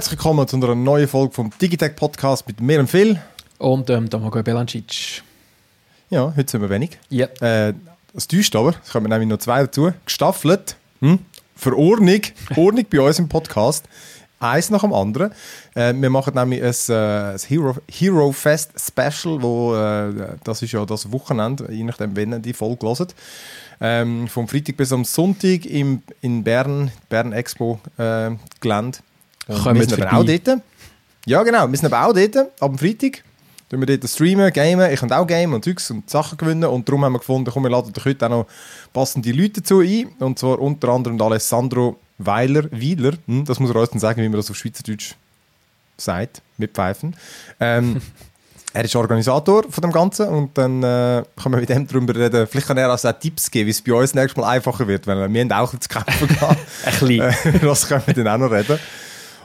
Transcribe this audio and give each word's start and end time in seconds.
Herzlich 0.00 0.18
willkommen 0.18 0.48
zu 0.48 0.56
einer 0.56 0.74
neuen 0.74 1.06
Folge 1.06 1.34
vom 1.34 1.50
Digitech 1.60 1.94
Podcast 1.94 2.48
mit 2.48 2.58
mir 2.58 2.80
und 2.80 2.86
Phil. 2.86 3.20
Und 3.58 3.90
ähm, 3.90 4.08
Domago 4.08 4.42
Belancic. 4.42 5.22
Ja, 6.08 6.32
heute 6.34 6.50
sind 6.50 6.62
wir 6.62 6.70
wenig. 6.70 6.98
Ja. 7.10 7.26
Äh, 7.42 7.74
das 8.14 8.26
täuscht 8.26 8.56
aber, 8.56 8.76
es 8.82 8.92
kommen 8.92 9.10
nämlich 9.10 9.28
noch 9.28 9.36
zwei 9.36 9.60
dazu. 9.60 9.92
Gestaffelt, 10.06 10.76
hm? 11.00 11.18
für 11.54 11.76
Ordnung, 11.76 12.22
Ordnung 12.56 12.86
bei 12.90 12.98
uns 12.98 13.18
im 13.18 13.28
Podcast. 13.28 13.84
Eins 14.38 14.70
nach 14.70 14.80
dem 14.80 14.94
anderen. 14.94 15.32
Äh, 15.74 15.92
wir 15.92 16.08
machen 16.08 16.32
nämlich 16.34 16.62
ein, 16.62 16.74
äh, 16.88 17.32
ein 17.34 17.38
Hero, 17.46 17.76
Hero 17.86 18.32
Fest 18.32 18.70
Special, 18.80 19.42
wo, 19.42 19.76
äh, 19.76 20.38
das 20.42 20.62
ist 20.62 20.72
ja 20.72 20.86
das 20.86 21.12
Wochenende, 21.12 21.70
je 21.70 21.84
nachdem, 21.84 22.16
wenn 22.16 22.32
ihr 22.32 22.38
die 22.38 22.54
Folge 22.54 22.86
hört. 22.86 23.14
Ähm, 23.82 24.28
vom 24.28 24.48
Freitag 24.48 24.78
bis 24.78 24.94
am 24.94 25.04
Sonntag 25.04 25.66
im, 25.66 26.02
in 26.22 26.42
Bern, 26.42 26.90
Bern 27.10 27.34
Expo 27.34 27.80
äh, 27.98 28.30
Gelände. 28.60 29.00
Kommt 29.50 29.78
wir 29.78 29.88
sind 29.88 30.00
aber 30.00 30.18
auch 30.18 30.24
dort. 30.24 30.62
Ja, 31.26 31.42
genau. 31.42 31.70
Wir 31.70 31.78
sind 31.78 31.92
aber 31.92 32.06
auch 32.06 32.12
dort, 32.12 32.36
ab 32.36 32.70
dem 32.70 32.78
Freitag. 32.78 33.22
Tun 33.70 33.78
wir 33.80 33.86
dort 33.86 34.10
streamen, 34.10 34.52
gamen. 34.52 34.90
Ich 34.90 34.98
kann 34.98 35.12
auch 35.12 35.26
gamen 35.26 35.54
und 35.54 35.64
Zeugs 35.64 35.90
und 35.92 36.10
Sachen 36.10 36.36
gewinnen. 36.36 36.64
Und 36.64 36.88
darum 36.88 37.04
haben 37.04 37.12
wir 37.12 37.20
gefunden, 37.20 37.50
komm, 37.52 37.62
wir 37.62 37.70
laden 37.70 37.92
doch 37.92 38.04
heute 38.04 38.26
auch 38.26 38.30
noch 38.30 38.46
passende 38.92 39.30
Leute 39.30 39.60
dazu 39.60 39.80
ein. 39.80 40.08
Und 40.18 40.40
zwar 40.40 40.58
unter 40.58 40.88
anderem 40.88 41.16
der 41.16 41.28
Alessandro 41.28 41.96
Weiler, 42.18 42.64
Weiler. 42.72 43.12
Hm, 43.26 43.44
das 43.44 43.60
muss 43.60 43.70
er 43.70 43.76
uns 43.76 43.90
dann 43.90 44.00
sagen, 44.00 44.22
wie 44.22 44.28
man 44.28 44.38
das 44.38 44.50
auf 44.50 44.56
Schweizerdeutsch 44.56 45.14
sagt, 45.96 46.42
mit 46.58 46.72
Pfeifen. 46.72 47.14
Ähm, 47.60 48.00
er 48.72 48.84
ist 48.84 48.96
Organisator 48.96 49.64
von 49.70 49.82
dem 49.82 49.92
Ganzen 49.92 50.28
und 50.28 50.58
dann 50.58 50.82
äh, 50.82 51.22
können 51.40 51.54
wir 51.54 51.60
mit 51.60 51.70
ihm 51.70 51.86
darüber 51.86 52.14
reden. 52.14 52.46
Vielleicht 52.48 52.66
kann 52.66 52.76
er 52.76 52.90
also 52.90 53.08
auch 53.08 53.18
Tipps 53.18 53.50
geben, 53.50 53.66
wie 53.66 53.70
es 53.70 53.82
bei 53.82 53.92
uns 53.92 54.14
nächstes 54.14 54.36
Mal 54.36 54.48
einfacher 54.48 54.86
wird, 54.88 55.06
weil 55.06 55.32
wir 55.32 55.40
haben 55.40 55.52
auch 55.52 55.70
zu 55.78 55.88
kämpfen 55.88 56.28
gehabt. 56.34 56.58
Ein 56.84 56.90
bisschen. 56.90 57.20
Äh, 57.20 57.58
das 57.62 57.86
können 57.86 58.02
wir 58.06 58.14
dann 58.14 58.28
auch 58.28 58.48
noch 58.48 58.50
reden. 58.50 58.78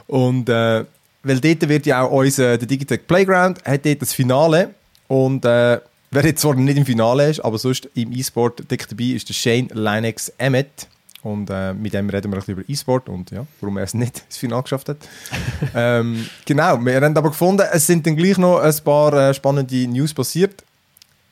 Und 0.06 0.48
äh, 0.48 0.84
weil 1.26 1.40
dort 1.40 1.68
wird 1.68 1.86
ja 1.86 2.02
auch 2.02 2.12
unser 2.12 2.56
der 2.56 2.68
Digitech 2.68 3.06
Playground 3.06 3.64
hat 3.64 3.84
dort 3.84 4.02
das 4.02 4.12
Finale 4.12 4.70
und 5.08 5.44
äh, 5.44 5.80
wer 6.10 6.24
jetzt 6.24 6.40
zwar 6.40 6.54
nicht 6.54 6.76
im 6.76 6.86
Finale 6.86 7.30
ist, 7.30 7.40
aber 7.40 7.58
sonst 7.58 7.88
im 7.94 8.12
E-Sport 8.12 8.70
dick 8.70 8.88
dabei 8.88 9.04
ist 9.04 9.28
der 9.28 9.34
Shane 9.34 9.68
Linux 9.72 10.32
Emmett 10.38 10.86
und 11.22 11.50
äh, 11.50 11.74
mit 11.74 11.94
dem 11.94 12.08
reden 12.08 12.30
wir 12.30 12.36
ein 12.36 12.40
bisschen 12.40 12.54
über 12.54 12.62
E-Sport 12.68 13.08
und 13.08 13.32
ja, 13.32 13.44
warum 13.60 13.76
er 13.76 13.84
es 13.84 13.94
nicht 13.94 14.22
ins 14.26 14.36
Finale 14.36 14.62
geschafft 14.62 14.88
hat. 14.88 14.98
ähm, 15.74 16.28
genau, 16.44 16.78
wir 16.84 17.00
haben 17.00 17.16
aber 17.16 17.30
gefunden, 17.30 17.66
es 17.72 17.86
sind 17.88 18.06
dann 18.06 18.14
gleich 18.14 18.38
noch 18.38 18.60
ein 18.60 18.74
paar 18.84 19.12
äh, 19.12 19.34
spannende 19.34 19.88
News 19.88 20.14
passiert 20.14 20.62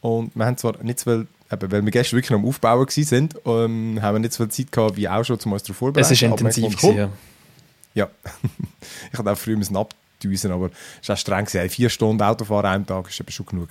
und 0.01 0.35
wir 0.35 0.45
haben 0.45 0.57
zwar 0.57 0.83
nicht 0.83 0.99
so 0.99 1.11
viel, 1.11 1.27
eben, 1.53 1.73
weil 1.73 1.85
wir 1.85 1.93
gestern 1.93 2.17
wirklich 2.17 2.31
noch 2.31 2.41
am 2.41 2.47
Aufbauen 2.47 2.89
sind, 2.89 3.37
ähm, 3.47 4.01
haben 4.03 4.15
wir 4.17 4.19
nicht 4.19 4.33
so 4.33 4.43
viel 4.43 4.51
Zeit 4.51 4.73
gehabt, 4.73 4.97
wie 4.97 5.09
auch 5.09 5.25
schon 5.25 5.39
zum 5.39 5.53
uns 5.53 5.63
darauf 5.63 5.77
vorbereiten. 5.77 6.13
Es 6.13 6.21
war 6.21 6.31
haben 6.31 6.39
intensiv. 6.39 6.73
gefunden, 6.73 6.97
gewesen, 6.97 7.11
komm, 7.11 7.34
ja. 7.95 8.09
ich 9.13 9.19
hatte 9.19 9.33
auch 9.33 9.39
früher 9.39 9.57
müssen 9.57 9.77
abdüsen, 9.77 10.53
aber 10.53 10.71
es 11.01 11.09
war 11.09 11.15
auch 11.15 11.19
streng. 11.19 11.45
Gewesen. 11.45 11.71
Vier 11.71 11.89
Stunden 11.89 12.23
Autofahren 12.23 12.67
einem 12.67 12.87
Tag 12.87 13.09
ist 13.09 13.21
eben 13.21 13.31
schon 13.31 13.47
genug. 13.47 13.69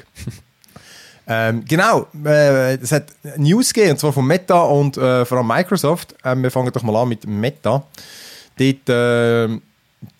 ähm, 1.27 1.63
genau, 1.65 2.07
äh, 2.25 2.75
es 2.75 2.91
hat 2.91 3.07
News 3.37 3.73
gegeben, 3.73 3.91
und 3.91 3.99
zwar 3.99 4.13
von 4.13 4.25
Meta 4.25 4.61
und 4.61 4.97
äh, 4.97 5.25
vor 5.25 5.37
allem 5.37 5.47
Microsoft. 5.47 6.15
Ähm, 6.23 6.43
wir 6.43 6.51
fangen 6.51 6.71
doch 6.71 6.83
mal 6.83 6.95
an 6.95 7.09
mit 7.09 7.27
Meta. 7.27 7.83
Dort, 8.57 8.89
äh, 8.89 9.59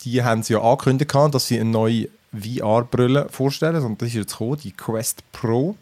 die 0.02 0.22
haben 0.22 0.42
sie 0.42 0.54
ja 0.54 0.60
angekündigt, 0.60 1.14
dass 1.14 1.46
sie 1.46 1.60
eine 1.60 1.70
neue 1.70 2.08
VR-Brille 2.32 3.28
vorstellen. 3.30 3.82
Und 3.82 4.00
das 4.00 4.08
ist 4.08 4.14
jetzt 4.14 4.32
gekommen, 4.32 4.58
die 4.62 4.72
Quest 4.72 5.22
Pro. 5.32 5.76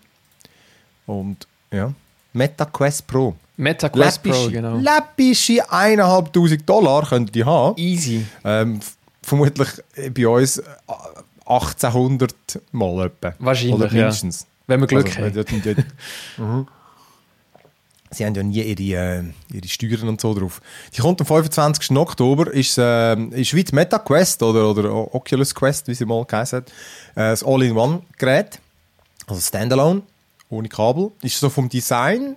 Und 1.07 1.47
ja, 1.71 1.93
Meta 2.33 2.65
Quest 2.67 3.07
Pro. 3.07 3.29
ja. 3.31 3.35
Meta 3.57 3.89
Quest 3.89 4.23
Pro, 4.23 4.49
genau. 4.51 4.77
Läppische 4.79 5.65
1'500 5.71 6.65
Dollar 6.65 7.07
könnt 7.07 7.29
ihr 7.31 7.33
die 7.33 7.45
haben. 7.45 7.77
Easy. 7.79 8.25
Ähm, 8.45 8.81
vermutlich 9.23 9.69
äh, 9.97 10.11
bei 10.11 10.27
uns 10.27 10.59
äh, 10.59 10.63
1800 11.47 12.35
Mal 12.73 13.07
etwa. 13.07 13.35
Wahrscheinlich, 13.39 13.75
Oder 13.75 13.87
ja. 13.89 13.93
mindestens. 13.93 14.47
Wenn 14.67 14.81
wir 14.81 14.87
Glück 14.87 15.07
Also, 15.19 15.41
haben. 15.41 15.63
ja- 15.65 15.75
Mhm. 16.45 16.67
Sie 18.15 18.27
haben 18.27 18.35
ja 18.35 18.43
nie 18.43 18.61
ihre, 18.63 19.21
äh, 19.21 19.23
ihre 19.55 19.69
Steuern 19.69 20.09
und 20.11 20.21
so 20.21 20.35
drauf. 20.35 20.61
Die 20.95 21.01
kommt 21.01 21.21
am 21.23 21.27
25. 21.27 21.97
Oktober, 21.97 22.53
ist, 22.53 22.77
äh, 22.77 23.15
ist 23.31 23.55
wie 23.55 23.65
die 23.65 23.75
Meta 23.75 23.99
Quest 23.99 24.43
oder, 24.43 24.69
oder 24.71 25.15
Oculus 25.15 25.55
Quest, 25.55 25.89
wie 25.89 25.95
sie 25.95 26.05
mal 26.05 26.23
geheißen 26.27 26.59
hat. 26.59 26.69
Äh, 27.15 27.31
das 27.31 27.43
All-in-One-Gerät, 27.43 28.59
also 29.27 29.41
Standalone, 29.41 30.03
ohne 30.53 30.69
Kabel. 30.69 31.11
Ist 31.23 31.39
so 31.41 31.49
vom 31.51 31.69
Design, 31.69 32.37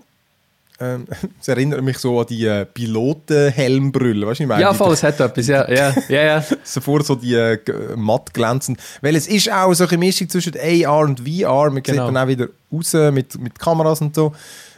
ähm, 0.79 1.05
es 1.41 1.47
erinnert 1.47 1.81
mich 1.83 1.97
so 1.99 2.19
an 2.19 2.27
die 2.27 2.45
äh, 2.45 2.65
Piloten-Helmbrille, 2.65 4.25
weißt 4.27 4.39
du, 4.39 4.43
ich 4.43 4.49
meine? 4.49 4.61
Ja, 4.61 4.73
voll, 4.73 4.93
es 4.93 5.03
hat 5.03 5.19
etwas, 5.19 5.47
ja. 5.47 5.69
Ja, 5.69 5.93
ja, 6.09 6.23
ja. 6.23 6.45
sofort 6.63 7.05
so 7.05 7.15
die 7.15 7.33
äh, 7.33 7.59
matt 7.95 8.33
glänzend. 8.33 8.79
Weil 9.01 9.15
es 9.15 9.27
ist 9.27 9.51
auch 9.51 9.73
so 9.73 9.87
eine 9.87 9.97
Mischung 9.97 10.29
zwischen 10.29 10.53
AR 10.57 10.99
und 11.05 11.21
VR. 11.21 11.65
Man 11.69 11.75
sieht 11.75 11.85
Genau. 11.85 12.07
dann 12.07 12.17
auch 12.17 12.27
wieder 12.27 12.47
raus 12.71 12.93
mit, 13.13 13.39
mit 13.39 13.57
Kameras 13.59 14.01
und 14.01 14.15
so. 14.15 14.33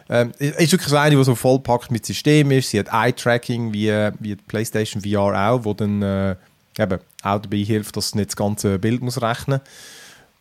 Ähm, 0.10 0.32
es 0.40 0.52
ist 0.52 0.72
wirklich 0.72 0.90
so 0.90 0.96
eine, 0.98 1.16
die 1.16 1.24
so 1.24 1.36
vollpackt 1.36 1.92
mit 1.92 2.06
System 2.06 2.52
ist. 2.52 2.70
Sie 2.70 2.80
hat 2.80 2.88
Eye-Tracking, 2.92 3.74
wie, 3.74 3.90
äh, 3.90 4.12
wie 4.20 4.36
die 4.36 4.44
PlayStation 4.48 5.02
VR 5.02 5.52
auch, 5.52 5.66
wo 5.66 5.74
dann 5.74 6.02
äh, 6.02 6.36
eben 6.80 7.00
auch 7.24 7.42
dabei 7.42 7.58
hilft, 7.58 7.98
dass 7.98 8.16
nicht 8.16 8.30
das 8.30 8.36
ganze 8.36 8.80
Bild 8.80 9.02
muss 9.02 9.22
rechnen 9.22 9.60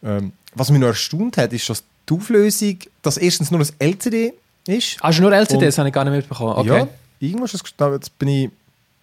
ähm, 0.05 0.33
Was 0.55 0.71
mich 0.71 0.81
noch 0.81 0.89
erstaunt 0.89 1.37
hat, 1.39 1.53
ist, 1.53 1.69
dass 1.69 1.83
die 2.09 2.15
Auflösung, 2.15 2.79
dass 3.03 3.17
erstens 3.17 3.51
nur 3.51 3.61
ein 3.61 3.69
LCD 3.79 4.33
ist. 4.67 4.99
Du 5.03 5.21
nur 5.23 5.33
LCD, 5.33 5.65
das 5.67 5.79
habe 5.79 5.89
ich 5.89 5.95
gar 5.95 6.05
nicht 6.05 6.15
mitbekommen. 6.15 6.55
Okay. 6.57 6.69
Ja, 6.69 6.89
irgendwas 7.21 7.55
ist 7.55 7.65
das, 7.77 7.93
jetzt 7.93 8.19
bin 8.19 8.29
ich, 8.29 8.51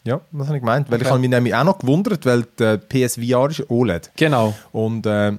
ja, 0.04 0.20
was 0.32 0.48
habe 0.48 0.58
ich 0.58 0.62
gemeint? 0.62 0.90
Weil 0.90 0.98
ich 0.98 1.04
Okay. 1.04 1.12
habe 1.12 1.20
mich 1.20 1.30
nämlich 1.30 1.56
auch 1.56 1.64
noch 1.64 1.80
gewundert, 1.80 2.26
weil 2.26 2.46
die 2.60 2.78
PSVR 2.78 3.50
ist 3.50 3.70
OLED. 3.70 4.12
Genau. 4.16 4.54
Und 4.72 5.06
äh, 5.06 5.32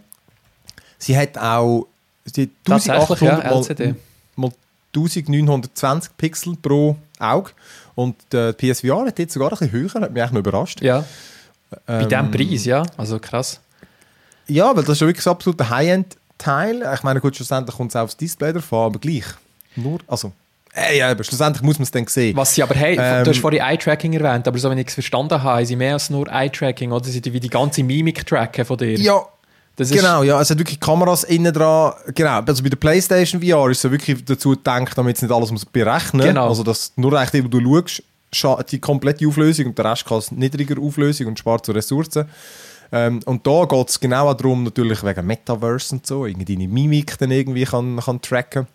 sie 0.98 1.16
hat 1.16 1.36
auch 1.38 1.86
sie 2.24 2.42
hat 2.44 2.50
Tatsächlich, 2.64 3.20
ja, 3.20 3.38
1800 3.38 3.44
mal, 3.44 3.58
LCD. 3.58 3.94
mal 4.36 4.50
1920 4.96 6.16
Pixel 6.16 6.56
pro 6.60 6.96
Auge. 7.18 7.50
Und 7.94 8.16
äh, 8.34 8.52
die 8.54 8.72
PSVR 8.72 9.06
hat 9.06 9.18
jetzt 9.18 9.34
sogar 9.34 9.52
ein 9.52 9.58
bisschen 9.58 9.72
höher, 9.72 9.90
hat 10.00 10.12
mich 10.12 10.22
eigentlich 10.22 10.32
noch 10.32 10.40
überrascht. 10.40 10.80
Ja. 10.82 11.04
Bei 11.86 12.02
Ähm, 12.02 12.08
diesem 12.08 12.30
Preis, 12.30 12.64
ja. 12.64 12.82
Also 12.96 13.18
krass. 13.18 13.60
Ja, 14.46 14.74
weil 14.76 14.82
das 14.84 14.96
ist 14.96 15.00
wirklich 15.02 15.22
so 15.24 15.30
absolut 15.30 15.60
ein 15.60 16.04
High-End-Teil. 16.44 16.94
Ich 16.94 17.02
meine, 17.02 17.20
gut, 17.20 17.36
schlussendlich 17.36 17.76
kommt 17.76 17.90
es 17.90 17.96
aufs 17.96 18.16
Display 18.16 18.52
davon, 18.52 18.86
aber 18.86 18.98
gleich. 18.98 19.24
Nur, 19.76 19.98
also, 20.06 20.32
äh, 20.74 20.98
ja, 20.98 21.10
aber 21.10 21.24
schlussendlich 21.24 21.62
muss 21.62 21.78
man 21.78 21.84
es 21.84 21.90
dann 21.90 22.06
sehen. 22.06 22.36
Was 22.36 22.54
sie 22.54 22.62
aber 22.62 22.74
haben, 22.74 22.96
Ähm, 22.98 23.24
du 23.24 23.30
hast 23.30 23.38
vorhin 23.40 23.60
Eye-Tracking 23.60 24.12
erwähnt, 24.14 24.46
aber 24.48 24.58
so 24.58 24.70
wenn 24.70 24.78
ich 24.78 24.88
es 24.88 24.94
verstanden 24.94 25.32
habe, 25.34 25.42
haben 25.42 25.66
sie 25.66 25.76
mehr 25.76 25.94
als 25.94 26.10
nur 26.10 26.28
Eye-Tracking, 26.28 26.92
oder? 26.92 27.04
Sie 27.04 27.20
tun 27.20 27.32
wie 27.32 27.40
die 27.40 27.48
ganze 27.50 27.82
Mimik 27.82 28.26
tracken 28.26 28.64
von 28.64 28.76
dir. 28.78 28.98
Ja, 28.98 29.22
das 29.76 29.90
Genau, 29.90 30.22
ja, 30.22 30.40
es 30.40 30.50
hat 30.50 30.58
wirklich 30.58 30.78
Kameras 30.78 31.24
innen 31.24 31.52
dran. 31.52 31.92
Genau, 32.14 32.40
also 32.40 32.62
bei 32.62 32.68
der 32.68 32.76
PlayStation 32.76 33.42
VR 33.42 33.68
ist 33.70 33.78
es 33.78 33.82
ja 33.84 33.90
wirklich 33.90 34.24
dazu 34.24 34.50
gedacht, 34.50 34.96
damit 34.96 35.16
es 35.16 35.22
nicht 35.22 35.32
alles 35.32 35.50
muss 35.50 35.64
berechnen 35.64 36.22
Genau. 36.26 36.48
Also, 36.48 36.62
dass 36.62 36.92
nur 36.96 37.18
eigentlich, 37.18 37.44
wo 37.44 37.48
du 37.48 37.60
schaust, 37.60 38.02
scha- 38.32 38.62
die 38.64 38.78
komplette 38.80 39.26
Auflösung 39.26 39.66
und 39.66 39.78
der 39.78 39.84
Rest 39.86 40.06
kann 40.06 40.18
es 40.18 40.30
niedriger 40.30 40.80
Auflösung 40.80 41.26
und 41.28 41.38
spart 41.38 41.66
so 41.66 41.72
Ressourcen. 41.72 42.28
Ähm, 42.96 43.20
und 43.24 43.44
da 43.44 43.64
geht 43.64 43.88
es 43.88 43.98
genau 43.98 44.32
darum, 44.34 44.62
natürlich 44.62 45.02
wegen 45.02 45.26
Metaverse 45.26 45.96
und 45.96 46.06
so, 46.06 46.26
irgendwie 46.26 46.54
deine 46.54 46.68
Mimik 46.68 47.18
dann 47.18 47.32
irgendwie 47.32 47.64
kann, 47.64 47.98
kann 47.98 48.20
tracken. 48.22 48.68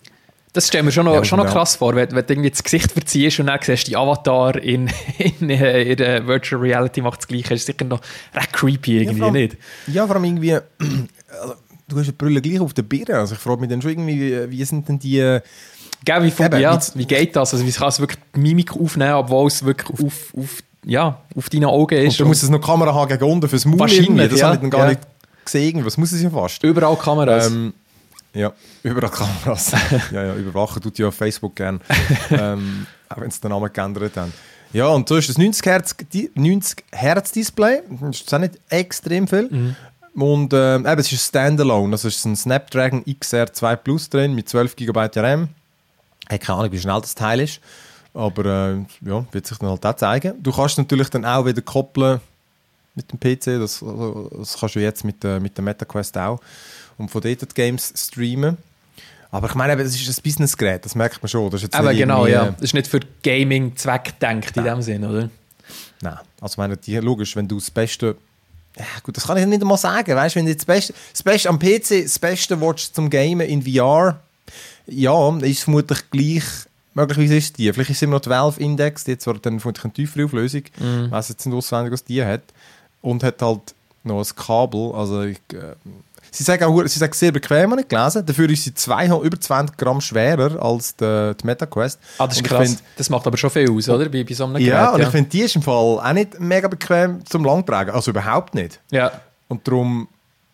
Das 0.51 0.67
stellen 0.67 0.85
wir 0.85 0.91
schon 0.91 1.05
noch, 1.05 1.13
Ja, 1.13 1.23
schon 1.23 1.37
noch 1.37 1.45
ja. 1.45 1.51
krass 1.51 1.75
vor, 1.77 1.95
wenn, 1.95 2.11
wenn 2.11 2.25
du 2.25 2.33
irgendwie 2.33 2.49
das 2.49 2.63
Gesicht 2.63 2.91
verziehst 2.91 3.39
und 3.39 3.45
dann 3.47 3.59
siehst 3.61 3.85
du 3.87 3.91
die 3.91 3.95
Avatar 3.97 4.57
in, 4.57 4.89
in, 5.39 5.49
äh, 5.49 5.83
in 5.83 5.95
der 5.97 6.27
Virtual 6.27 6.59
Reality 6.61 7.01
macht 7.01 7.19
das 7.19 7.27
Gleiche. 7.27 7.53
ist 7.53 7.65
sicher 7.67 7.85
noch 7.85 8.01
recht 8.35 8.51
creepy 8.51 8.97
irgendwie, 9.03 9.17
vor 9.19 9.27
allem- 9.27 9.33
nicht? 9.35 9.57
Ja, 9.87 10.05
vor 10.05 10.15
allem 10.17 10.25
irgendwie, 10.25 10.53
also, 11.41 11.53
du 11.87 11.97
hast 11.99 12.07
die 12.07 12.11
Brille 12.11 12.41
gleich 12.41 12.59
auf 12.59 12.73
der 12.73 12.81
Birne. 12.81 13.19
Also 13.19 13.35
ich 13.35 13.39
frage 13.39 13.61
mich 13.61 13.69
dann 13.69 13.81
schon 13.81 13.91
irgendwie, 13.91 14.19
wie, 14.19 14.51
wie 14.51 14.63
sind 14.65 14.89
denn 14.89 14.99
die... 14.99 15.19
äh, 15.19 15.41
Gell, 16.03 16.23
wie, 16.23 16.43
Eben, 16.43 16.59
ja, 16.61 16.73
jetzt- 16.73 16.97
wie 16.97 17.05
geht 17.05 17.35
das? 17.35 17.53
Also 17.53 17.65
wie 17.65 17.71
kann 17.71 17.87
es 17.89 17.99
wirklich 17.99 18.19
die 18.35 18.39
Mimik 18.39 18.73
aufnehmen, 18.75 19.13
obwohl 19.13 19.47
es 19.47 19.63
wirklich 19.63 19.89
auf, 19.99 20.33
auf, 20.35 20.63
ja, 20.85 21.19
auf 21.35 21.49
deinen 21.49 21.65
Augen 21.65 21.97
ist? 21.97 22.13
Und 22.13 22.25
du 22.25 22.25
musst 22.25 22.43
es 22.43 22.49
noch 22.49 22.61
Kamera 22.61 22.93
haben 22.93 23.07
gegen 23.07 23.23
unten 23.23 23.49
fürs 23.49 23.65
Maul 23.65 23.79
Wahrscheinlich. 23.79 24.29
Das 24.29 24.39
ja, 24.39 24.47
habe 24.47 24.55
ich 24.55 24.61
dann 24.61 24.69
gar 24.69 24.81
ja. 24.81 24.89
nicht 24.89 25.01
gesehen. 25.45 25.85
Was 25.85 25.97
muss 25.97 26.11
es 26.11 26.21
ja 26.21 26.29
fast? 26.29 26.63
Überall 26.63 26.95
Kameras. 26.95 27.47
Ähm, 27.47 27.73
ja, 28.33 28.53
überall 28.83 29.09
Kameras. 29.09 29.71
ja, 30.11 30.23
ja, 30.23 30.35
überwachen 30.35 30.81
tut 30.81 30.97
ja 30.97 31.11
Facebook 31.11 31.55
gern. 31.55 31.81
ähm, 32.31 32.85
auch 33.09 33.19
wenn 33.19 33.31
sie 33.31 33.41
den 33.41 33.49
Namen 33.49 33.71
geändert 33.71 34.15
haben. 34.17 34.33
Ja, 34.71 34.87
und 34.87 35.09
so 35.09 35.17
ist 35.17 35.29
das 35.29 35.37
90 35.37 35.65
Hertz, 35.65 35.95
di- 36.13 36.29
90 36.35 36.83
Hertz 36.91 37.31
Display. 37.31 37.81
Das 38.01 38.21
ist 38.21 38.33
auch 38.33 38.37
nicht 38.37 38.59
extrem 38.69 39.27
viel. 39.27 39.49
Mhm. 39.49 39.75
Und 40.15 40.53
ähm, 40.53 40.85
eben, 40.85 40.99
es 40.99 41.11
ist 41.11 41.25
Standalone. 41.25 41.93
Also 41.93 42.07
es 42.07 42.17
ist 42.17 42.25
ein 42.25 42.35
Snapdragon 42.35 43.03
XR 43.05 43.51
2 43.51 43.75
Plus 43.77 44.09
drin 44.09 44.35
mit 44.35 44.49
12 44.49 44.75
GB 44.75 45.09
RAM. 45.15 45.49
Ich 46.23 46.29
habe 46.29 46.39
keine 46.39 46.59
Ahnung, 46.59 46.71
wie 46.71 46.79
schnell 46.79 47.01
das 47.01 47.15
Teil 47.15 47.39
ist. 47.39 47.59
Aber 48.13 48.45
äh, 48.45 49.07
ja, 49.07 49.25
wird 49.31 49.45
sich 49.47 49.57
dann 49.59 49.69
halt 49.69 49.85
auch 49.85 49.95
zeigen. 49.95 50.41
Du 50.41 50.51
kannst 50.51 50.77
natürlich 50.77 51.09
dann 51.09 51.25
auch 51.25 51.45
wieder 51.45 51.61
koppeln 51.61 52.19
mit 52.95 53.11
dem 53.11 53.19
PC. 53.19 53.59
Das, 53.61 53.83
also, 53.83 54.29
das 54.37 54.57
kannst 54.59 54.75
du 54.75 54.79
jetzt 54.79 55.03
mit, 55.03 55.23
der- 55.23 55.39
mit 55.39 55.55
der 55.57 55.63
MetaQuest 55.63 56.17
auch. 56.17 56.39
Und 56.97 57.09
von 57.11 57.21
dort 57.21 57.41
die 57.41 57.45
Games 57.53 57.93
streamen. 57.95 58.57
Aber 59.31 59.47
ich 59.47 59.55
meine, 59.55 59.77
das 59.81 59.93
ist 59.95 60.07
ein 60.17 60.23
Businessgerät, 60.23 60.83
das 60.83 60.95
merkt 60.95 61.21
man 61.21 61.29
schon. 61.29 61.45
Das 61.51 61.59
ist 61.59 61.65
jetzt 61.65 61.75
Aber 61.75 61.93
genau, 61.93 62.25
ja. 62.25 62.47
äh, 62.47 62.51
Das 62.53 62.61
ist 62.63 62.73
nicht 62.73 62.87
für 62.87 62.99
Gaming-Zweck 63.23 64.05
gedacht 64.19 64.57
in 64.57 64.63
dem 64.63 64.81
Sinn, 64.81 65.05
oder? 65.05 65.29
Nein, 66.01 66.17
also 66.41 66.53
ich 66.53 66.57
meine, 66.57 66.77
die, 66.77 66.95
logisch, 66.97 67.35
wenn 67.35 67.47
du 67.47 67.59
das 67.59 67.69
beste 67.69 68.15
ja, 68.77 68.85
gut, 69.03 69.17
das 69.17 69.27
kann 69.27 69.35
ich 69.37 69.45
nicht 69.45 69.61
einmal 69.61 69.77
sagen. 69.77 70.15
Weißt 70.15 70.35
wenn 70.35 70.45
du 70.45 70.55
das 70.55 70.63
Beste, 70.65 70.93
das 71.11 71.21
Beste 71.23 71.49
am 71.49 71.59
PC, 71.59 72.03
das 72.03 72.17
Beste 72.17 72.59
willst 72.61 72.95
zum 72.95 73.09
Gamen 73.09 73.41
in 73.47 73.61
VR, 73.61 74.19
ja, 74.87 75.37
ist 75.39 75.63
vermutlich 75.63 76.09
gleich, 76.09 76.43
möglicherweise 76.93 77.35
ist 77.37 77.57
die. 77.57 77.71
Vielleicht 77.73 77.89
ist 77.91 77.97
es 77.97 78.01
immer 78.03 78.13
noch 78.15 78.21
die 78.21 78.29
Valve 78.29 78.59
Index, 78.59 79.03
die 79.03 79.13
hat 79.13 79.21
zwar 79.21 79.35
dann 79.35 79.59
vermutlich 79.59 79.83
eine 79.85 79.93
tiefere 79.93 80.25
Auflösung, 80.25 80.63
Mhm. 80.79 81.11
weiss 81.11 81.29
jetzt 81.29 81.45
nicht 81.45 81.55
auswendig, 81.55 81.93
was 81.93 82.03
die 82.03 82.23
hat. 82.23 82.41
Und 83.01 83.23
hat 83.23 83.41
halt 83.41 83.73
noch 84.03 84.19
ein 84.19 84.35
Kabel, 84.35 84.91
also 84.93 85.21
ich, 85.23 85.37
äh, 85.53 85.75
Sie 86.31 86.43
sagen 86.43 86.63
auch, 86.65 86.79
sie 86.85 86.99
sagen 86.99 87.13
sehr 87.13 87.31
bequem, 87.31 87.71
habe 87.71 87.81
ich 87.81 87.87
gelesen. 87.87 88.23
Dafür 88.23 88.47
ist 88.51 88.63
sie 88.63 88.71
200, 88.75 89.23
über 89.23 89.39
20 89.39 89.75
Gramm 89.77 89.99
schwerer 89.99 90.63
als 90.63 90.95
die, 90.95 91.33
die 91.41 91.45
MetaQuest. 91.47 91.97
Ah, 92.19 92.27
das 92.27 92.35
ist 92.37 92.43
krass. 92.43 92.67
find- 92.69 92.83
das 92.97 93.09
macht 93.09 93.25
aber 93.25 93.35
schon 93.35 93.49
viel 93.49 93.71
aus, 93.71 93.89
oder? 93.89 94.07
Bei, 94.09 94.23
bei 94.23 94.33
so 94.35 94.43
einem 94.43 94.53
Gerät. 94.53 94.67
ja, 94.67 94.91
und 94.91 94.99
ja. 94.99 95.05
ich 95.07 95.11
finde, 95.11 95.27
die 95.31 95.39
ist 95.41 95.55
im 95.55 95.63
Fall 95.63 95.73
auch 95.73 96.13
nicht 96.13 96.39
mega 96.39 96.67
bequem 96.67 97.25
zum 97.25 97.43
Langtragen. 97.45 97.95
Also 97.95 98.11
überhaupt 98.11 98.53
nicht. 98.53 98.79
ja. 98.91 99.11
Und 99.47 99.67
darum, 99.67 100.07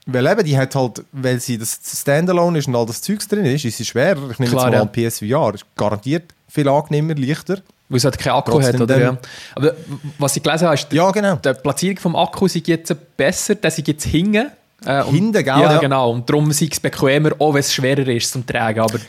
weil 0.06 0.28
eben, 0.28 0.44
die 0.44 0.57
hat 0.57 0.75
halt, 0.75 1.04
weil 1.12 1.40
sie 1.40 1.57
das 1.57 1.80
Standalone 1.84 2.60
ist 2.60 2.68
und 2.68 2.75
all 2.75 2.86
das 2.86 3.02
Zeugs 3.02 3.28
drin 3.28 3.46
ist, 3.46 3.66
ist 3.66 3.78
sie 3.78 3.86
schwerer. 3.86 4.30
Ich 4.31 4.40
nehme 4.40 4.52
Klar, 4.52 4.72
jetzt 4.72 4.94
mal 4.96 5.02
ja. 5.02 5.10
PSVR. 5.10 5.54
Ist 5.56 5.66
garantiert 5.75 6.34
viel 6.48 6.68
angenehmer, 6.69 7.16
leichter. 7.16 7.60
Weil 7.90 7.98
es 7.98 8.04
halt 8.04 8.18
keinen 8.18 8.34
Akku 8.36 8.52
Trotzdem 8.52 8.74
hat, 8.75 8.81
oder? 8.81 9.00
Ja. 9.00 9.18
Aber 9.56 9.75
was 10.18 10.36
ich 10.36 10.44
gelesen 10.44 10.66
habe, 10.66 10.75
ist, 10.75 10.92
Ja, 10.92 11.12
genau. 11.12 11.36
die 11.36 11.54
Platzierung 11.54 11.98
vom 11.98 12.16
Akku 12.16 12.48
sei 12.48 12.62
jetzt 12.66 12.96
besser, 13.18 13.56
der 13.56 13.72
sei 13.72 13.84
jetzt 13.86 14.06
hinten. 14.06 14.52
Äh, 14.86 15.04
und- 15.04 15.13
Hinten, 15.16 15.34
gell, 15.34 15.46
Ja, 15.46 15.74
ja. 15.74 15.78
genau. 15.80 16.12
Und 16.12 16.30
darum 16.30 16.51
sei 16.51 16.68
es 16.72 16.80
bequemer, 16.80 17.31
auch 17.40 17.54
wenn 17.54 17.60
es 17.60 17.74
schwerer 17.74 18.08
ist 18.08 18.31
zum 18.31 18.46
Tragen. 18.46 18.80
Aber 18.81 19.00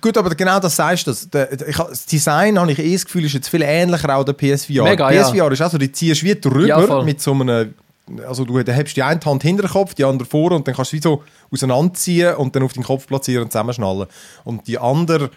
Gut, 0.00 0.16
aber 0.16 0.34
genau 0.34 0.60
das 0.60 0.76
sagst 0.76 1.06
du. 1.06 1.10
Das, 1.30 2.04
Design, 2.06 2.58
habe 2.58 2.70
ich 2.72 2.78
eh 2.78 2.92
das 2.92 3.04
Gefühl, 3.04 3.24
ist 3.24 3.34
jetzt 3.34 3.48
viel 3.48 3.62
ähnlicher 3.62 4.14
auch 4.16 4.24
der 4.24 4.32
PSVR. 4.34 4.84
Mega, 4.84 5.10
ja. 5.10 5.24
PSVR 5.24 5.50
ist 5.52 5.62
auch 5.62 5.70
so, 5.70 5.78
die 5.78 5.90
ziehst 5.90 6.22
wie 6.22 6.34
drüber 6.40 6.66
Ja, 6.66 7.02
mit 7.02 7.20
so 7.20 7.32
einem... 7.32 7.74
Also 8.26 8.44
du 8.44 8.58
hebst 8.58 8.96
die 8.96 9.02
eine 9.02 9.20
Hand 9.20 9.42
hinter 9.42 9.62
den 9.64 9.70
Kopf, 9.70 9.94
die 9.94 10.04
andere 10.04 10.28
vor 10.28 10.52
und 10.52 10.66
dann 10.66 10.74
kannst 10.74 10.92
du 10.92 10.96
wie 10.96 11.02
so 11.02 11.22
auseinanderziehen 11.52 12.34
und 12.36 12.54
dann 12.56 12.62
auf 12.62 12.72
den 12.72 12.82
Kopf 12.82 13.06
platzieren 13.06 13.44
und 13.44 13.52
zusammenschnallen. 13.52 14.06
Und 14.44 14.66
die 14.66 14.78
andere 14.78 15.30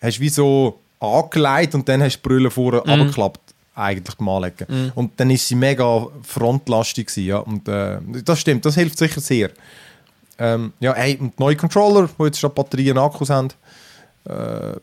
hast 0.00 0.18
du 0.18 0.20
wie 0.22 0.28
so 0.28 0.78
angelegt 1.00 1.74
und 1.74 1.88
dann 1.88 2.02
hast 2.02 2.16
du 2.16 2.22
die 2.22 2.28
Brille 2.28 2.50
vorne 2.50 2.82
Mhm. 2.84 2.90
abgeklappt 2.92 3.40
eigentlich 3.74 4.16
beim 4.16 4.28
Anlegen. 4.28 4.92
Und 4.96 5.12
dann 5.20 5.30
ist 5.30 5.46
sie 5.46 5.54
mega 5.54 6.06
frontlastig 6.22 7.06
gewesen, 7.06 7.26
ja. 7.26 7.38
Und 7.38 7.68
äh, 7.68 7.98
das 8.24 8.40
stimmt, 8.40 8.64
das 8.64 8.74
hilft 8.74 8.98
sicher 8.98 9.20
sehr. 9.20 9.50
Ähm, 10.40 10.72
ja, 10.80 10.94
hey, 10.94 11.16
und 11.20 11.38
neue 11.38 11.54
Controller, 11.56 12.08
die 12.18 12.24
jetzt 12.24 12.40
schon 12.40 12.52
Batterien 12.52 12.98
und 12.98 13.04
Akkus 13.04 13.30
haben. 13.30 13.48
Äh, 14.24 14.78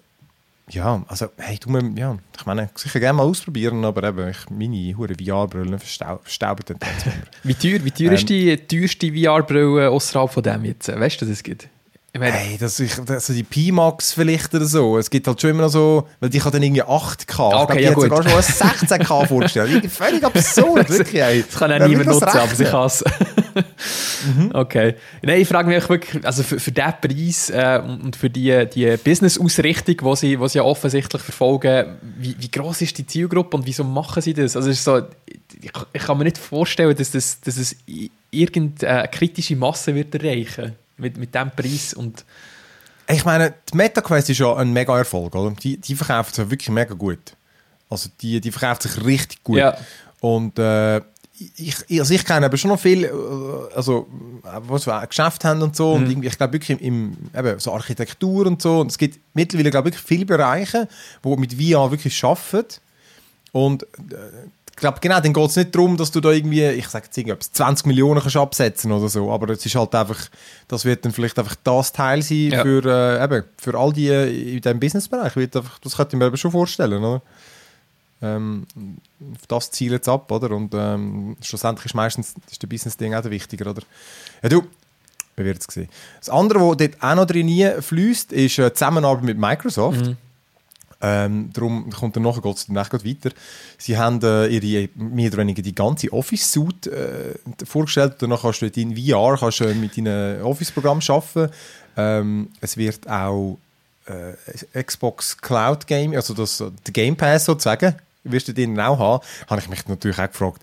ja, 0.72 1.04
also, 1.08 1.28
hey, 1.38 1.60
du, 1.60 1.78
ja, 1.96 2.18
ich 2.38 2.46
meine, 2.46 2.70
sicher 2.76 3.00
gerne 3.00 3.18
mal 3.18 3.24
ausprobieren, 3.24 3.86
aber 3.86 4.08
eben, 4.08 4.30
ich, 4.30 4.50
meine 4.50 4.98
hure 4.98 5.14
VR-Brille 5.14 5.78
verstau 5.78 6.20
verstauben 6.24 6.64
dann 6.68 6.80
wie 7.44 7.54
teuer, 7.54 7.84
wie 7.84 7.92
teuer 7.92 8.08
Ähm. 8.08 8.14
ist 8.14 8.30
die 8.30 8.58
teuerste 8.58 9.12
VR-Brille 9.14 9.90
außerhalb 9.90 10.32
von 10.32 10.44
dem 10.44 10.66
jetzt? 10.66 10.88
Weißt 10.88 11.22
du, 11.22 11.26
das 11.26 11.34
es 11.34 11.44
gibt? 11.44 11.70
Ich 12.16 12.20
meine, 12.22 12.32
Hey, 12.32 12.58
das 12.58 12.80
ist 12.80 13.12
also 13.12 13.34
die 13.34 13.44
Pimax 13.44 14.14
vielleicht 14.14 14.56
oder 14.56 14.64
so. 14.64 14.98
Es 14.98 15.10
gibt 15.10 15.28
halt 15.28 15.42
schon 15.42 15.50
immer 15.50 15.64
noch 15.64 15.70
so, 15.70 16.08
weil 16.22 16.30
die 16.30 16.42
hat 16.42 16.54
dann 16.54 16.64
irgendwie 16.64 16.82
8K. 16.82 17.18
ich 17.28 17.36
Okay, 17.36 17.56
glaub, 17.66 17.78
die 17.78 17.84
ja, 17.84 17.90
hat 17.90 18.00
sogar 18.02 18.24
schon 18.24 18.32
ein 18.70 19.02
16K 19.02 19.28
vorgestellt. 19.28 19.92
Völlig 19.92 20.24
absurd, 20.24 20.90
wirklich. 20.98 21.22
Ey. 21.22 21.44
das 21.46 21.60
kann 21.60 21.74
auch 21.74 21.86
niemand 21.86 22.08
das 22.08 22.22
nutzen, 22.22 22.38
aber 22.40 22.56
sie 22.56 22.64
kann 22.64 22.86
es. 22.86 23.04
Okay. 24.54 24.96
Nein, 25.24 25.42
ich 25.42 25.48
frage 25.50 25.68
mich 25.68 25.90
wirklich, 25.90 26.26
also 26.26 26.44
für, 26.44 26.58
für 26.58 26.72
diesen 26.72 26.94
Preis 27.02 27.50
äh, 27.50 27.82
und 27.84 28.16
für 28.16 28.30
die, 28.30 28.66
die 28.74 28.96
Business-Ausrichtung, 28.98 29.98
die 29.98 30.16
sie, 30.16 30.38
die 30.38 30.48
sie 30.50 30.58
ja 30.58 30.64
offensichtlich 30.64 31.22
verfolgen, 31.22 31.98
wie, 32.18 32.36
wie 32.40 32.50
groß 32.50 32.82
ist 32.82 32.98
die 32.98 33.06
Zielgruppe 33.06 33.58
und 33.58 33.66
wieso 33.66 33.84
machen 33.84 34.22
sie 34.22 34.34
das? 34.34 34.56
Also 34.56 34.72
so, 34.72 35.00
ich, 35.62 35.72
ich 35.94 36.02
kann 36.02 36.18
mir 36.18 36.24
nicht 36.24 36.38
vorstellen, 36.38 36.96
dass, 36.96 37.12
das, 37.12 37.42
dass 37.42 37.58
es 37.58 37.76
i- 37.90 38.10
irgendeine 38.32 39.08
kritische 39.10 39.56
Masse 39.58 39.94
wird 39.96 40.16
erreichen 40.16 40.76
mit, 40.98 41.18
mit 41.18 41.34
diesem 41.34 41.52
Preis 41.52 41.94
und 41.94 42.26
Ich 43.08 43.26
meine, 43.26 43.54
die 43.72 43.78
MetaQuest 43.78 44.30
ist 44.30 44.40
ja 44.40 44.56
ein 44.56 44.74
mega 44.74 44.98
Erfolg, 44.98 45.36
oder? 45.36 45.56
Die, 45.56 45.78
die 45.78 45.96
verkauft 45.96 46.36
sich 46.36 46.50
wirklich 46.50 46.70
mega 46.70 46.94
gut. 46.94 47.36
Also 47.90 48.10
die, 48.22 48.42
die 48.42 48.52
verkauft 48.52 48.84
sich 48.84 49.04
richtig 49.04 49.44
gut. 49.44 49.58
Ja. 49.58 49.78
Und 50.22 50.58
äh, 50.58 51.02
ich, 51.58 51.76
also 52.00 52.14
ich 52.14 52.26
kenne 52.26 52.46
aber 52.46 52.58
schon 52.58 52.70
noch 52.72 52.80
viel, 52.80 53.04
äh, 53.04 53.76
also 53.76 54.08
was 54.42 54.86
wir 54.88 54.98
auch 54.98 55.08
Geschäft 55.08 55.44
haben 55.44 55.62
und 55.62 55.76
so. 55.76 55.96
Mhm. 55.96 56.04
Und 56.04 56.10
irgendwie, 56.10 56.28
ich 56.30 56.38
glaube 56.38 56.54
wirklich 56.54 56.82
im, 56.82 57.18
eben, 57.38 57.60
so 57.60 57.74
Architektur 57.74 58.48
und 58.48 58.62
so. 58.62 58.80
Und 58.80 58.92
es 58.92 58.98
gibt 58.98 59.20
mittlerweile 59.34 59.72
glaube 59.72 59.90
ich 59.90 59.96
wirklich 59.96 60.08
viele 60.08 60.26
Bereiche, 60.26 60.88
wo 61.22 61.36
mit 61.36 61.54
VR 61.54 61.92
wirklich 61.92 62.24
arbeiten. 62.24 62.68
Und 63.52 63.84
äh, 63.84 63.88
glaube, 64.76 65.00
genau, 65.00 65.20
dann 65.20 65.32
geht 65.34 65.50
es 65.50 65.56
nicht 65.56 65.74
darum, 65.74 65.96
dass 65.98 66.12
du 66.12 66.20
da 66.20 66.32
irgendwie, 66.32 66.66
ich 66.66 66.88
sage 66.88 67.06
jetzt 67.06 67.18
irgendwas, 67.18 67.52
20 67.52 67.86
Millionen 67.88 68.20
kannst 68.22 68.36
absetzen 68.36 68.92
oder 68.92 69.08
so, 69.08 69.32
aber 69.32 69.50
es 69.52 69.66
ist 69.66 69.76
halt 69.76 69.96
einfach, 69.96 70.20
das 70.68 70.84
wird 70.86 71.06
dann 71.06 71.12
vielleicht 71.12 71.40
einfach 71.40 71.56
das 71.64 71.94
Teil 71.94 72.22
sein 72.22 72.52
Ja. 72.52 72.62
für, 72.64 72.84
äh, 72.86 73.24
eben, 73.24 73.44
für 73.58 73.78
all 73.78 73.94
die 73.94 74.10
äh, 74.10 74.56
in 74.56 74.62
diesem 74.62 74.80
Businessbereich. 74.80 75.36
Wird 75.36 75.56
einfach, 75.56 75.80
das 75.80 75.96
könnte 75.96 76.16
ich 76.16 76.20
mir 76.20 76.26
aber 76.26 76.38
schon 76.38 76.52
vorstellen, 76.52 77.04
oder? 77.04 77.22
Ähm, 78.22 78.66
auf 79.34 79.48
das 79.48 79.72
zielt 79.72 80.02
es 80.02 80.08
ab, 80.08 80.32
oder? 80.32 80.52
Und 80.52 80.74
ähm, 80.74 81.36
schlussendlich 81.42 81.86
ist 81.86 81.96
meistens 81.96 82.34
ist 82.50 82.62
der 82.62 82.68
Business-Ding 82.68 83.14
auch 83.14 83.22
der 83.22 83.32
wichtiger, 83.32 83.70
oder? 83.70 83.84
Ja, 84.42 84.50
du, 84.50 84.64
wir 85.36 85.46
werden 85.46 85.60
es 85.66 85.74
sehen. 85.74 85.90
Das 86.20 86.30
andere, 86.30 86.60
was 86.62 86.78
dort 86.78 87.02
auch 87.02 87.16
noch 87.16 87.26
drin 87.26 87.50
fließt, 87.82 88.32
ist 88.34 88.58
äh, 88.60 88.70
die 88.70 88.74
Zusammenarbeit 88.74 89.24
mit 89.24 89.38
Microsoft. 89.38 90.16
Ähm, 91.08 91.52
darum 91.54 91.92
kommt 91.92 92.16
dann 92.16 92.24
nachher 92.24 92.42
geht's 92.42 92.66
dann 92.66 92.74
gleich 92.84 93.06
weiter. 93.06 93.36
Sie 93.78 93.96
haben 93.96 94.20
äh, 94.24 94.48
ihre, 94.48 94.90
mehr 94.96 95.28
oder 95.28 95.38
weniger 95.38 95.62
die 95.62 95.76
ganze 95.76 96.12
Office-Suite 96.12 96.88
äh, 96.88 97.34
vorgestellt. 97.64 98.16
Danach 98.20 98.42
kannst 98.42 98.62
du 98.64 98.66
in 98.66 98.98
VR 98.98 99.38
kannst, 99.38 99.60
du 99.60 99.76
mit 99.76 99.96
deinem 99.96 100.42
Office-Programm 100.44 101.02
arbeiten. 101.08 101.52
Ähm, 101.96 102.50
es 102.60 102.76
wird 102.76 103.08
auch 103.08 103.60
äh, 104.08 104.84
Xbox 104.84 105.38
Cloud 105.38 105.86
Game, 105.86 106.14
also 106.16 106.34
das, 106.34 106.58
der 106.58 106.94
Game 106.94 107.16
Pass 107.16 107.46
sozusagen, 107.46 107.96
wirst 108.24 108.48
du 108.48 108.54
den 108.54 108.80
auch 108.80 108.98
haben. 108.98 109.24
Habe 109.48 109.62
ich 109.62 109.70
mich 109.70 109.88
natürlich 109.88 110.18
auch 110.18 110.28
gefragt. 110.28 110.62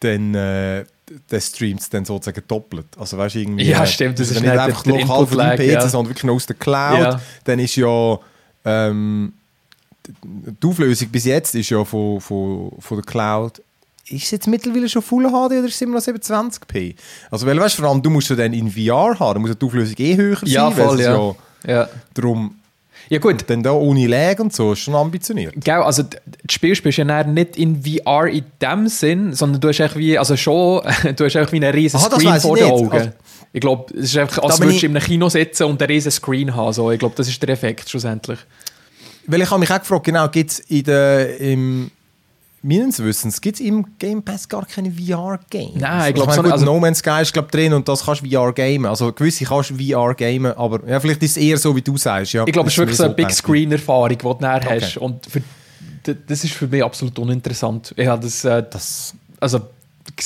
Dann 0.00 0.34
äh, 0.34 0.84
der 1.30 1.40
streamt 1.40 1.82
es 1.82 1.88
dann 1.88 2.04
sozusagen 2.04 2.42
doppelt. 2.48 2.86
Also 2.98 3.16
weißt 3.16 3.36
irgendwie... 3.36 3.64
Ja, 3.64 3.84
äh, 3.84 3.86
stimmt, 3.86 4.18
das 4.18 4.30
ist 4.30 4.36
ist 4.36 4.42
nicht 4.42 4.50
nicht 4.50 4.60
einfach 4.60 4.82
der- 4.82 4.92
der 4.94 5.02
lokal 5.02 5.26
für 5.26 5.36
den 5.36 5.40
Input-Lag, 5.40 5.56
PC, 5.56 5.72
ja. 5.72 5.88
sondern 5.88 6.10
wirklich 6.10 6.24
noch 6.24 6.34
aus 6.34 6.46
der 6.46 6.56
Cloud. 6.56 6.98
Ja. 6.98 7.20
Dann 7.44 7.58
ist 7.60 7.76
ja... 7.76 8.18
Ähm, 8.64 9.34
die 10.22 10.66
Auflösung 10.66 11.08
bis 11.08 11.24
jetzt 11.24 11.54
ist 11.54 11.70
ja 11.70 11.84
von, 11.84 12.20
von, 12.20 12.72
von 12.78 12.96
der 12.98 13.04
Cloud. 13.04 13.62
Ist 14.06 14.24
es 14.24 14.30
jetzt 14.32 14.46
mittlerweile 14.46 14.88
schon 14.88 15.00
Full 15.00 15.24
HD 15.24 15.32
oder 15.32 15.64
ist 15.64 15.74
es 15.76 15.80
immer 15.80 15.94
noch 15.94 16.02
720p? 16.04 16.94
Also, 17.30 17.46
weil 17.46 17.58
weißt, 17.58 17.76
vor 17.76 17.88
allem, 17.88 18.02
du 18.02 18.10
musst 18.10 18.28
ja 18.28 18.36
dann 18.36 18.52
in 18.52 18.70
VR 18.70 19.18
haben, 19.18 19.40
muss 19.40 19.50
ja 19.50 19.54
die 19.54 19.64
Auflösung 19.64 19.94
eh 19.98 20.16
höher 20.16 20.36
sein. 20.36 20.48
Ja, 20.50 20.76
weil 20.76 20.86
voll, 20.86 21.00
es 21.00 21.06
ja. 21.06 21.34
ja. 21.66 21.88
Darum, 22.12 22.54
Ja 23.08 23.18
gut, 23.18 23.44
dann 23.48 23.62
da 23.62 23.72
ohne 23.72 24.06
Lag 24.06 24.38
und 24.40 24.52
so, 24.52 24.72
ist 24.74 24.80
schon 24.80 24.94
ambitioniert. 24.94 25.54
Gell, 25.56 25.76
also 25.76 26.02
das 26.02 26.20
Spiel 26.50 26.74
spielst 26.74 26.98
du 26.98 27.02
ja 27.02 27.24
nicht 27.24 27.56
in 27.56 27.82
VR 27.82 28.26
in 28.26 28.44
dem 28.60 28.88
Sinn, 28.88 29.32
sondern 29.32 29.62
du 29.62 29.68
hast 29.68 29.80
echt 29.80 29.96
wie, 29.96 30.18
also 30.18 30.36
schon, 30.36 30.82
du 31.16 31.24
hast 31.24 31.34
echt 31.34 31.52
wie 31.52 31.56
einen 31.56 31.72
riesen 31.72 31.96
Aha, 31.96 32.10
Screen 32.10 32.40
vor 32.40 32.56
den. 32.56 32.70
Augen. 32.70 32.90
Also- 32.92 33.10
ich 33.54 33.60
glaube, 33.60 33.94
es 33.94 34.06
ist 34.06 34.16
einfach, 34.18 34.42
als 34.42 34.60
würdest 34.60 34.82
du 34.82 34.86
in 34.86 34.96
einem 34.96 35.04
Kino 35.06 35.28
sitzen 35.28 35.62
und 35.64 35.80
einen 35.80 35.88
riesen 35.88 36.10
Screen 36.10 36.56
haben. 36.56 36.72
So. 36.72 36.90
Ich 36.90 36.98
glaube, 36.98 37.14
das 37.16 37.28
ist 37.28 37.40
der 37.40 37.50
Effekt 37.50 37.88
schlussendlich. 37.88 38.40
Weil 39.26 39.42
ich 39.42 39.50
habe 39.50 39.60
mich 39.60 39.70
auch 39.70 39.78
gefragt, 39.78 40.04
genau, 40.04 40.28
gibt 40.28 40.50
es 40.50 40.58
in 40.60 40.84
der, 40.84 41.38
im, 41.40 41.90
meines 42.62 43.02
Wissens, 43.02 43.40
gibt 43.40 43.58
es 43.58 43.66
im 43.66 43.86
Game 43.98 44.22
Pass 44.22 44.48
gar 44.48 44.64
keine 44.66 44.90
VR-Games? 44.90 45.74
Nein, 45.76 46.08
ich 46.10 46.14
glaub, 46.14 46.28
also, 46.28 46.42
so- 46.42 46.50
also- 46.50 46.64
No 46.64 46.78
Man's 46.80 46.98
Sky 46.98 47.22
ist 47.22 47.32
glaub, 47.32 47.50
drin 47.50 47.72
und 47.72 47.86
das 47.88 48.04
kannst 48.04 48.22
du 48.24 48.28
VR 48.30 48.52
gamen. 48.52 48.86
Also 48.86 49.12
gewisse 49.12 49.44
kannst 49.44 49.70
du 49.70 49.74
VR 49.76 50.14
gamen, 50.14 50.52
aber 50.56 50.86
ja, 50.88 50.98
vielleicht 51.00 51.22
ist 51.22 51.32
es 51.32 51.36
eher 51.38 51.56
so, 51.58 51.74
wie 51.76 51.82
du 51.82 51.96
sagst. 51.96 52.32
Ja, 52.34 52.44
Ich 52.46 52.52
glaube, 52.52 52.68
es 52.68 52.74
ist 52.74 52.78
wirklich 52.78 52.96
so 52.96 53.04
eine 53.04 53.14
Big 53.14 53.26
gedacht. 53.28 53.38
Screen-Erfahrung, 53.38 54.08
die 54.10 54.16
du 54.18 54.34
dann 54.34 54.62
Okay. 54.62 54.80
hast. 54.82 54.96
Und 54.98 55.26
für, 55.26 55.42
das 56.26 56.44
ist 56.44 56.52
für 56.54 56.66
mich 56.66 56.82
absolut 56.84 57.18
uninteressant. 57.18 57.94
Ich 57.96 58.06
habe 58.06 58.22
das, 58.22 58.44
äh, 58.44 58.62
Das, 58.70 59.14
also, 59.40 59.60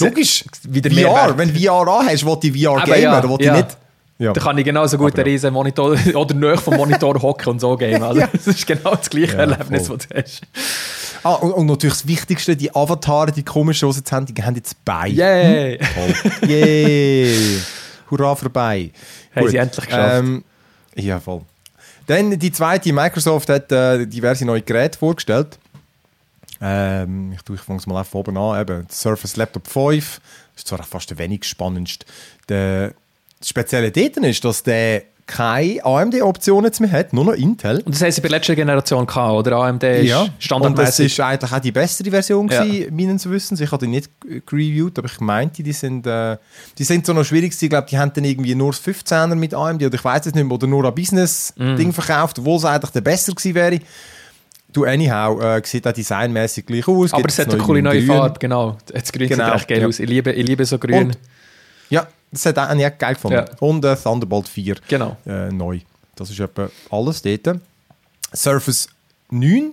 logisch, 0.01 0.45
wieder 0.65 0.91
VR, 0.91 0.97
Mehrwert. 0.97 1.39
wenn 1.39 1.53
du 1.55 1.61
VR 1.61 1.87
anhast, 1.89 2.25
will 2.27 2.39
ich 2.43 2.65
VR 2.65 2.81
gamen, 2.85 3.03
ja, 3.03 3.21
dann 3.21 3.31
will 3.31 3.45
ja. 3.45 3.57
ich 3.59 3.65
nicht... 3.65 3.77
Ja. 4.19 4.33
Da 4.33 4.41
kann 4.41 4.59
ich 4.59 4.65
genauso 4.65 4.99
gut 4.99 5.15
einen 5.15 5.27
ja. 5.27 5.33
riesen 5.33 5.53
Monitor 5.53 5.97
oder 6.15 6.35
näher 6.35 6.59
vom 6.59 6.77
Monitor 6.77 7.23
hocken 7.23 7.51
und 7.51 7.61
so 7.61 7.77
gehen. 7.77 8.03
Also, 8.03 8.21
Das 8.33 8.47
ist 8.49 8.67
genau 8.67 8.97
das 8.97 9.09
gleiche 9.09 9.35
Ja, 9.35 9.39
Erlebnis, 9.41 9.87
voll. 9.87 9.99
das 9.99 10.09
du 10.09 10.17
hast. 10.17 10.43
Ah, 11.23 11.35
und, 11.35 11.53
und 11.53 11.67
natürlich 11.67 11.95
das 11.95 12.07
Wichtigste, 12.07 12.57
die 12.57 12.75
Avatare, 12.75 13.31
die 13.31 13.45
komischen, 13.45 13.91
die 13.91 14.11
haben, 14.11 14.27
die 14.27 14.43
haben 14.43 14.57
jetzt 14.57 14.85
Beine. 14.85 15.15
Yay! 15.15 15.79
Toll. 15.79 16.49
Yay! 16.49 17.59
Hurra 18.11 18.35
vorbei. 18.35 18.91
Haben 19.35 19.49
sie 19.49 19.57
endlich 19.57 19.87
geschafft. 19.87 20.19
Ähm, 20.19 20.45
ja, 20.95 21.21
voll. 21.21 21.43
Dann 22.07 22.39
die 22.39 22.51
zweite, 22.51 22.93
Microsoft 22.93 23.49
hat 23.51 23.71
äh, 23.71 24.07
diverse 24.07 24.45
neue 24.45 24.63
Geräte 24.63 24.99
vorgestellt. 24.99 25.59
Ähm, 26.61 27.33
ich 27.33 27.43
tue, 27.43 27.57
ich 27.57 27.63
fange 27.63 27.79
es 27.79 27.87
mal 27.87 27.99
einfach 27.99 28.15
oben 28.15 28.37
an. 28.37 28.61
Eben, 28.61 28.87
Surface 28.91 29.37
Laptop 29.37 29.69
5. 29.69 30.21
Das 30.55 30.63
ist 30.63 30.69
zwar 30.69 30.83
fast 30.83 31.11
der 31.11 31.19
wenig 31.19 31.45
spannendste. 31.45 32.07
Der 32.49 32.95
das 33.41 33.49
Spezielle 33.49 33.91
dort 33.91 34.17
ist, 34.19 34.45
dass 34.45 34.63
der 34.63 35.03
keine 35.27 35.85
AMD-Optionen 35.85 36.65
jetzt 36.65 36.81
mehr 36.81 36.91
hat, 36.91 37.13
nur 37.13 37.27
noch 37.27 37.35
Intel. 37.35 37.83
Und 37.85 37.95
das 37.95 38.01
haben 38.01 38.11
sie 38.13 38.23
bei 38.23 38.29
letzter 38.29 38.55
Generation 38.57 39.07
gehabt, 39.07 39.35
oder? 39.35 39.57
AMD 39.59 39.83
ist 39.85 40.07
Ja, 40.09 40.23
und 40.23 40.29
das 40.39 40.45
standardmäßig. 40.45 41.07
ist 41.07 41.21
eigentlich 41.21 41.53
auch 41.53 41.59
die 41.59 41.71
bessere 41.73 42.11
Version 42.11 42.49
Ja. 42.49 42.65
gewesen, 42.65 42.97
meines 42.97 43.29
Wissens. 43.29 43.61
Ich 43.61 43.71
habe 43.71 43.85
die 43.85 43.91
nicht 43.91 44.11
gereviewt, 44.47 44.99
aber 44.99 45.07
ich 45.07 45.21
meinte, 45.21 45.63
die 45.63 45.73
sind, 45.75 46.07
äh, 46.07 46.39
die 46.79 46.85
sind 46.85 47.05
so 47.05 47.13
noch 47.13 47.25
schwierig 47.25 47.51
gewesen. 47.51 47.65
Ich 47.67 47.69
glaube, 47.71 47.87
die 47.91 47.99
haben 47.99 48.11
dann 48.15 48.25
irgendwie 48.25 48.55
nur 48.55 48.71
das 48.71 48.81
15er 48.81 49.35
mit 49.35 49.53
AMD 49.53 49.85
oder 49.85 49.95
ich 49.97 50.05
weiß 50.05 50.25
es 50.25 50.35
nicht 50.35 50.45
mehr, 50.45 50.55
oder 50.55 50.67
nur 50.67 50.87
ein 50.87 50.95
Business-Ding 50.95 51.93
verkauft, 51.93 52.39
obwohl 52.39 52.57
es 52.57 52.65
eigentlich 52.65 52.93
der 52.93 53.03
besser 53.03 53.33
gewesen 53.35 53.55
wäre. 53.55 53.81
Du, 54.73 54.85
anyhow, 54.87 55.43
äh, 55.43 55.61
sieht 55.63 55.87
auch 55.87 55.93
designmäßig 55.93 56.65
gleich 56.65 56.89
aus. 56.89 57.13
Aber 57.13 57.21
Gibt 57.21 57.33
es 57.33 57.39
hat 57.39 57.53
eine 57.53 57.63
coole 57.63 57.83
neue. 57.83 58.01
Farbe, 58.03 58.39
genau. 58.39 58.79
Das 58.87 59.13
Grün 59.13 59.29
Genau, 59.29 59.45
sieht 59.45 59.55
echt 59.57 59.69
geil 59.69 59.81
ja. 59.83 59.87
aus. 59.89 59.99
Ich 59.99 60.09
liebe, 60.09 60.33
ich 60.33 60.47
liebe 60.47 60.65
so 60.65 60.79
grün. 60.79 61.09
Und- 61.09 61.19
Ja, 61.91 62.07
das 62.31 62.47
hat 62.47 62.59
auch 62.59 62.75
nicht 62.75 62.99
geil 62.99 63.15
gefunden. 63.15 63.37
Ja. 63.37 63.57
Und 63.61 63.85
äh, 63.85 63.97
Thunderbolt 63.97 64.49
4 64.49 64.77
genau. 64.89 65.17
äh, 65.27 65.51
neu. 65.51 65.81
Das 66.17 66.31
ist 66.31 66.41
etwa 66.41 66.69
alles 66.91 67.23
dort. 67.23 67.61
Surface 68.35 68.89
9, 69.31 69.73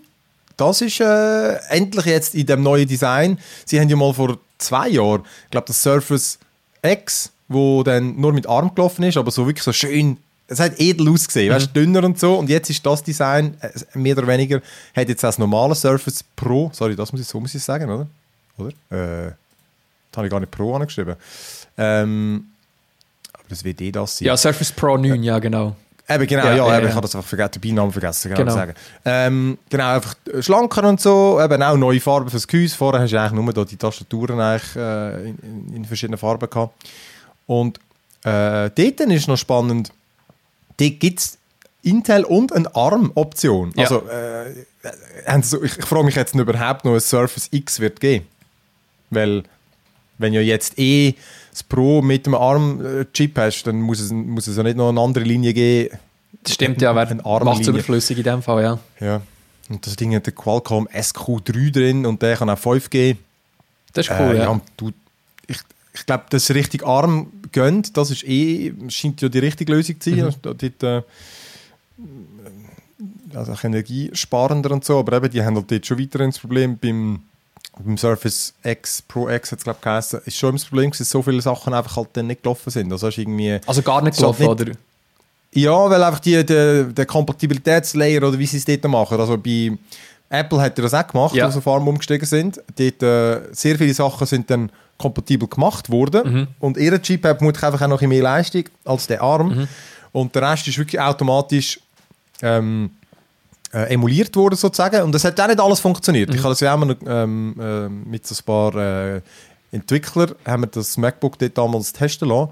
das 0.58 0.82
ist 0.82 1.00
äh, 1.00 1.56
endlich 1.70 2.06
jetzt 2.06 2.36
in 2.36 2.46
dem 2.46 2.64
neuen 2.64 2.88
Design. 2.88 3.40
Sie 3.66 3.80
haben 3.80 3.90
ja 3.90 3.96
mal 3.96 4.14
vor 4.14 4.38
zwei 4.58 4.90
Jahren, 4.90 5.24
ich 5.46 5.52
glaube, 5.52 5.68
das 5.68 5.82
Surface 5.82 6.40
X, 6.82 7.32
wo 7.48 7.84
dann 7.84 8.20
nur 8.20 8.34
mit 8.34 8.48
Arm 8.48 8.74
gelaufen 8.74 9.04
ist, 9.04 9.18
aber 9.18 9.32
so 9.32 9.46
wirklich 9.46 9.64
so 9.64 9.74
schön, 9.74 10.18
es 10.48 10.60
hat 10.60 10.80
edel 10.80 11.10
ausgesehen, 11.10 11.54
weißt, 11.54 11.76
dünner 11.76 12.04
und 12.04 12.20
so. 12.20 12.36
Und 12.36 12.50
jetzt 12.50 12.70
ist 12.70 12.86
das 12.86 13.04
Design, 13.04 13.58
äh, 13.62 13.72
mehr 13.98 14.18
oder 14.18 14.28
weniger, 14.28 14.62
hat 14.96 15.10
jetzt 15.10 15.24
das 15.24 15.38
normale 15.38 15.76
Surface 15.76 16.24
Pro, 16.36 16.70
sorry, 16.74 16.96
das 16.96 17.12
muss 17.12 17.22
ich 17.22 17.28
so 17.28 17.40
muss 17.40 17.56
ich 17.56 17.64
sagen, 17.64 17.90
oder? 17.90 18.08
Oder? 18.58 18.70
Äh, 18.70 19.32
das 20.12 20.18
habe 20.18 20.28
ich 20.28 20.32
gar 20.32 20.40
nicht 20.40 20.52
Pro 20.52 20.76
angeschrieben. 20.76 21.16
Ähm, 21.78 22.48
aber 23.34 23.44
das 23.50 23.64
wird 23.64 23.82
eh 23.82 23.92
das 23.92 24.18
sein. 24.18 24.28
Ja, 24.28 24.38
Surface 24.38 24.72
Pro 24.72 24.98
9, 24.98 25.22
ja, 25.24 25.40
genau. 25.40 25.76
Eben, 26.08 26.28
genau, 26.28 26.44
Ja, 26.46 26.50
ja, 26.52 26.58
ja, 26.58 26.76
eben, 26.76 26.84
ja. 26.84 26.90
ich 26.90 26.96
habe 26.96 27.02
das 27.02 27.16
einfach 27.16 27.28
vergessen, 27.28 27.54
den 27.54 27.62
Beinamen 27.62 27.92
vergessen, 27.92 28.34
genau. 28.34 28.54
Sagen. 28.54 28.76
Ähm, 29.06 29.58
genau, 29.70 29.96
einfach 29.96 30.16
schlanker 30.40 30.88
und 30.88 31.02
so, 31.02 31.42
eben 31.42 31.64
auch 31.64 31.78
neue 31.78 32.00
Farben 32.00 32.30
fürs 32.30 32.48
Gehäuse. 32.48 32.76
Vorher 32.76 33.02
hast 33.02 33.12
du 33.12 33.20
eigentlich 33.20 33.44
nur 33.44 33.54
da 33.54 33.66
die 33.66 33.76
Tastaturen 33.76 34.40
eigentlich, 34.40 34.76
äh, 34.76 35.30
in, 35.30 35.74
in, 35.74 35.86
verschiedenen 35.86 36.20
Farben 36.20 36.48
gehabt. 36.48 36.76
Und 37.48 37.80
äh, 38.24 38.70
dort 38.70 39.00
ist 39.00 39.28
noch 39.28 39.38
spannend, 39.38 39.92
dort 40.78 41.00
gibt 41.00 41.20
es 41.20 41.38
Intel 41.82 42.24
und 42.24 42.54
eine 42.54 42.74
ARM-Option. 42.76 43.74
Ja. 43.76 43.84
Also, 43.84 44.08
äh, 44.08 45.42
so, 45.42 45.64
ich, 45.64 45.78
ich 45.78 45.86
frage 45.86 46.06
mich 46.06 46.16
jetzt, 46.16 46.36
ob 46.36 46.42
überhaupt 46.42 46.86
noch 46.86 46.94
ein 46.94 47.00
Surface 47.00 47.48
X 47.52 47.80
wird 47.80 48.00
geben. 48.00 48.28
Weil, 49.10 49.44
wenn 50.20 50.34
ja 50.34 50.42
jetzt 50.42 50.78
eh 50.78 51.16
das 51.56 51.64
Pro 51.64 52.02
mit 52.02 52.26
dem 52.26 52.36
ARM-Chip 52.36 53.38
hast, 53.38 53.64
dann 53.64 53.80
muss 53.80 54.02
es, 54.02 54.12
muss 54.12 54.46
es 54.48 54.58
ja 54.58 54.64
nicht 54.64 54.76
noch 54.76 54.90
eine 54.90 55.00
andere 55.00 55.24
Linie 55.24 55.54
geben. 55.54 55.98
Das 56.44 56.54
stimmt 56.54 56.82
ja, 56.82 56.94
wer 56.94 57.16
macht 57.46 57.62
es 57.62 57.68
überflüssig 57.70 58.18
in 58.18 58.24
dem 58.26 58.42
Fall, 58.42 58.62
ja. 58.62 58.80
Ja. 59.00 59.22
Und 59.70 59.88
das 59.88 59.96
Ding 59.96 60.14
hat 60.14 60.28
den 60.28 60.36
Qualcomm 60.36 60.88
SQ3 60.90 61.72
drin 61.72 62.06
und 62.06 62.22
der 62.22 62.36
kann 62.36 62.50
auch 62.50 62.60
5G. 62.60 63.16
Das 63.94 64.08
ist 64.08 64.12
cool, 64.12 64.36
Äh, 64.36 64.40
ja. 64.40 64.44
ja, 64.52 64.62
du, 64.76 64.92
ich 65.48 65.60
ich 65.94 66.06
glaube, 66.06 66.26
das 66.30 66.52
richtig 66.52 66.86
arm 66.86 67.32
gönnt, 67.54 67.96
das 67.96 68.12
ist 68.12 68.26
eh, 68.26 68.74
scheint 68.90 69.22
ja 69.22 69.30
die 69.30 69.40
richtige 69.40 69.72
Lösung 69.72 70.00
zu 70.02 70.10
sein. 70.10 70.20
Mhm. 70.20 70.26
Also, 70.26 70.40
dort, 70.42 70.84
äh, 70.84 71.02
also 73.34 73.54
auch 73.54 73.64
energiesparender 73.64 74.72
und 74.72 74.84
so, 74.84 75.00
aber 75.00 75.18
eben, 75.18 75.32
die 75.32 75.42
haben 75.42 75.56
halt 75.56 75.72
dort 75.72 75.86
schon 75.86 76.00
weiter 76.00 76.20
das 76.20 76.38
Problem 76.38 76.78
beim, 76.78 77.22
beim 77.84 77.98
Surface 77.98 78.54
X, 78.64 79.02
Pro 79.02 79.28
X 79.30 79.52
hat 79.52 79.60
es 79.60 79.64
glaube 79.64 79.78
ich 79.80 79.84
geheißen, 79.84 80.22
ist 80.26 80.38
schon 80.38 80.54
das 80.56 80.66
Problem, 80.66 80.92
dass 80.92 81.10
so 81.10 81.22
viele 81.22 81.42
Sachen 81.42 81.74
einfach 81.74 81.98
halt 81.98 82.10
dann 82.14 82.28
nicht 82.28 82.44
gelaufen 82.44 82.70
sind. 82.70 82.92
Also 82.92 83.08
hast 83.08 83.16
du 83.16 83.22
irgendwie... 83.22 83.60
Also 83.66 83.82
gar 83.82 84.02
nicht 84.02 84.16
So, 84.16 84.32
gelaufen, 84.32 84.42
nicht- 84.42 84.50
oder? 84.70 84.72
Ja, 85.52 85.90
weil 85.90 86.04
einfach 86.04 86.20
die, 86.20 86.46
der, 86.46 86.84
der 86.84 87.06
Kompatibilitätslayer 87.06 88.22
oder 88.24 88.38
wie 88.38 88.46
sie 88.46 88.58
es 88.58 88.66
dort 88.66 88.84
machen. 88.86 89.20
Also 89.20 89.38
bei 89.38 89.72
Apple 90.30 90.60
hat 90.60 90.78
er 90.78 90.82
das 90.84 90.94
auch 90.94 91.08
gemacht, 91.08 91.34
Ja. 91.36 91.46
als 91.46 91.54
sie 91.54 91.60
auf 91.60 91.68
ARM 91.68 91.88
umgestiegen 91.88 92.26
sind. 92.26 92.62
Dort, 92.78 93.02
äh, 93.04 93.54
sehr 93.54 93.78
viele 93.78 93.94
Sachen 93.94 94.28
sind 94.28 94.50
dann 94.50 94.70
kompatibel 94.98 95.48
gemacht 95.48 95.90
worden. 95.90 96.34
Mhm. 96.34 96.48
Und 96.60 96.78
ihr 96.78 97.02
Chip 97.02 97.24
hat 97.26 97.38
vermutlich 97.38 97.64
einfach 97.64 97.82
auch 97.82 97.88
noch 97.88 98.02
mehr 98.02 98.22
Leistung 98.24 98.64
als 98.84 99.08
der 99.08 99.22
ARM. 99.22 99.48
Mhm. 99.60 99.68
Und 100.12 100.36
der 100.36 100.42
Rest 100.52 100.68
ist 100.68 100.78
wirklich 100.78 101.00
automatisch 101.00 101.80
ähm, 102.42 102.92
äh, 103.76 103.94
emuliert 103.94 104.36
worden 104.36 104.56
sozusagen. 104.56 105.02
Und 105.04 105.12
das 105.12 105.24
hat 105.26 105.40
auch 105.40 105.48
nicht 105.48 105.60
alles 105.60 105.80
funktioniert. 105.82 106.30
Mhm. 106.30 106.36
Ich 106.36 106.42
habe 106.44 106.52
das 106.52 106.62
ja 106.62 106.74
auch 106.74 106.78
mal, 106.78 106.96
ähm, 107.06 107.56
äh, 107.60 107.90
mit 107.90 108.26
so 108.26 108.34
ein 108.36 108.46
paar 108.46 108.76
äh, 108.76 109.22
Entwicklern 109.72 110.34
haben 110.46 110.64
wir 110.64 110.68
das 110.68 110.96
MacBook 110.98 111.38
dort 111.38 111.58
damals 111.58 111.92
testen 111.94 112.30
lassen. 112.30 112.52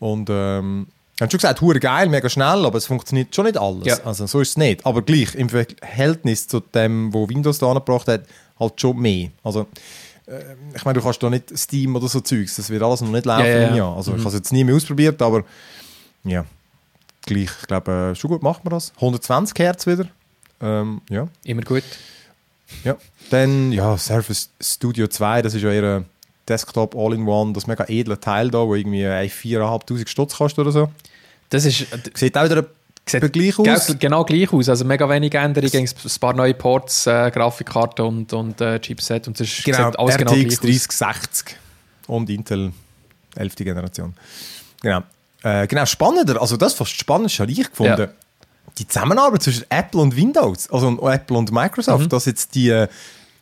Und 0.00 0.28
ähm, 0.30 0.86
haben 1.20 1.30
schon 1.30 1.38
gesagt, 1.38 1.60
hure 1.60 1.80
geil, 1.80 2.08
mega 2.08 2.28
schnell, 2.28 2.64
aber 2.66 2.78
es 2.78 2.86
funktioniert 2.86 3.34
schon 3.34 3.46
nicht 3.46 3.58
alles. 3.58 3.86
Ja. 3.86 3.96
Also 4.04 4.26
so 4.26 4.40
ist 4.40 4.50
es 4.50 4.56
nicht. 4.56 4.84
Aber 4.86 5.02
gleich, 5.02 5.34
im 5.34 5.48
Verhältnis 5.48 6.46
zu 6.48 6.60
dem, 6.60 7.12
wo 7.12 7.28
Windows 7.28 7.58
da 7.58 7.68
angebracht 7.68 8.08
hat, 8.08 8.22
halt 8.58 8.80
schon 8.80 8.96
mehr. 8.98 9.28
Also 9.44 9.66
äh, 10.26 10.54
ich 10.74 10.84
meine, 10.84 10.98
du 10.98 11.04
kannst 11.04 11.22
da 11.22 11.30
nicht 11.30 11.56
Steam 11.56 11.94
oder 11.96 12.08
so 12.08 12.20
Zeugs, 12.20 12.56
das 12.56 12.70
wird 12.70 12.82
alles 12.82 13.00
noch 13.00 13.10
nicht 13.10 13.26
laufen 13.26 13.46
Ja, 13.46 13.58
ja, 13.60 13.74
ja. 13.76 13.92
Also 13.94 14.12
ich 14.12 14.16
Mhm. 14.18 14.20
habe 14.20 14.28
es 14.28 14.34
jetzt 14.34 14.52
nie 14.52 14.62
mehr 14.64 14.74
ausprobiert, 14.76 15.20
aber 15.22 15.44
ja, 16.24 16.44
gleich, 17.26 17.50
ich 17.60 17.66
glaube, 17.66 18.10
äh, 18.12 18.14
schon 18.14 18.30
gut 18.30 18.42
macht 18.42 18.64
man 18.64 18.72
das. 18.74 18.92
120 18.96 19.58
Hertz 19.58 19.86
wieder. 19.86 20.06
Ähm, 20.60 21.00
ja. 21.10 21.28
Immer 21.44 21.62
gut. 21.62 21.84
Ja. 22.84 22.96
Dann, 23.30 23.72
ja, 23.72 23.96
Surface 23.96 24.50
Studio 24.60 25.06
2, 25.06 25.42
das 25.42 25.54
ist 25.54 25.62
ja 25.62 25.72
ihr 25.72 26.04
Desktop 26.48 26.94
All-in-One, 26.96 27.52
das 27.52 27.66
mega 27.66 27.84
edle 27.88 28.18
Teil 28.18 28.50
da, 28.50 28.66
wo 28.66 28.74
irgendwie 28.74 29.02
äh, 29.02 29.28
4'500 29.28 30.08
Stutz 30.08 30.36
kostet 30.36 30.60
oder 30.60 30.72
so. 30.72 30.90
Das 31.50 31.64
ist... 31.64 31.86
Sieht 32.14 32.36
auch 32.36 32.44
wieder 32.44 32.66
Sieht 33.08 33.32
gleich 33.32 33.58
aus. 33.58 33.94
Genau 33.98 34.24
gleich 34.24 34.52
aus. 34.52 34.68
Also 34.68 34.84
mega 34.84 35.08
wenig 35.08 35.34
Änderungen, 35.34 35.88
ein 35.88 36.20
paar 36.20 36.34
neue 36.34 36.54
Ports, 36.54 37.06
äh, 37.06 37.30
Grafikkarte 37.30 38.04
und, 38.04 38.32
und 38.32 38.60
äh, 38.60 38.78
Chipset 38.80 39.26
und 39.26 39.38
das 39.38 39.48
ist, 39.48 39.64
Genau, 39.64 39.90
alles 39.90 40.16
genau 40.16 40.32
RTX 40.32 40.60
gleich 40.60 40.76
aus. 40.76 40.98
3060 40.98 41.56
und 42.06 42.30
Intel 42.30 42.72
11. 43.36 43.54
Generation. 43.56 44.14
Genau. 44.82 45.02
Äh, 45.42 45.66
genau, 45.66 45.86
spannender, 45.86 46.40
also 46.40 46.56
das 46.56 46.74
fast 46.74 46.92
spannend 46.92 47.30
habe 47.38 47.50
ich 47.50 47.70
gefunden. 47.70 48.00
Ja. 48.00 48.08
Die 48.78 48.86
Zusammenarbeit 48.86 49.42
zwischen 49.42 49.64
Apple 49.70 50.00
und 50.00 50.16
Windows, 50.16 50.70
also 50.70 50.88
und 50.88 51.00
Apple 51.02 51.36
und 51.36 51.50
Microsoft, 51.52 52.04
Mhm. 52.04 52.08
dass 52.10 52.24
jetzt 52.26 52.54
die 52.54 52.70
äh, 52.70 52.88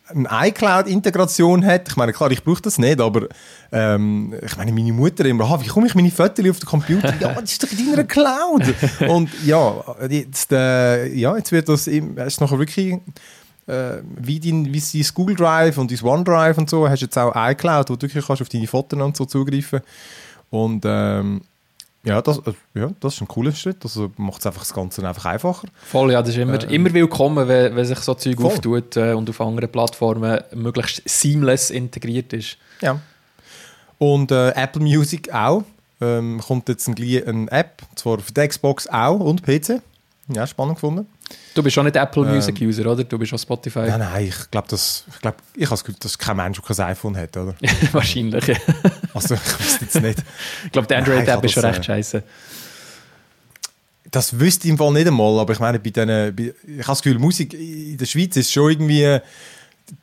eine 0.08 0.28
iCloud-Integration 0.30 1.64
hat. 1.64 1.88
Ich 1.88 1.96
meine, 1.96 2.12
klar, 2.12 2.30
ich 2.30 2.44
brauche 2.44 2.62
das 2.62 2.78
nicht, 2.78 3.00
aber 3.00 3.26
ähm, 3.72 4.34
ich 4.40 4.56
meine, 4.56 4.72
meine 4.72 4.92
Mutter 4.92 5.24
immer, 5.24 5.44
ah, 5.44 5.60
wie 5.60 5.66
komme 5.66 5.86
ich 5.88 5.94
meine 5.94 6.10
Fotos 6.10 6.48
auf 6.48 6.60
den 6.60 6.66
Computer? 6.66 7.12
ja, 7.20 7.32
das 7.40 7.52
ist 7.52 7.62
doch 7.62 7.72
in 7.72 7.90
deiner 7.90 8.04
Cloud. 8.04 8.62
und 9.08 9.28
ja, 9.44 9.84
jetzt, 10.08 10.52
äh, 10.52 11.06
ja, 11.12 11.36
jetzt 11.36 11.50
wird 11.50 11.68
das 11.68 11.86
ist 11.88 12.40
nachher 12.40 12.58
wirklich 12.58 12.98
äh, 13.66 13.98
wie, 14.16 14.38
dein, 14.38 14.72
wie 14.72 14.80
dein 14.80 15.06
Google 15.12 15.34
Drive 15.36 15.76
und 15.76 15.90
dein 15.90 16.00
OneDrive 16.02 16.56
und 16.58 16.70
so, 16.70 16.88
hast 16.88 17.00
du 17.00 17.06
jetzt 17.06 17.18
auch 17.18 17.32
iCloud, 17.34 17.90
wo 17.90 17.96
du 17.96 18.02
wirklich 18.02 18.24
kannst 18.24 18.42
auf 18.42 18.48
deine 18.48 18.68
Fotos 18.68 19.00
und 19.00 19.16
so 19.16 19.24
zugreifen 19.24 19.80
Und 20.50 20.84
ähm, 20.86 21.40
ja, 22.06 22.22
das, 22.22 22.38
äh, 22.38 22.52
ja, 22.74 22.90
das 23.00 23.14
ist 23.14 23.20
ein 23.20 23.28
cooler 23.28 23.52
Schritt. 23.52 23.78
Also 23.82 24.10
macht 24.16 24.40
es 24.40 24.46
einfach 24.46 24.62
das 24.62 24.72
Ganze 24.72 25.06
einfach 25.06 25.26
einfacher. 25.26 25.68
Voll, 25.84 26.12
ja, 26.12 26.20
das 26.22 26.30
ist 26.30 26.38
immer, 26.38 26.62
Äh, 26.62 26.74
immer 26.74 26.92
willkommen, 26.92 27.46
wenn, 27.48 27.74
wenn 27.76 27.84
sich 27.84 27.98
so 27.98 28.14
Zeug 28.14 28.36
voll. 28.36 28.46
auftut 28.46 28.96
äh, 28.96 29.12
und 29.12 29.28
auf 29.28 29.40
anderen 29.40 29.70
Plattformen 29.70 30.40
möglichst 30.54 31.02
seamless 31.06 31.70
integriert 31.70 32.32
ist. 32.32 32.56
Ja. 32.80 33.00
Und 33.98 34.30
äh, 34.30 34.50
Apple 34.50 34.82
Music 34.82 35.32
auch. 35.32 35.64
Ähm, 35.98 36.40
kommt 36.46 36.68
jetzt 36.68 36.88
ein, 36.88 36.94
eine 36.94 37.50
App, 37.50 37.82
zwar 37.94 38.18
für 38.18 38.30
die 38.32 38.46
Xbox 38.46 38.86
auch 38.86 39.18
und 39.18 39.42
PC. 39.42 39.80
Ja, 40.28 40.46
spannend 40.46 40.74
gefunden. 40.76 41.06
Du 41.54 41.62
bist 41.62 41.78
auch 41.78 41.82
nicht 41.82 41.96
Apple 41.96 42.26
Ähm, 42.26 42.34
Music 42.34 42.60
User, 42.60 42.86
oder? 42.86 43.02
Du 43.02 43.18
bist 43.18 43.32
auch 43.32 43.38
Spotify. 43.38 43.80
Nein, 43.80 44.00
nein, 44.00 44.26
ich 44.26 44.50
glaube, 44.50 44.68
das, 44.68 45.04
ich, 45.10 45.20
glaub, 45.20 45.36
ich 45.54 45.64
habe 45.64 45.70
das 45.70 45.84
Gefühl, 45.84 45.98
dass 46.00 46.18
kein 46.18 46.36
Mensch, 46.36 46.60
der 46.60 46.76
kein 46.76 46.86
iPhone 46.86 47.16
hat, 47.16 47.36
oder? 47.36 47.54
Wahrscheinlich. 47.92 48.46
ja. 48.46 48.56
Also, 49.14 49.34
ich 49.34 49.40
weiß 49.40 49.78
jetzt 49.80 50.02
nicht. 50.02 50.18
Ich 50.66 50.72
glaube, 50.72 50.86
der 50.86 50.98
ich 50.98 51.06
Android-App 51.06 51.44
ist 51.44 51.52
schon 51.52 51.62
das, 51.62 51.76
recht 51.76 51.80
äh, 51.80 51.84
scheiße. 51.84 52.22
Das 54.10 54.38
wüsste 54.38 54.68
ich 54.68 54.72
im 54.72 54.78
Fall 54.78 54.92
nicht 54.92 55.06
einmal, 55.06 55.38
aber 55.38 55.52
ich 55.54 55.58
meine, 55.58 55.78
bei 55.78 55.90
denen, 55.90 56.36
bei, 56.36 56.54
ich 56.62 56.78
habe 56.80 56.88
das 56.88 57.02
Gefühl, 57.02 57.18
Musik 57.18 57.54
in 57.54 57.96
der 57.96 58.06
Schweiz 58.06 58.36
ist 58.36 58.52
schon 58.52 58.70
irgendwie 58.70 59.18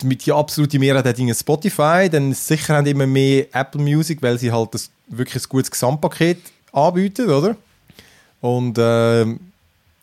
mit 0.03 0.25
die 0.25 0.31
absolute 0.31 0.79
Mehrheit 0.79 1.05
hat 1.05 1.19
irgendwie 1.19 1.35
Spotify, 1.35 2.09
dann 2.09 2.33
sicher 2.33 2.77
haben 2.77 2.85
immer 2.85 3.05
mehr 3.05 3.45
Apple 3.53 3.81
Music, 3.81 4.21
weil 4.21 4.37
sie 4.37 4.51
halt 4.51 4.73
das 4.73 4.89
wirklich 5.07 5.43
ein 5.43 5.49
gutes 5.49 5.69
Gesamtpaket 5.69 6.39
anbieten, 6.71 7.29
oder? 7.29 7.55
Und 8.41 8.77
ähm, 8.79 9.39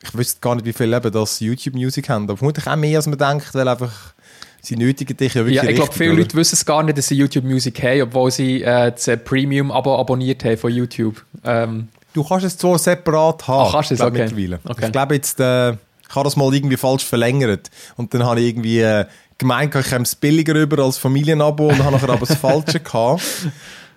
ich 0.02 0.14
wüsste 0.16 0.40
gar 0.40 0.54
nicht, 0.54 0.64
wie 0.64 0.72
viele 0.72 0.96
eben 0.96 1.12
das 1.12 1.40
YouTube 1.40 1.74
Music 1.74 2.08
haben, 2.08 2.24
aber 2.24 2.36
vermutlich 2.36 2.66
auch 2.66 2.76
mehr, 2.76 2.98
als 2.98 3.06
man 3.06 3.18
denkt, 3.18 3.54
weil 3.54 3.68
einfach 3.68 3.92
sie 4.62 4.76
nötigen 4.76 5.16
dich 5.16 5.34
ja 5.34 5.42
wirklich 5.42 5.56
Ja, 5.56 5.64
ich 5.64 5.76
glaube, 5.76 5.92
viele 5.92 6.12
oder? 6.12 6.20
Leute 6.20 6.36
wissen 6.36 6.54
es 6.54 6.64
gar 6.64 6.82
nicht, 6.82 6.96
dass 6.98 7.06
sie 7.08 7.16
YouTube 7.16 7.44
Music 7.44 7.82
haben, 7.82 8.02
obwohl 8.02 8.30
sie 8.30 8.62
äh, 8.62 8.92
das 8.92 9.08
äh, 9.08 9.16
Premium-Abo 9.16 9.98
abonniert 9.98 10.44
haben 10.44 10.56
von 10.56 10.72
YouTube. 10.72 11.24
Ähm, 11.44 11.88
Du 12.12 12.24
kannst 12.24 12.44
es 12.44 12.58
zwar 12.58 12.76
separat 12.76 13.46
haben, 13.46 13.66
Ach, 13.68 13.72
kannst 13.72 13.90
du 13.90 13.94
es? 13.94 14.00
Okay. 14.00 14.22
mittlerweile. 14.22 14.58
Okay. 14.64 14.86
Ich 14.86 14.92
glaube 14.92 15.14
jetzt, 15.14 15.38
äh, 15.38 15.70
ich 15.70 15.76
habe 16.16 16.24
das 16.24 16.34
mal 16.36 16.52
irgendwie 16.52 16.76
falsch 16.76 17.04
verlängert 17.04 17.70
und 17.96 18.12
dann 18.12 18.24
habe 18.24 18.40
ich 18.40 18.48
irgendwie 18.48 18.80
äh, 18.80 19.04
gemeint, 19.38 19.74
ich 19.76 19.86
käme 19.86 20.02
es 20.02 20.16
billiger 20.16 20.54
rüber 20.56 20.82
als 20.82 20.98
Familienabo 20.98 21.68
und 21.68 21.78
habe 21.78 21.92
nachher 21.92 22.10
aber 22.10 22.26
das 22.26 22.36
Falsche 22.36 22.80
gehabt. 22.84 23.22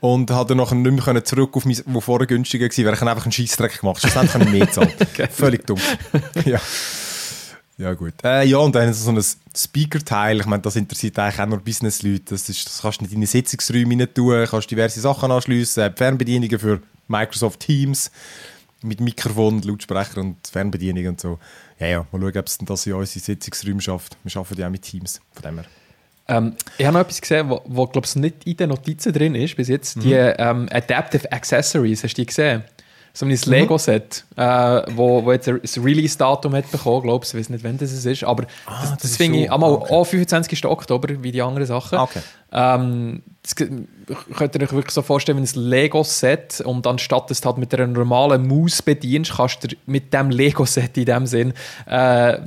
Und 0.03 0.29
hat 0.31 0.49
dann 0.49 0.57
nachher 0.57 0.75
nicht 0.75 1.07
mehr 1.07 1.23
zurück 1.23 1.55
auf 1.55 1.63
mein, 1.63 1.79
wo 1.85 2.01
vorher 2.01 2.27
günstiger 2.27 2.65
war, 2.65 2.85
weil 2.85 2.93
ich 2.93 3.01
einfach 3.01 3.23
einen 3.23 3.31
Scheissdreck 3.31 3.79
gemacht 3.79 4.03
habe. 4.03 4.11
Schlussendlich 4.11 4.33
habe 4.33 4.43
ich 4.43 4.51
mehr 4.51 4.69
zahlen. 4.69 4.91
okay. 4.99 5.29
Völlig 5.31 5.65
dumm. 5.65 5.79
ja. 6.43 6.59
Ja, 7.77 7.93
gut. 7.93 8.13
Äh, 8.21 8.45
ja, 8.45 8.57
und 8.57 8.75
dann 8.75 8.93
so 8.93 9.11
ein 9.11 9.23
Speaker-Teil. 9.55 10.41
Ich 10.41 10.45
meine, 10.45 10.61
das 10.61 10.75
interessiert 10.75 11.17
eigentlich 11.19 11.39
auch 11.39 11.45
nur 11.45 11.59
Business-Leute. 11.59 12.25
Das, 12.31 12.47
das 12.47 12.81
kannst 12.81 12.99
du 12.99 13.03
nicht 13.05 13.13
in 13.13 13.19
deine 13.19 13.27
Sitzungsräume 13.27 13.97
rein 13.97 14.13
tun, 14.13 14.45
kannst 14.45 14.69
diverse 14.69 14.99
Sachen 14.99 15.31
anschliessen, 15.31 15.95
Fernbedienungen 15.95 16.59
für 16.59 16.81
Microsoft 17.07 17.61
Teams 17.61 18.11
mit 18.81 18.99
Mikrofon, 18.99 19.61
Lautsprecher 19.61 20.19
und 20.19 20.35
Fernbedienung 20.45 21.07
und 21.07 21.21
so. 21.21 21.39
Ja, 21.79 21.87
ja, 21.87 22.07
mal 22.11 22.19
schauen, 22.19 22.37
ob 22.37 22.47
es 22.47 22.57
das 22.57 22.85
in 22.85 22.93
unsere 22.93 23.19
Sitzungsräume 23.23 23.79
schafft. 23.79 24.17
Wir 24.21 24.35
arbeiten 24.35 24.59
ja 24.59 24.67
auch 24.67 24.71
mit 24.71 24.81
Teams, 24.81 25.21
von 25.31 25.43
dem 25.43 25.59
her. 25.59 25.65
Ähm, 26.27 26.55
ich 26.77 26.85
habe 26.85 26.93
noch 26.93 27.01
etwas 27.01 27.21
gesehen, 27.21 27.49
was, 27.49 27.91
glaube 27.91 28.07
ich, 28.07 28.15
nicht 28.15 28.45
in 28.45 28.57
den 28.57 28.69
Notizen 28.69 29.11
drin 29.11 29.35
ist 29.35 29.55
bis 29.55 29.67
jetzt. 29.67 29.97
Mhm. 29.97 30.01
Die 30.01 30.13
ähm, 30.13 30.67
Adaptive 30.71 31.31
Accessories, 31.31 32.03
hast 32.03 32.13
du 32.13 32.21
die 32.21 32.25
gesehen? 32.25 32.63
so 33.15 33.27
ein 33.27 33.39
Lego-Set, 33.45 34.25
äh, 34.35 34.81
wo, 34.95 35.23
wo 35.23 35.31
jetzt 35.31 35.47
ein 35.47 35.61
Release-Datum 35.61 36.55
hat 36.55 36.71
bekommen, 36.71 37.03
glaube 37.03 37.23
ich, 37.23 37.33
weiß 37.33 37.49
nicht, 37.49 37.63
wann 37.63 37.77
das 37.77 37.91
ist, 37.91 38.23
aber 38.23 38.45
ah, 38.65 38.81
das, 38.81 38.89
das, 38.89 39.01
das 39.03 39.17
finde 39.17 39.39
ich, 39.39 39.51
einmal 39.51 39.71
okay. 39.71 39.93
auch 39.93 40.03
25. 40.03 40.65
Oktober, 40.65 41.21
wie 41.21 41.31
die 41.31 41.41
anderen 41.41 41.67
Sachen. 41.67 41.99
Okay. 41.99 42.21
Ähm, 42.51 43.21
das 43.43 43.55
könnt 43.55 44.55
ihr 44.55 44.61
euch 44.61 44.71
wirklich 44.71 44.91
so 44.91 45.01
vorstellen 45.01 45.37
wie 45.37 45.41
ein 45.41 45.63
Lego-Set 45.69 46.61
und 46.61 46.87
anstatt 46.87 47.29
dass 47.29 47.41
du 47.41 47.47
halt 47.47 47.57
mit 47.57 47.73
einer 47.73 47.87
normalen 47.87 48.47
Maus 48.47 48.81
bedienst, 48.81 49.33
kannst 49.35 49.65
du 49.65 49.75
mit 49.85 50.13
dem 50.13 50.29
Lego-Set 50.29 50.97
in 50.97 51.05
dem 51.05 51.25
Sinn 51.25 51.53
äh, 51.85 52.37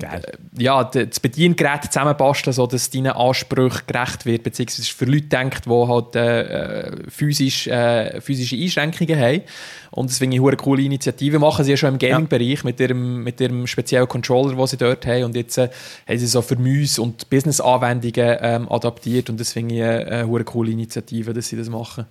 ja, 0.59 0.85
das 0.85 1.21
Bediengerät 1.21 1.85
zusammenbasteln, 1.85 2.55
sodass 2.55 2.88
deinen 2.88 3.12
Ansprüchen 3.12 3.83
gerecht 3.87 4.25
wird, 4.25 4.43
beziehungsweise 4.43 4.91
für 4.91 5.05
Leute 5.05 5.26
denkt, 5.26 5.67
die 5.67 5.71
halt 5.71 6.17
äh, 6.17 7.11
physisch, 7.11 7.67
äh, 7.67 8.21
physische 8.23 8.57
Einschränkungen 8.57 9.19
haben. 9.19 9.43
Und 9.91 10.11
ich 10.11 10.21
eine 10.21 10.57
coole 10.57 10.83
Initiative. 10.83 11.38
Machen 11.38 11.65
sie 11.65 11.71
ja 11.71 11.76
schon 11.76 11.95
im 11.95 11.99
Gaming-Bereich 11.99 12.65
mit 12.65 12.79
ihrem, 12.81 13.23
mit 13.23 13.41
ihrem 13.41 13.67
speziellen 13.67 14.07
Controller, 14.07 14.55
den 14.55 14.67
sie 14.67 14.76
dort 14.76 15.07
haben. 15.07 15.25
Und 15.25 15.37
jetzt 15.37 15.57
äh, 15.57 15.71
haben 16.07 16.19
sie 16.19 16.26
so 16.26 16.43
für 16.43 16.57
Müs- 16.57 16.99
und 16.99 17.31
Business-Anwendungen 17.31 18.37
ähm, 18.41 18.71
adaptiert. 18.71 19.31
Und 19.31 19.41
finde 19.47 19.75
ich 19.75 19.83
eine, 19.83 20.07
eine 20.07 20.45
coole 20.45 20.71
Initiative, 20.71 20.86
dass 20.95 21.49
sie 21.49 21.57
das 21.57 21.69
machen. 21.69 22.07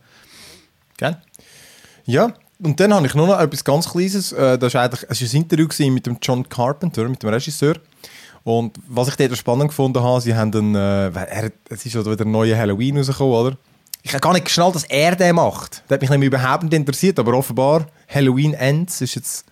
Gell? 0.98 1.18
Ja, 2.06 2.34
und 2.64 2.80
dann 2.80 2.94
habe 2.94 3.06
ich 3.06 3.14
noch 3.16 3.38
etwas 3.38 3.64
ganz 3.64 3.90
Kleines. 3.90 4.32
Äh, 4.32 4.58
das 4.58 4.74
war 4.74 4.84
eigentlich 4.84 5.06
es 5.10 5.22
war 5.22 5.28
ein 5.30 5.44
Interview 5.44 5.92
mit 5.92 6.06
dem 6.06 6.18
John 6.22 6.48
Carpenter, 6.48 7.08
mit 7.10 7.22
dem 7.22 7.30
Regisseur. 7.30 7.76
Und 8.44 8.78
was 8.88 9.08
ich 9.08 9.16
dort 9.16 9.36
spannend 9.38 9.70
gefunden 9.70 10.02
habe, 10.04 10.22
sie 10.22 10.36
haben 10.36 10.54
einen, 10.54 10.76
äh, 10.76 11.52
es 11.70 11.86
ist 11.86 11.94
ja 11.94 12.06
wieder 12.06 12.26
ein 12.26 12.32
neuer 12.32 12.58
Halloween 12.58 12.98
rausgekommen, 12.98 13.34
oder? 13.34 13.58
Ich 14.04 14.14
habe 14.14 14.22
gar 14.22 14.34
nicht 14.34 14.46
geschnallt, 14.46 14.76
dass 14.76 14.84
er 14.84 15.16
den 15.16 15.36
macht. 15.36 15.84
Das 15.88 15.96
hat 15.96 16.02
mich 16.02 16.12
nämlich 16.12 16.28
überhaupt 16.28 16.64
nicht 16.64 16.74
interessiert, 16.74 17.18
aber 17.18 17.34
offenbar 17.34 17.88
Halloween 18.08 18.54
Ends 18.54 19.02
ist 19.02 19.16
jetzt... 19.16 19.46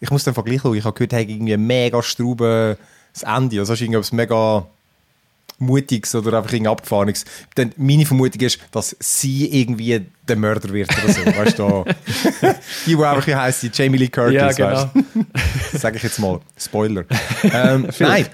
Ich 0.00 0.10
muss 0.10 0.24
den 0.24 0.32
Vergleich 0.32 0.62
schauen. 0.62 0.74
Ich 0.74 0.84
habe 0.84 0.94
gehört, 0.94 1.12
er 1.12 1.20
hat 1.20 1.28
irgendwie 1.28 1.52
ein 1.52 1.66
mega 1.66 2.02
Strauben 2.02 2.76
das 3.12 3.22
Ende. 3.22 3.58
Also 3.58 3.74
ist 3.74 3.82
irgendwas 3.82 4.10
mega 4.10 4.66
Mutiges 5.64 6.14
oder 6.14 6.38
einfach 6.38 6.52
irgendwie 6.52 6.70
Abgefahrenes. 6.70 7.24
Dann 7.54 7.72
meine 7.76 8.06
Vermutung 8.06 8.40
ist, 8.40 8.58
dass 8.70 8.96
sie 9.00 9.60
irgendwie 9.60 10.06
der 10.26 10.36
Mörder 10.36 10.72
wird 10.72 10.90
oder 11.02 11.12
so. 11.12 11.26
weißt 11.26 11.58
du, 11.58 11.84
die, 12.86 12.96
die 12.96 13.04
einfach, 13.04 13.26
wie 13.26 13.34
heisst? 13.34 13.64
Jamie 13.76 13.98
Lee 13.98 14.08
Curtis, 14.08 14.34
ja, 14.34 14.52
genau. 14.52 14.90
Sage 15.72 15.96
ich 15.96 16.02
jetzt 16.02 16.18
mal. 16.18 16.40
Spoiler. 16.56 17.04
ähm, 17.42 17.88
nein. 17.98 18.26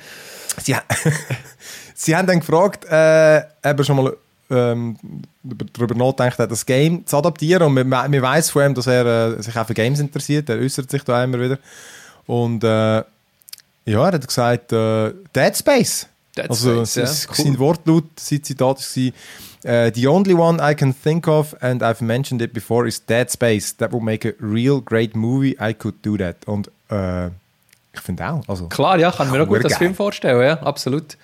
Sie, 0.63 0.75
sie 1.95 2.17
haben 2.17 2.27
dann 2.27 2.41
gefragt, 2.41 2.85
äh, 2.91 3.39
eben 3.69 3.85
schon 3.85 3.97
mal 3.97 4.17
ähm, 4.51 4.97
darüber 5.43 5.95
nachdenkt 5.95 6.39
das 6.39 6.67
Game 6.67 7.07
zu 7.07 7.17
adaptieren. 7.17 7.63
Und 7.63 7.75
man, 7.75 7.89
man 7.89 8.23
weiß 8.23 8.51
von 8.51 8.67
ihm, 8.67 8.75
dass 8.75 8.87
er 8.87 9.39
äh, 9.39 9.43
sich 9.43 9.57
auch 9.57 9.67
für 9.67 9.75
Games 9.75 10.01
interessiert. 10.01 10.49
Er 10.49 10.59
äußert 10.59 10.91
sich 10.91 11.03
da 11.05 11.23
immer 11.23 11.41
wieder. 11.41 11.59
Und 12.27 12.63
äh, 12.65 13.03
ja, 13.87 14.07
er 14.07 14.13
hat 14.13 14.27
gesagt, 14.27 14.73
äh, 14.73 15.13
Dead 15.35 15.57
Space. 15.57 16.07
Dead 16.37 16.49
also 16.49 16.85
Space, 16.85 16.95
sein, 16.95 17.05
ja. 17.05 17.45
sein 17.45 17.59
Wortlaut, 17.59 18.05
sein 18.19 18.43
Zitat 18.43 18.79
war, 18.79 19.13
Uh, 19.63 19.91
the 19.93 20.07
only 20.07 20.33
one 20.33 20.59
I 20.59 20.75
can 20.75 20.95
think 20.95 21.29
of, 21.29 21.55
and 21.61 21.83
I've 21.83 22.01
mentioned 22.01 22.41
it 22.41 22.55
before, 22.55 22.87
is 22.87 22.99
Dead 22.99 23.31
Space. 23.31 23.77
That 23.77 23.93
would 23.93 24.03
make 24.03 24.25
a 24.27 24.33
real 24.41 24.81
great 24.81 25.15
movie. 25.15 25.55
I 25.61 25.75
could 25.75 25.97
do 26.03 26.17
that. 26.17 26.37
Und 26.47 26.71
äh, 26.91 27.27
ich 27.93 28.01
finde 28.01 28.27
auch. 28.27 28.43
Also, 28.49 28.69
Klar, 28.69 28.99
ja, 28.99 29.11
kann 29.11 29.31
mir 29.31 29.43
auch 29.43 29.47
gut 29.47 29.63
das 29.63 29.77
Film 29.77 29.95
vorstellen, 29.95 30.43
ja, 30.43 30.63
absolut. 30.63 31.19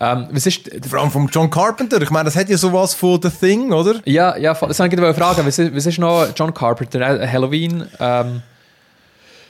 Ähm, 0.00 0.28
was 0.30 0.46
ist, 0.46 0.70
Vor 0.88 1.00
allem 1.00 1.10
von 1.10 1.28
John 1.28 1.50
Carpenter. 1.50 2.00
Ich 2.00 2.10
meine, 2.10 2.26
das 2.26 2.36
hat 2.36 2.48
ja 2.48 2.56
sowas 2.56 2.94
von 2.94 3.20
The 3.20 3.30
Thing, 3.30 3.72
oder? 3.72 4.00
Ja, 4.04 4.36
ja 4.36 4.54
das 4.54 4.78
wollte 4.78 4.96
ich 4.96 5.16
fragen. 5.16 5.46
Was 5.46 5.58
ist, 5.58 5.74
was 5.74 5.86
ist 5.86 5.98
noch 5.98 6.28
John 6.34 6.54
Carpenter? 6.54 7.20
Äh, 7.20 7.28
Halloween? 7.28 7.86
Ähm, 8.00 8.42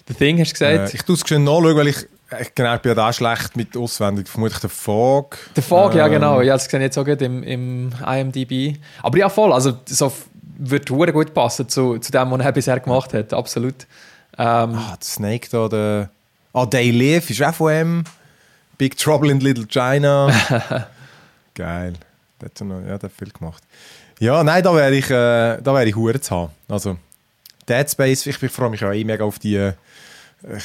The 0.08 0.14
Thing, 0.14 0.40
hast 0.40 0.50
du 0.50 0.52
gesagt? 0.54 0.92
Äh, 0.92 0.96
ich 0.96 1.02
tue 1.02 1.14
es 1.14 1.22
schön 1.26 1.44
nachschauen, 1.44 1.76
weil 1.76 1.88
ich, 1.88 1.96
ich, 1.96 2.06
genau, 2.54 2.74
ich 2.74 2.80
bin 2.80 2.90
ja 2.90 2.94
da 2.94 3.12
schlecht 3.12 3.56
mit 3.56 3.76
auswendig. 3.76 4.28
Vermutlich 4.28 4.60
der 4.60 4.70
Fog. 4.70 5.38
Der 5.54 5.62
Fog, 5.62 5.92
ähm, 5.92 5.98
ja 5.98 6.08
genau. 6.08 6.40
Ja, 6.40 6.54
das 6.54 6.64
sehe 6.64 6.80
ich 6.80 6.84
jetzt 6.84 6.98
auch 6.98 7.06
im, 7.06 7.42
im 7.42 7.92
IMDb. 8.06 8.78
Aber 9.02 9.18
ja, 9.18 9.28
voll. 9.28 9.52
Also 9.52 9.78
so 9.86 10.12
wird 10.58 10.88
gut 10.88 11.34
passen 11.34 11.68
zu, 11.68 11.98
zu 11.98 12.12
dem, 12.12 12.30
was 12.30 12.40
er 12.40 12.52
bisher 12.52 12.80
gemacht 12.80 13.12
hat. 13.14 13.32
Absolut. 13.32 13.86
Ähm, 14.38 14.74
ah, 14.74 14.96
der 14.98 15.04
Snake 15.06 15.48
da, 15.50 15.68
der... 15.68 16.10
Ah, 16.54 16.66
Day 16.66 16.90
Live 16.90 17.30
ist 17.30 17.42
auch 17.42 17.54
von 17.54 17.72
ihm. 17.72 18.04
Big 18.78 18.96
Trouble 18.96 19.30
in 19.30 19.40
Little 19.40 19.66
China. 19.66 20.28
Geil. 21.54 21.94
Der 22.40 22.48
hat, 22.48 22.60
noch, 22.60 22.80
ja, 22.80 22.98
der 22.98 23.08
hat 23.08 23.12
viel 23.16 23.30
gemacht. 23.30 23.62
Ja, 24.18 24.42
nein, 24.44 24.62
da 24.62 24.74
wäre 24.74 24.94
ich, 24.94 25.10
äh, 25.10 25.60
da 25.62 25.74
wäre 25.74 25.86
ich 25.86 25.96
Hure 25.96 26.20
zu 26.20 26.34
haben. 26.34 26.52
Also, 26.68 26.98
Dead 27.68 27.88
Space, 27.90 28.26
ich, 28.26 28.42
ich 28.42 28.52
freue 28.52 28.70
mich 28.70 28.84
auch 28.84 28.92
eh 28.92 29.04
mega 29.04 29.24
auf 29.24 29.38
die, 29.38 29.56
äh, 29.56 29.72
ich, 30.56 30.64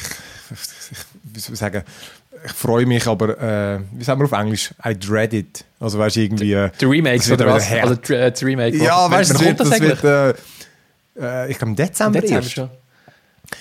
ich, 0.91 0.97
wie 1.37 1.41
soll 1.41 1.53
ich 1.53 1.59
sagen, 1.59 1.83
ich 2.45 2.51
freue 2.51 2.85
mich, 2.85 3.07
aber, 3.07 3.39
äh, 3.39 3.79
wie 3.93 4.03
sagen 4.03 4.19
wir 4.19 4.25
auf 4.25 4.31
Englisch? 4.31 4.73
I 4.85 4.97
dread 4.97 5.33
it. 5.33 5.65
Also, 5.79 5.97
weißt 5.99 6.15
du, 6.15 6.21
irgendwie. 6.21 6.53
Äh, 6.53 6.71
die 6.79 6.85
Remakes 6.85 7.31
oder 7.31 7.47
was? 7.47 7.71
Also, 7.71 7.95
die 7.95 8.45
Remake. 8.45 8.77
Ja, 8.77 9.09
weißt 9.09 9.39
du, 9.39 9.53
das 9.53 9.69
das 9.69 9.79
wird 9.79 10.03
äh, 10.03 10.33
äh, 11.19 11.51
ich 11.51 11.57
glaube, 11.57 11.71
im 11.71 11.75
Dezember, 11.75 12.21
Dezember 12.21 12.41
erst. 12.41 12.53
Schon. 12.53 12.69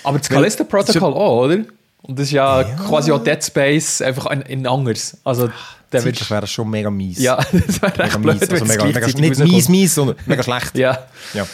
Aber 0.03 0.17
das 0.17 0.29
Callisto 0.29 0.63
Protocol 0.63 1.13
auch, 1.13 1.45
oder? 1.45 1.59
Und 2.03 2.19
das 2.19 2.27
ist 2.27 2.31
ja, 2.31 2.61
ja. 2.61 2.75
quasi 2.75 3.11
auch 3.11 3.23
Dead 3.23 3.43
Space, 3.43 4.01
einfach 4.01 4.27
in, 4.27 4.41
in 4.43 4.67
anders. 4.67 5.17
Also, 5.23 5.49
der 5.91 6.03
wird 6.03 6.29
wäre 6.29 6.41
das 6.41 6.51
schon 6.51 6.69
mega 6.69 6.89
mies. 6.89 7.19
Ja, 7.19 7.35
das 7.51 7.81
wäre 7.81 8.03
echt 8.03 8.21
blöd, 8.21 8.39
mies. 8.39 8.49
Also 8.49 8.65
mega, 8.65 8.85
mega, 8.85 9.07
nicht 9.07 9.39
mies, 9.39 9.69
mies, 9.69 9.95
sondern 9.95 10.17
mega 10.25 10.43
schlecht. 10.43 10.77
ja. 10.77 11.07
Ja. 11.33 11.47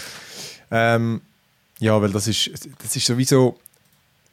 Ähm, 0.72 1.22
ja, 1.80 2.02
weil 2.02 2.12
das 2.12 2.28
ist, 2.28 2.50
das 2.82 2.96
ist 2.96 3.06
sowieso, 3.06 3.60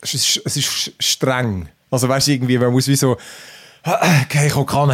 es 0.00 0.14
ist, 0.14 0.42
es 0.44 0.56
ist 0.56 0.92
streng. 0.98 1.68
Also 1.90 2.08
weißt 2.08 2.28
du, 2.28 2.32
irgendwie, 2.32 2.58
man 2.58 2.72
muss 2.72 2.86
wie 2.88 2.96
so, 2.96 3.16
okay, 3.82 4.46
ich 4.46 4.66
kann 4.66 4.92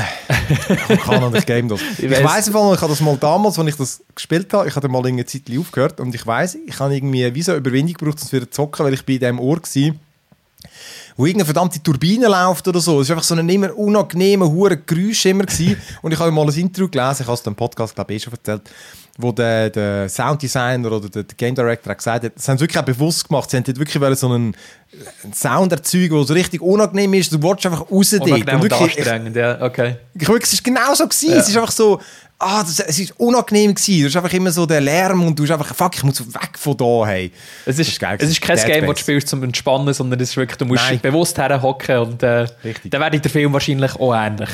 Ich 0.88 1.00
kann 1.00 1.22
und 1.22 1.36
ich 1.36 1.46
game 1.46 1.68
das. 1.68 1.80
ich, 1.98 2.10
weiss 2.10 2.46
einfach, 2.46 2.74
ich 2.74 2.80
habe 2.80 2.92
das 2.92 3.00
mal 3.00 3.16
damals, 3.16 3.58
als 3.58 3.68
ich 3.68 3.76
das 3.76 4.02
gespielt 4.14 4.52
habe, 4.52 4.68
ich 4.68 4.76
hatte 4.76 4.88
mal 4.88 5.04
eine 5.04 5.26
Zeit 5.26 5.42
aufgehört 5.58 6.00
und 6.00 6.14
ich 6.14 6.26
weiß, 6.26 6.58
ich 6.66 6.78
habe 6.78 6.94
irgendwie 6.94 7.34
wie 7.34 7.42
so 7.42 7.54
Überwindung 7.54 7.94
gebraucht, 7.94 8.22
um 8.22 8.32
wieder 8.32 8.50
zu 8.50 8.62
zocken, 8.62 8.86
weil 8.86 8.94
ich 8.94 9.04
bei 9.04 9.18
diesem 9.18 9.40
Ohr 9.40 9.56
war 9.56 9.94
wo 11.16 11.24
irgendeine 11.24 11.46
verdammte 11.46 11.82
Turbine 11.82 12.28
läuft 12.28 12.68
oder 12.68 12.80
so. 12.80 13.00
Es 13.00 13.08
war 13.08 13.16
einfach 13.16 13.26
so 13.26 13.34
ein 13.34 13.48
immer 13.48 13.76
unangenehmer, 13.76 14.50
hoher 14.50 14.76
Geräusch 14.76 15.24
immer 15.26 15.44
gewesen. 15.44 15.76
Und 16.02 16.12
ich 16.12 16.18
habe 16.18 16.30
mal 16.30 16.46
ein 16.46 16.54
Interview 16.54 16.88
gelesen, 16.88 17.22
ich 17.22 17.26
habe 17.26 17.34
es 17.34 17.46
im 17.46 17.54
Podcast, 17.54 17.94
glaube 17.94 18.12
ich, 18.12 18.22
eh 18.22 18.24
schon 18.24 18.34
erzählt, 18.34 18.62
wo 19.18 19.32
der, 19.32 19.70
der 19.70 20.08
Sounddesigner 20.08 20.92
oder 20.92 21.08
der, 21.08 21.22
der 21.22 21.36
Game 21.36 21.54
Director 21.54 21.90
hat 21.90 21.98
gesagt 21.98 22.24
hat, 22.24 22.32
das 22.36 22.48
haben 22.48 22.58
sie 22.58 22.62
wirklich 22.62 22.78
auch 22.78 22.84
bewusst 22.84 23.28
gemacht. 23.28 23.50
Sie 23.50 23.56
haben 23.56 23.64
dort 23.64 23.78
wirklich 23.78 24.18
so 24.18 24.26
einen, 24.26 24.54
einen 25.24 25.32
Sound 25.32 25.72
erzeugen, 25.72 26.14
der 26.14 26.24
so 26.24 26.34
richtig 26.34 26.60
unangenehm 26.60 27.14
ist. 27.14 27.32
Du 27.32 27.42
wolltest 27.42 27.66
einfach 27.66 27.90
raus 27.90 28.10
dort. 28.10 28.30
Und 28.30 28.62
wirklich, 28.62 28.98
anstrengend, 28.98 29.36
ja, 29.36 29.60
okay. 29.62 29.96
Ich, 30.14 30.28
wirklich, 30.28 30.52
es 30.52 30.58
war 30.58 30.64
genau 30.64 30.94
so. 30.94 31.04
Gewesen. 31.04 31.30
Ja. 31.30 31.38
Es 31.38 31.48
ist 31.48 31.56
einfach 31.56 31.72
so, 31.72 32.00
ah, 32.38 32.62
das, 32.62 32.80
es 32.80 32.98
ist 32.98 33.18
unangenehm 33.18 33.74
gewesen. 33.74 34.00
Du 34.00 34.06
hast 34.06 34.16
einfach 34.16 34.32
immer 34.32 34.50
so 34.50 34.66
den 34.66 34.84
Lärm 34.84 35.24
und 35.24 35.38
du 35.38 35.44
hast 35.44 35.50
einfach, 35.52 35.74
fuck, 35.74 35.94
ich 35.94 36.04
muss 36.04 36.20
weg 36.20 36.50
von 36.58 36.76
da, 36.76 37.06
hey. 37.06 37.32
Es 37.64 37.78
ist, 37.78 37.88
ist 37.88 38.00
geil 38.00 38.18
es 38.20 38.30
ist 38.30 38.40
kein 38.40 38.56
Dead 38.56 38.66
Game, 38.66 38.86
das 38.86 38.96
du 38.96 39.00
spielst 39.00 39.28
zum 39.28 39.42
Entspannen, 39.42 39.94
sondern 39.94 40.20
es 40.20 40.30
ist 40.30 40.36
wirklich, 40.36 40.58
du 40.58 40.66
musst 40.66 40.84
Nein. 40.88 41.00
bewusst 41.00 41.38
herhocken 41.38 41.98
und 41.98 42.22
äh, 42.22 42.46
dann 42.84 43.00
wäre 43.00 43.18
der 43.18 43.30
Film 43.30 43.52
wahrscheinlich 43.52 43.94
auch 43.96 44.14
ähnlich. 44.14 44.50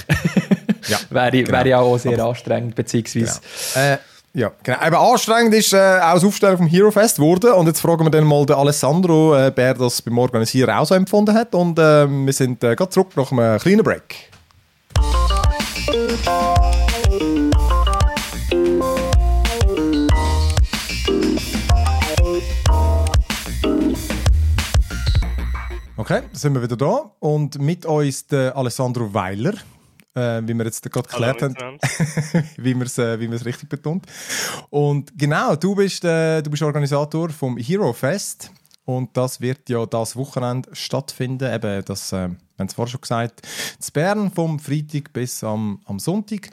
ja, 0.88 0.98
wäre, 1.10 1.30
genau. 1.30 1.50
wäre 1.52 1.68
ja 1.68 1.78
auch 1.80 1.98
sehr 1.98 2.14
Aber, 2.14 2.30
anstrengend, 2.30 2.74
beziehungsweise... 2.74 3.40
Genau. 3.74 3.86
Äh, 3.86 3.98
ja, 4.34 4.50
genau. 4.62 4.78
Aber 4.80 5.00
anstrengend 5.00 5.54
ist 5.54 5.74
äh, 5.74 5.76
auch 5.76 6.14
das 6.14 6.24
Aufstellen 6.24 6.56
vom 6.56 6.66
Hero 6.66 6.90
Fest 6.90 7.16
geworden. 7.16 7.52
Und 7.52 7.66
jetzt 7.66 7.80
fragen 7.80 8.04
wir 8.04 8.10
dann 8.10 8.24
mal 8.24 8.46
den 8.46 8.56
Alessandro, 8.56 9.34
äh, 9.34 9.52
wer 9.54 9.74
das 9.74 10.00
beim 10.00 10.16
Organisieren 10.16 10.70
auch 10.70 10.86
so 10.86 10.94
empfunden 10.94 11.34
hat. 11.34 11.54
Und 11.54 11.78
äh, 11.78 12.08
wir 12.08 12.32
sind 12.32 12.64
äh, 12.64 12.74
gerade 12.74 12.90
zurück 12.90 13.14
nach 13.14 13.30
einem 13.30 13.58
kleinen 13.58 13.82
Break. 13.82 14.30
Okay, 25.98 26.22
sind 26.32 26.54
wir 26.54 26.62
wieder 26.62 26.76
da 26.76 27.12
und 27.20 27.60
mit 27.60 27.84
uns 27.84 28.26
der 28.26 28.56
Alessandro 28.56 29.12
Weiler. 29.12 29.52
Äh, 30.14 30.42
wie 30.44 30.54
wir 30.54 30.64
jetzt 30.64 30.82
gerade 30.90 31.08
geklärt 31.08 31.42
haben, 31.42 31.56
wie 32.56 32.74
man 32.74 32.86
es 32.86 32.98
äh, 32.98 33.18
wie 33.18 33.28
richtig 33.44 33.68
betont. 33.68 34.06
Und 34.70 35.16
genau, 35.18 35.56
du 35.56 35.74
bist, 35.74 36.04
äh, 36.04 36.42
du 36.42 36.50
bist 36.50 36.62
Organisator 36.62 37.30
vom 37.30 37.56
Hero 37.56 37.92
Fest 37.92 38.50
und 38.84 39.16
das 39.16 39.40
wird 39.40 39.68
ja 39.68 39.86
das 39.86 40.16
Wochenende 40.16 40.68
stattfinden. 40.74 41.52
Eben, 41.52 41.84
das, 41.84 42.12
äh, 42.12 42.28
wir 42.28 42.36
haben 42.58 42.66
es 42.66 42.74
vorher 42.74 42.90
schon 42.90 43.00
gesagt, 43.00 43.46
in 43.78 43.92
Bern 43.92 44.30
vom 44.30 44.58
Freitag 44.58 45.12
bis 45.12 45.42
am, 45.44 45.80
am 45.84 45.98
Sonntag. 45.98 46.50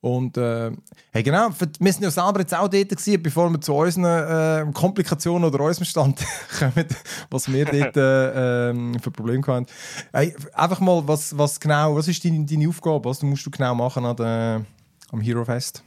Und 0.00 0.36
äh, 0.36 0.70
hey, 1.10 1.22
genau, 1.22 1.48
wir 1.80 1.92
sind 1.92 2.04
ja 2.04 2.10
selber 2.10 2.40
jetzt 2.40 2.54
auch 2.54 2.68
dort 2.68 2.88
gewesen, 2.88 3.22
bevor 3.22 3.50
wir 3.50 3.60
zu 3.60 3.74
unseren 3.74 4.68
äh, 4.68 4.72
Komplikationen 4.72 5.48
oder 5.48 5.64
unserem 5.64 5.86
Stand 5.86 6.24
kommen, 6.58 6.86
was 7.30 7.52
wir 7.52 7.64
dort 7.64 7.96
äh, 7.96 8.70
äh, 8.70 8.98
für 9.00 9.10
Probleme 9.10 9.44
haben. 9.46 9.66
Hey, 10.12 10.34
einfach 10.54 10.80
mal, 10.80 11.06
was, 11.06 11.36
was 11.36 11.58
genau, 11.58 11.96
was 11.96 12.06
ist 12.06 12.24
deine, 12.24 12.44
deine 12.44 12.68
Aufgabe? 12.68 13.08
Was 13.08 13.22
musst 13.22 13.44
du 13.44 13.50
genau 13.50 13.74
machen 13.74 14.04
an 14.04 14.16
der, 14.16 14.64
am 15.10 15.20
Hero 15.20 15.44
Fest? 15.44 15.82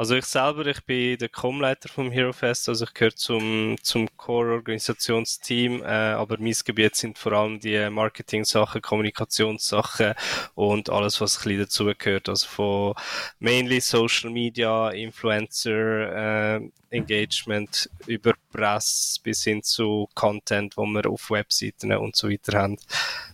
Also 0.00 0.14
ich 0.14 0.24
selber, 0.24 0.64
ich 0.64 0.82
bin 0.86 1.18
der 1.18 1.28
Com-Leiter 1.28 1.90
vom 1.90 2.10
Hero 2.10 2.32
Fest, 2.32 2.70
also 2.70 2.86
ich 2.86 2.94
gehöre 2.94 3.14
zum, 3.14 3.76
zum 3.82 4.08
Core-Organisationsteam, 4.16 5.82
äh, 5.82 5.84
aber 5.84 6.38
mein 6.38 6.54
Gebiet 6.64 6.96
sind 6.96 7.18
vor 7.18 7.32
allem 7.32 7.60
die 7.60 7.90
Marketing-Sachen, 7.90 8.80
Kommunikationssachen 8.80 10.14
und 10.54 10.88
alles, 10.88 11.20
was 11.20 11.36
ein 11.36 11.42
bisschen 11.42 11.58
dazugehört. 11.58 12.30
Also 12.30 12.46
von 12.46 12.94
mainly 13.40 13.78
Social 13.78 14.30
Media, 14.30 14.88
Influencer, 14.88 16.56
äh, 16.56 16.70
Engagement 16.88 17.90
über 18.06 18.32
Press 18.50 19.20
bis 19.22 19.44
hin 19.44 19.62
zu 19.62 20.08
Content, 20.14 20.78
wo 20.78 20.86
wir 20.86 21.10
auf 21.10 21.30
Webseiten 21.30 21.92
und 21.92 22.16
so 22.16 22.30
weiter 22.30 22.58
haben. 22.58 22.78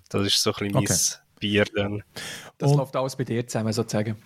Das 0.08 0.26
ist 0.26 0.42
so 0.42 0.52
ein 0.52 0.72
bisschen 0.72 0.76
okay. 0.78 0.86
mein 0.88 1.38
Bier 1.38 1.64
dann. 1.76 2.02
Das 2.58 2.72
und 2.72 2.78
läuft 2.78 2.96
alles 2.96 3.14
bei 3.14 3.22
dir 3.22 3.46
zusammen 3.46 3.72
sozusagen. 3.72 4.16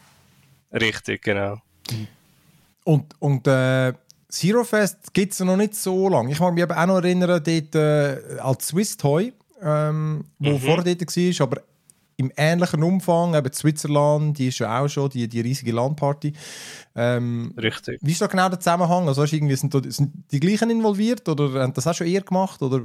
Richtig, 0.72 1.20
genau. 1.20 1.56
Mhm. 1.90 2.08
Und, 2.90 3.14
und 3.20 3.46
äh, 3.46 3.92
Zero 4.28 4.64
Fest 4.64 5.14
gibt 5.14 5.32
es 5.32 5.38
noch 5.38 5.56
nicht 5.56 5.76
so 5.76 6.08
lange. 6.08 6.32
Ich 6.32 6.40
mag 6.40 6.52
mich 6.54 6.68
auch 6.68 6.86
noch 6.86 6.96
erinnern, 6.96 7.40
dort 7.40 7.74
äh, 7.76 8.40
als 8.40 8.66
Swiss 8.66 8.96
Toy, 8.96 9.32
ähm, 9.62 10.24
wo 10.40 10.50
mhm. 10.50 10.58
vorher 10.58 10.96
dort 10.96 11.16
war, 11.16 11.46
aber 11.46 11.62
im 12.16 12.32
ähnlichen 12.36 12.82
Umfang, 12.82 13.36
eben 13.36 13.52
Switzerland, 13.52 14.38
die 14.38 14.48
ist 14.48 14.58
ja 14.58 14.80
auch 14.80 14.88
schon, 14.88 15.08
die, 15.08 15.28
die 15.28 15.40
riesige 15.40 15.70
Landparty. 15.70 16.32
Ähm, 16.96 17.54
Richtig. 17.56 18.00
Wie 18.02 18.10
ist 18.10 18.20
da 18.20 18.26
genau 18.26 18.48
der 18.48 18.58
Zusammenhang? 18.58 19.06
Also 19.06 19.22
irgendwie, 19.22 19.54
sind, 19.54 19.72
da, 19.72 19.80
sind 19.84 20.12
die 20.32 20.40
gleichen 20.40 20.68
involviert 20.68 21.28
oder 21.28 21.62
haben 21.62 21.72
das 21.72 21.86
auch 21.86 21.94
schon 21.94 22.08
eher 22.08 22.22
gemacht? 22.22 22.60
Oder? 22.60 22.82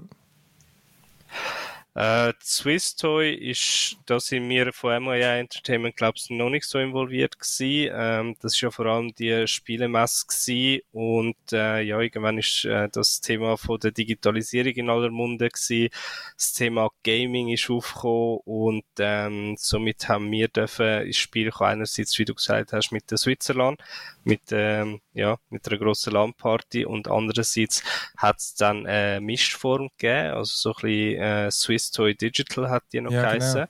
Äh, 1.96 2.34
Swiss 2.44 2.98
Toy 2.98 3.34
ist, 3.34 3.98
da 4.06 4.20
sind 4.20 4.50
wir 4.50 4.74
von 4.74 5.02
MIA 5.02 5.38
Entertainment, 5.38 5.96
glaube 5.96 6.18
ich, 6.18 6.30
noch 6.30 6.50
nicht 6.50 6.66
so 6.66 6.78
involviert 6.78 7.40
gewesen. 7.40 7.90
Ähm, 7.96 8.36
das 8.42 8.54
ist 8.54 8.62
ja 8.62 8.70
vor 8.70 8.88
allem 8.88 9.16
die 9.16 9.48
Spielemesse 9.48 10.26
gewesen 10.28 10.82
und 10.92 11.38
äh, 11.54 11.82
ja, 11.84 12.02
irgendwann 12.02 12.38
ist 12.38 12.66
äh, 12.66 12.90
das 12.92 13.22
Thema 13.22 13.56
von 13.58 13.80
der 13.80 13.92
Digitalisierung 13.92 14.74
in 14.74 14.90
aller 14.90 15.10
Munde 15.10 15.48
gewesen. 15.48 15.90
Das 16.36 16.52
Thema 16.52 16.90
Gaming 17.04 17.48
ist 17.48 17.70
aufgekommen 17.70 18.40
und 18.44 18.84
ähm, 19.00 19.56
somit 19.58 20.10
haben 20.10 20.30
wir 20.32 20.50
dürfen 20.50 21.04
ins 21.06 21.18
Spiel 21.18 21.50
einerseits, 21.58 22.20
wie 22.20 22.26
du 22.26 22.36
gesagt 22.36 22.74
hast, 22.74 22.92
mit 22.92 23.10
der 23.10 23.18
Switzerland, 23.18 23.82
mit 24.26 24.42
ähm, 24.52 25.00
ja, 25.16 25.38
mit 25.50 25.68
einer 25.68 25.80
grossen 25.80 26.14
Landparty 26.14 26.86
und 26.86 27.08
andererseits 27.08 27.82
hat 28.18 28.38
es 28.38 28.54
dann 28.54 28.86
eine 28.86 29.22
Mischform 29.22 29.90
gegeben, 29.98 30.34
also 30.36 30.54
so 30.56 30.70
ein 30.72 30.82
bisschen 30.82 31.22
äh, 31.22 31.52
Swiss 31.52 31.92
Toy 31.92 32.16
Digital 32.16 32.70
hat 32.70 32.84
die 32.92 33.02
noch 33.02 33.12
ja, 33.12 33.22
geheißen. 33.22 33.66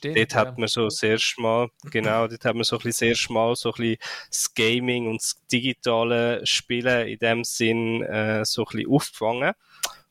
Genau. 0.00 0.14
Dort 0.14 0.32
ja. 0.32 0.38
hat 0.38 0.58
man 0.58 0.68
so 0.68 0.84
das 0.84 1.02
erste 1.02 1.40
Mal, 1.42 1.68
genau, 1.90 2.26
dort 2.26 2.44
hat 2.44 2.54
man 2.54 2.64
so 2.64 2.76
ein 2.76 2.82
bisschen 2.82 3.08
das 3.08 3.18
erste 3.18 3.32
Mal 3.32 3.54
so 3.54 3.70
ein 3.70 3.74
bisschen 3.76 3.96
das 4.30 4.54
Gaming 4.54 5.08
und 5.08 5.20
das 5.20 5.36
digitale 5.52 6.44
Spielen 6.46 7.06
in 7.06 7.18
dem 7.18 7.44
Sinn 7.44 8.02
äh, 8.02 8.44
so 8.44 8.62
ein 8.62 8.76
bisschen 8.76 8.90
aufgefangen. 8.90 9.52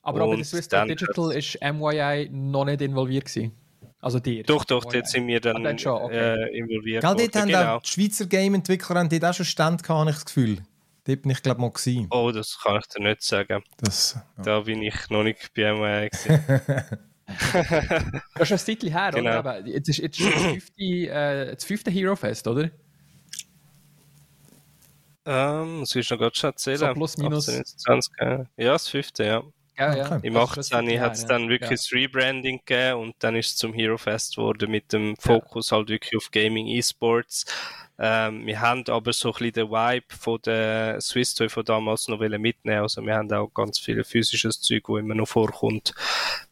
Aber, 0.04 0.22
aber 0.22 0.38
bei 0.38 0.44
Swiss 0.44 0.68
Toy 0.68 0.88
Digital 0.88 1.32
ist 1.34 1.60
MYI 1.62 2.30
noch 2.32 2.66
nicht 2.66 2.82
involviert 2.82 3.26
gewesen. 3.26 3.67
Also 4.00 4.20
dir? 4.20 4.44
Doch, 4.44 4.64
doch, 4.64 4.86
dort 4.86 5.08
sind 5.08 5.28
wir 5.28 5.40
dann, 5.42 5.58
ah, 5.58 5.60
dann 5.62 5.80
schon, 5.80 6.02
okay. 6.04 6.36
äh, 6.36 6.58
involviert. 6.58 7.04
Gell, 7.04 7.16
dort 7.16 7.36
haben 7.36 7.48
genau. 7.48 7.76
auch 7.76 7.82
die 7.82 7.90
Schweizer 7.90 8.26
Game-Entwickler 8.28 8.96
haben 9.00 9.10
dort 9.10 9.26
auch 9.26 9.34
schon 9.34 9.46
Stand 9.46 9.84
gehabt, 9.84 10.00
habe 10.00 10.10
ich 10.12 10.16
das 10.16 10.26
Gefühl. 10.26 10.58
Dort 11.06 11.22
bin 11.22 11.32
ich, 11.32 11.42
glaube 11.42 11.62
mal 11.62 11.72
gewesen. 11.72 12.08
Oh, 12.12 12.32
das 12.32 12.60
kann 12.62 12.80
ich 12.80 12.88
dir 12.88 13.02
nicht 13.02 13.24
sagen. 13.24 13.64
Das, 13.78 14.20
ja. 14.38 14.44
Da 14.44 14.60
bin 14.62 14.82
ich 14.82 15.10
noch 15.10 15.24
nicht 15.24 15.54
bei 15.54 15.74
MWA 15.74 16.10
das 18.36 18.52
ist 18.52 18.52
ein 18.52 18.66
Titel 18.66 18.90
her, 18.90 19.12
genau. 19.12 19.40
oder? 19.40 19.66
Jetzt 19.66 19.90
ist, 19.90 19.98
jetzt 19.98 20.20
ist 20.20 20.34
das, 20.34 20.42
fünfte, 20.44 20.84
äh, 20.84 21.56
das 21.56 21.66
fünfte 21.66 21.92
Hero 21.92 22.16
Fest, 22.16 22.48
oder? 22.48 22.72
Ähm, 25.26 25.82
das 25.82 25.94
willst 25.94 26.10
du 26.10 26.16
noch 26.16 26.22
gerade 26.22 26.36
schon 26.36 26.52
erzählen. 26.52 26.78
So 26.78 26.94
plus, 26.94 27.18
minus. 27.18 27.50
18, 27.50 27.66
20, 27.66 28.14
ja, 28.22 28.46
das 28.56 28.88
fünfte, 28.88 29.26
ja. 29.26 29.44
Ja, 29.78 29.96
ja. 29.96 30.06
Okay. 30.06 30.28
Im 30.28 30.38
18. 30.38 31.00
hat 31.00 31.14
es 31.14 31.26
dann 31.26 31.50
wirklich 31.50 31.70
ja. 31.70 31.76
das 31.76 31.92
Rebranding 31.92 32.62
gegeben 32.66 33.00
und 33.02 33.16
dann 33.20 33.36
ist 33.36 33.50
es 33.50 33.56
zum 33.58 33.74
Hero 33.74 33.98
Fest 33.98 34.36
geworden 34.36 34.72
mit 34.72 34.92
dem 34.92 35.16
Fokus 35.18 35.70
ja. 35.70 35.78
halt 35.78 35.90
wirklich 35.90 36.18
auf 36.18 36.32
Gaming, 36.32 36.68
E-Sports. 36.68 37.46
Ähm, 38.00 38.46
wir 38.46 38.62
haben 38.62 38.84
aber 38.90 39.12
so 39.12 39.30
ein 39.30 39.34
bisschen 39.34 39.54
den 39.54 39.70
Vibe 39.70 40.06
von 40.10 40.40
der 40.46 41.02
Swiss 41.02 41.34
Toy 41.34 41.50
von 41.50 41.66
damals 41.66 42.08
noch 42.08 42.20
mitnehmen. 42.20 42.82
Also 42.82 43.02
wir 43.02 43.16
haben 43.16 43.32
auch 43.34 43.48
ganz 43.48 43.80
viele 43.80 44.04
physisches 44.04 44.62
Zeug, 44.62 44.84
wo 44.88 44.98
immer 44.98 45.16
noch 45.16 45.28
vorkommt, 45.28 45.96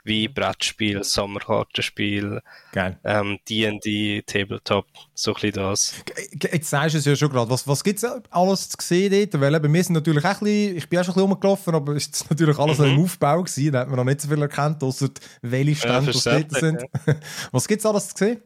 wie 0.03 0.27
mhm. 0.27 0.33
Brettspiel, 0.33 1.03
Sommerkartenspiel, 1.03 2.41
ähm, 3.03 3.39
D&D, 3.47 4.23
Tabletop, 4.25 4.87
so 5.13 5.31
ein 5.31 5.33
bisschen 5.35 5.51
das. 5.53 5.93
Jetzt 6.51 6.69
sagst 6.69 6.95
du 6.95 6.99
es 6.99 7.05
ja 7.05 7.15
schon 7.15 7.29
gerade. 7.29 7.49
Was, 7.51 7.67
was 7.67 7.83
gibt 7.83 8.01
es 8.01 8.11
alles 8.31 8.69
zu 8.69 8.77
sehen 8.81 9.29
dort? 9.29 9.39
Weil 9.39 9.53
eben, 9.53 9.71
wir 9.71 9.83
sind 9.83 9.93
natürlich 9.93 10.25
auch 10.25 10.29
ein 10.29 10.39
bisschen, 10.39 10.77
ich 10.77 10.89
bin 10.89 10.99
auch 10.99 11.03
schon 11.03 11.13
ein 11.13 11.15
bisschen 11.15 11.31
rumgelaufen, 11.31 11.75
aber 11.75 11.95
es 11.95 12.07
ist 12.07 12.29
natürlich 12.29 12.57
alles 12.57 12.79
mhm. 12.79 12.85
im 12.85 13.03
Aufbau 13.03 13.43
gewesen. 13.43 13.71
Da 13.71 13.81
hat 13.81 13.87
man 13.87 13.97
noch 13.97 14.03
nicht 14.03 14.21
so 14.21 14.27
viel 14.27 14.41
erkannt, 14.41 14.81
außer 14.81 15.09
welche 15.43 15.75
Stände 15.75 16.11
ja, 16.11 16.39
dort 16.39 16.51
sind. 16.53 16.81
Ja. 16.81 17.15
was 17.51 17.67
gibt 17.67 17.81
es 17.81 17.85
alles 17.85 18.09
zu 18.09 18.25
sehen? 18.25 18.41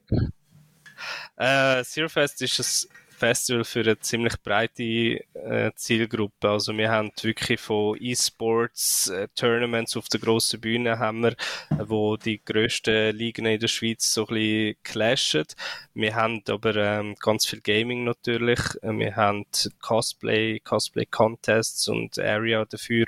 Äh, 1.39 1.85
Zero 1.85 2.09
Fest 2.09 2.41
ist 2.41 2.59
ein 2.59 3.15
Festival 3.17 3.63
für 3.63 3.79
eine 3.79 3.97
ziemlich 3.99 4.41
breite 4.43 5.23
äh, 5.33 5.71
Zielgruppe. 5.73 6.49
Also 6.49 6.77
wir 6.77 6.91
haben 6.91 7.11
wirklich 7.21 7.61
von 7.61 7.97
E-Sports, 7.99 9.07
äh, 9.07 9.29
Tournaments 9.35 9.95
auf 9.95 10.09
der 10.09 10.19
grossen 10.19 10.59
Bühne 10.59 10.99
haben 10.99 11.23
wir, 11.23 11.35
wo 11.69 12.17
die 12.17 12.43
grössten 12.43 13.15
Ligen 13.15 13.45
in 13.45 13.59
der 13.59 13.69
Schweiz 13.69 14.13
so 14.13 14.27
ein 14.27 14.35
bisschen 14.35 14.75
clashen. 14.83 15.45
Wir 15.93 16.13
haben 16.15 16.43
aber 16.49 16.75
ähm, 16.75 17.15
ganz 17.21 17.45
viel 17.45 17.61
Gaming 17.61 18.03
natürlich. 18.03 18.59
Äh, 18.81 18.91
wir 18.97 19.15
haben 19.15 19.45
Cosplay, 19.81 20.59
Cosplay 20.59 21.05
Contests 21.05 21.87
und 21.87 22.19
Area 22.19 22.65
dafür. 22.65 23.05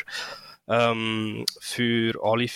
Ähm, 0.69 1.45
für 1.59 2.13
alle 2.23 2.47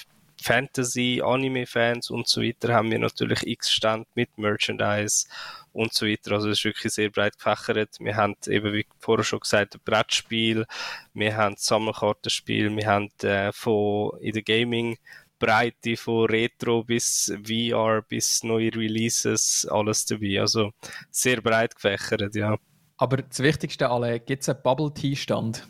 Fantasy, 0.42 1.22
Anime-Fans 1.24 2.12
und 2.12 2.28
so 2.28 2.42
weiter 2.42 2.74
haben 2.74 2.92
wir 2.92 3.00
natürlich 3.00 3.48
x 3.48 3.72
Stand 3.72 4.08
mit 4.16 4.38
Merchandise 4.38 5.28
und 5.76 5.94
so 5.94 6.06
weiter. 6.06 6.32
Also 6.32 6.50
es 6.50 6.60
ist 6.60 6.66
wirklich 6.66 6.94
sehr 6.94 7.10
breit 7.10 7.38
gefächert. 7.38 7.98
Wir 8.00 8.16
haben 8.16 8.36
eben, 8.48 8.74
wie 8.74 8.86
vorher 9.00 9.24
schon 9.24 9.42
gesagt, 9.42 9.76
ein 9.76 9.82
Brettspiel, 9.84 10.66
wir 11.14 11.38
haben 11.38 11.56
Sammelkartenspiel, 11.58 12.76
wir 12.76 12.88
haben 12.88 13.10
äh, 13.22 13.52
von 13.52 14.18
in 14.20 14.34
der 14.34 14.44
Gaming 14.44 14.98
Breite 15.38 15.98
von 15.98 16.26
Retro 16.28 16.84
bis 16.84 17.34
VR 17.44 18.02
bis 18.02 18.44
neue 18.44 18.74
Releases, 18.74 19.68
alles 19.70 20.06
dabei. 20.06 20.40
Also 20.40 20.72
sehr 21.12 21.42
breit 21.42 21.76
gefächert, 21.76 22.36
ja. 22.36 22.58
Aber 22.98 23.18
das 23.18 23.40
Wichtigste 23.40 23.90
alle, 23.90 24.20
gibt 24.22 24.44
es 24.44 24.50
einen 24.50 24.62
Bubble 24.64 24.94
Tea 24.94 25.16
Stand? 25.16 25.68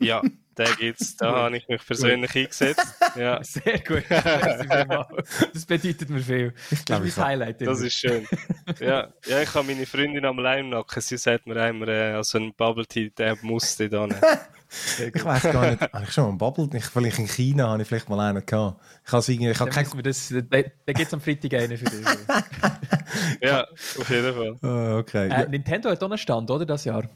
ja, 0.00 0.22
den 0.58 0.76
gibt's. 0.78 1.16
Da 1.16 1.32
habe 1.32 1.56
ich 1.56 1.68
mich 1.68 1.84
persönlich 1.84 2.32
gut. 2.32 2.42
eingesetzt. 2.42 2.94
Ja. 3.16 3.40
Sehr 3.42 3.78
gut. 3.80 4.04
Das 5.52 5.66
bedeutet 5.66 6.10
mir 6.10 6.20
viel. 6.20 6.54
Das 6.70 6.80
ist 6.80 7.16
mein 7.16 7.26
Highlight. 7.26 7.60
Das 7.60 7.80
ist 7.80 7.94
schön. 7.94 8.26
Ja, 8.80 9.08
ja 9.26 9.42
ich 9.42 9.54
habe 9.54 9.66
meine 9.66 9.86
Freundin 9.86 10.24
am 10.24 10.38
Leimnacken. 10.38 11.00
Sie 11.00 11.16
sagt 11.16 11.46
mir 11.46 11.68
immer, 11.68 11.88
äh, 11.88 12.12
also 12.12 12.38
ein 12.38 12.52
Bubble 12.54 12.86
Tea, 12.86 13.10
der 13.10 13.36
musste 13.42 13.88
da 13.88 14.06
nicht. 14.06 14.20
ich 15.14 15.24
weiß 15.24 15.42
gar 15.42 15.70
nicht, 15.70 15.80
habe 15.80 16.04
ich 16.04 16.12
schon 16.12 16.24
mal 16.24 16.30
einen 16.30 16.38
Bubble? 16.38 16.68
Ich, 16.74 16.84
vielleicht 16.86 17.18
in 17.18 17.28
China 17.28 17.68
habe 17.68 17.82
ich 17.82 17.88
vielleicht 17.88 18.08
mal 18.08 18.20
einen 18.20 18.44
gehabt. 18.44 18.80
Ich 19.06 19.12
habe 19.12 19.24
irgendwie, 19.28 19.50
ich 19.50 19.60
habe 19.60 19.70
kein... 19.70 19.86
Das, 20.02 20.28
da 20.28 20.62
da 20.86 20.92
gibt 20.92 21.06
es 21.06 21.14
am 21.14 21.20
Freitag 21.20 21.54
einen 21.54 21.78
für 21.78 21.84
dich. 21.84 22.06
ja, 23.42 23.62
auf 23.62 24.10
jeden 24.10 24.34
Fall. 24.34 24.56
Oh, 24.62 24.98
okay. 24.98 25.28
Äh, 25.28 25.48
Nintendo 25.48 25.90
hat 25.90 26.02
auch 26.02 26.08
einen 26.08 26.18
Stand, 26.18 26.50
oder, 26.50 26.66
das 26.66 26.84
Jahr? 26.84 27.08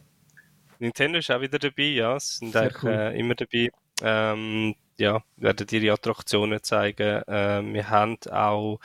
Nintendo 0.78 1.18
ist 1.18 1.30
auch 1.30 1.40
wieder 1.40 1.58
dabei, 1.58 1.82
ja. 1.82 2.18
Sie 2.18 2.38
sind 2.38 2.56
eigentlich 2.56 2.82
cool. 2.82 2.90
äh, 2.90 3.18
immer 3.18 3.34
dabei. 3.34 3.70
Ähm, 4.02 4.74
ja, 4.98 5.22
werden 5.36 5.66
ihre 5.70 5.92
Attraktionen 5.92 6.62
zeigen. 6.62 7.22
Äh, 7.22 7.62
wir 7.72 7.88
haben 7.88 8.18
auch 8.30 8.80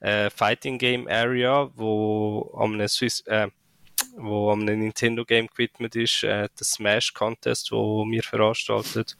äh, 0.00 0.30
Fighting 0.30 0.78
Game 0.78 1.08
Area, 1.08 1.68
wo 1.74 2.54
am 2.56 2.86
Swiss, 2.88 3.20
äh, 3.26 3.48
wo 4.16 4.50
am 4.50 4.64
Nintendo 4.64 5.24
Game 5.24 5.48
gewidmet 5.48 5.96
ist, 5.96 6.22
äh, 6.22 6.48
der 6.58 6.64
Smash 6.64 7.12
Contest, 7.14 7.72
wo 7.72 8.04
wir 8.06 8.22
veranstaltet. 8.22 9.16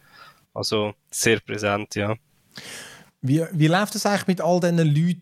Also 0.54 0.94
sehr 1.10 1.40
präsent, 1.40 1.96
ja. 1.96 2.14
Wie, 3.22 3.42
wie 3.52 3.66
läuft 3.66 3.94
das 3.94 4.06
eigentlich 4.06 4.26
mit 4.26 4.40
all 4.40 4.60
diesen 4.60 4.78
Leuten 4.78 5.20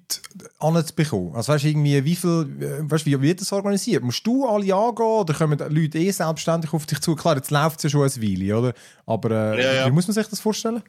anzubekommen? 0.59 1.35
Also 1.35 1.52
weißt 1.52 1.64
irgendwie, 1.64 2.04
wie 2.04 2.16
viel, 2.16 2.48
äh, 2.61 2.90
weißt, 2.90 3.07
wie 3.07 3.20
wird 3.20 3.40
das 3.40 3.52
organisiert? 3.52 4.02
Musst 4.02 4.26
du 4.26 4.46
alle 4.46 4.74
angehen 4.74 5.07
oder 5.07 5.33
kommen 5.33 5.57
die 5.57 5.64
Leute 5.64 5.98
eh 5.98 6.11
selbstständig 6.11 6.72
auf 6.72 6.87
dich 6.87 7.00
zu? 7.00 7.14
Klar, 7.14 7.37
jetzt 7.37 7.50
läuft 7.50 7.78
es 7.78 7.85
ja 7.85 7.90
schon 7.90 8.02
ein 8.02 8.22
Weile, 8.22 8.59
oder? 8.59 8.74
Aber 9.07 9.30
äh, 9.30 9.62
Ja, 9.62 9.72
ja. 9.72 9.87
wie 9.87 9.92
muss 9.92 10.07
man 10.07 10.14
sich 10.14 10.26
das 10.26 10.40
vorstellen? 10.40 10.83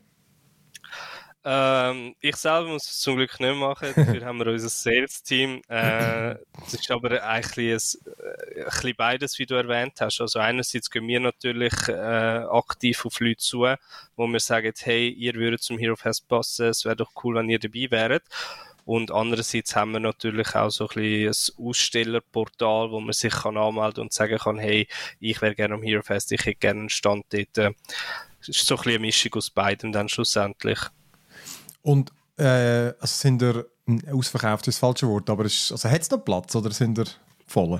Ähm, 1.48 2.16
ich 2.22 2.36
selber 2.38 2.70
muss 2.70 2.90
es 2.90 3.00
zum 3.02 3.18
Glück 3.18 3.40
nicht 3.40 3.56
machen. 3.56 3.94
Dafür 3.96 4.26
haben 4.26 4.40
wir 4.40 4.48
unser 4.48 4.68
Sales-Team. 4.68 5.62
Äh, 5.68 6.38
das 6.64 6.74
ist 6.74 6.90
aber 6.90 7.22
eigentlich 7.24 7.72
ein, 7.72 8.14
äh, 8.56 8.60
ein 8.62 8.66
bisschen 8.66 8.96
beides, 8.98 9.38
wie 9.38 9.46
du 9.46 9.54
erwähnt 9.54 9.94
hast. 10.02 10.22
Also 10.22 10.40
einerseits 10.40 10.90
gehen 10.90 11.08
wir 11.08 11.20
natürlich 11.20 11.74
äh, 11.88 11.94
aktiv 11.94 13.06
auf 13.06 13.20
Leute 13.20 13.38
zu, 13.38 13.68
wo 14.16 14.26
wir 14.26 14.40
sagen, 14.40 14.74
hey, 14.76 15.08
ihr 15.08 15.36
würdet 15.36 15.62
zum 15.62 15.78
Hero 15.78 15.96
Fest 15.96 16.28
passen, 16.28 16.66
es 16.66 16.84
wäre 16.84 16.96
doch 16.96 17.12
cool, 17.24 17.36
wenn 17.36 17.50
ihr 17.50 17.60
dabei 17.60 17.92
wäret. 17.92 18.24
Und 18.84 19.12
andererseits 19.12 19.76
haben 19.76 19.92
wir 19.92 20.00
natürlich 20.00 20.56
auch 20.56 20.72
so 20.72 20.88
ein 20.88 20.96
bisschen 20.96 21.60
ein 21.60 21.68
Ausstellerportal, 21.68 22.90
wo 22.90 23.00
man 23.00 23.14
sich 23.14 23.34
kann 23.34 23.58
anmelden 23.58 24.02
und 24.02 24.14
sagen 24.14 24.40
kann, 24.40 24.58
hey, 24.58 24.88
ich 25.20 25.44
wäre 25.44 25.54
gerne 25.54 25.76
am 25.76 25.84
Hero 25.84 26.02
Fest, 26.02 26.32
ich 26.32 26.42
hätte 26.42 26.56
gerne 26.56 26.80
einen 26.82 26.90
Stand 26.90 27.26
dort. 27.30 27.76
Es 28.42 28.50
ist 28.50 28.66
so 28.66 28.76
ein 28.76 28.78
bisschen 28.78 28.92
eine 28.94 29.00
Mischung 29.00 29.34
aus 29.36 29.52
beidem 29.52 29.92
dann 29.92 30.10
schlussendlich. 30.10 30.80
Und 31.86 32.12
äh, 32.38 32.94
also 33.00 33.06
sind 33.06 33.44
er 33.44 33.66
ausverkauft, 34.12 34.68
ist 34.68 34.76
das 34.76 34.80
falsche 34.80 35.08
Wort, 35.08 35.30
aber 35.30 35.46
ist, 35.46 35.72
also 35.72 35.88
hat 35.88 36.02
es 36.02 36.10
noch 36.10 36.18
Platz 36.26 36.56
oder 36.56 36.72
sind 36.72 36.98
er 36.98 37.06
voll? 37.46 37.80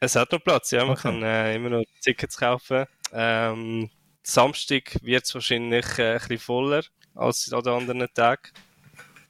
Es 0.00 0.16
hat 0.16 0.32
noch 0.32 0.42
Platz, 0.42 0.72
ja. 0.72 0.84
Man 0.84 0.94
Okay. 0.94 1.02
kann 1.02 1.22
äh, 1.22 1.54
immer 1.54 1.70
noch 1.70 1.84
Tickets 2.02 2.36
kaufen. 2.36 2.84
Ähm, 3.12 3.90
Samstag 4.24 4.98
wird 5.02 5.24
es 5.24 5.32
wahrscheinlich 5.34 5.86
äh, 5.98 6.14
ein 6.14 6.18
bisschen 6.18 6.38
voller 6.38 6.82
als 7.14 7.52
an 7.52 7.62
den 7.62 7.72
anderen 7.74 8.08
Tagen. 8.12 8.50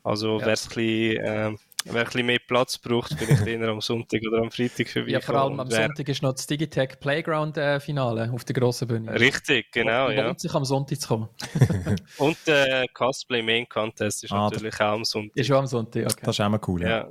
Also 0.03 0.41
Ja. 0.41 0.47
wer 0.47 0.53
es 0.55 0.65
ein 0.65 0.69
bisschen, 0.75 1.59
wer 1.93 2.03
ein 2.03 2.05
bisschen 2.05 2.27
mehr 2.27 2.39
Platz 2.47 2.79
braucht, 2.79 3.15
vielleicht 3.15 3.47
eher 3.47 3.69
am 3.69 3.81
Sonntag 3.81 4.21
oder 4.27 4.43
am 4.43 4.51
Freitag 4.51 4.89
für 4.89 5.09
Ja, 5.09 5.21
vor 5.21 5.37
allem 5.37 5.61
am 5.61 5.71
Sonntag 5.71 6.09
ist 6.09 6.23
noch 6.23 6.33
das 6.33 6.47
Digitech 6.47 6.99
Playground-Finale 7.01 8.31
auf 8.33 8.45
der 8.45 8.55
grossen 8.55 8.89
Bühne. 8.89 9.19
Richtig, 9.19 9.71
genau, 9.73 10.07
Lohnt 10.07 10.17
ja. 10.19 10.39
sich 10.39 10.55
am 10.55 10.65
Sonntag 10.65 11.01
zu 11.01 11.09
kommen. 11.09 11.29
Und 12.19 12.37
der 12.47 12.87
Cosplay 12.95 13.43
Main 13.43 13.69
Contest 13.69 14.25
ist 14.25 14.33
Ah, 14.33 14.49
natürlich 14.51 14.75
auch 14.77 14.93
am 14.95 15.05
Sonntag. 15.05 15.37
Ist 15.37 15.47
schon 15.47 15.57
am 15.57 15.67
Sonntag, 15.67 16.05
okay. 16.05 16.21
Das 16.23 16.37
ist 16.37 16.41
auch 16.45 16.49
mal 16.49 16.61
cool, 16.67 16.83
ja. 16.83 16.89
Ja. 16.89 17.09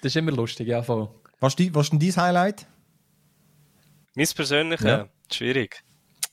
Das 0.00 0.12
ist 0.12 0.16
immer 0.16 0.32
lustig, 0.32 0.68
ja, 0.68 0.82
voll. 0.82 1.08
Was, 1.40 1.52
ist 1.52 1.58
die, 1.58 1.74
was 1.74 1.86
ist 1.86 1.92
denn 1.92 1.98
dein 2.00 2.16
Highlight? 2.16 2.66
Mein 4.14 4.26
persönliches, 4.34 4.86
Ja. 4.86 5.08
schwierig. 5.30 5.82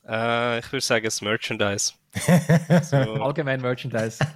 Äh, 0.08 0.60
ich 0.60 0.72
würde 0.72 0.82
sagen, 0.86 1.06
das 1.06 1.22
Merchandise. 1.22 1.94
so, 2.84 2.96
Allgemein 2.98 3.62
Merchandise. 3.62 4.20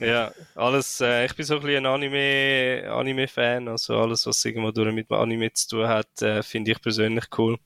Ja, 0.00 0.32
alles, 0.54 1.00
äh, 1.02 1.26
ich 1.26 1.34
bin 1.34 1.44
so 1.44 1.56
ein 1.56 1.60
bisschen 1.60 1.84
ein 1.84 1.92
Anime, 1.92 2.90
Anime-Fan, 2.90 3.68
also 3.68 3.98
alles, 3.98 4.26
was 4.26 4.44
irgendwo 4.44 4.70
durch 4.70 4.94
mit 4.94 5.10
Anime 5.12 5.52
zu 5.52 5.68
tun 5.68 5.88
hat, 5.88 6.22
äh, 6.22 6.42
finde 6.42 6.72
ich 6.72 6.80
persönlich 6.80 7.26
cool. 7.36 7.58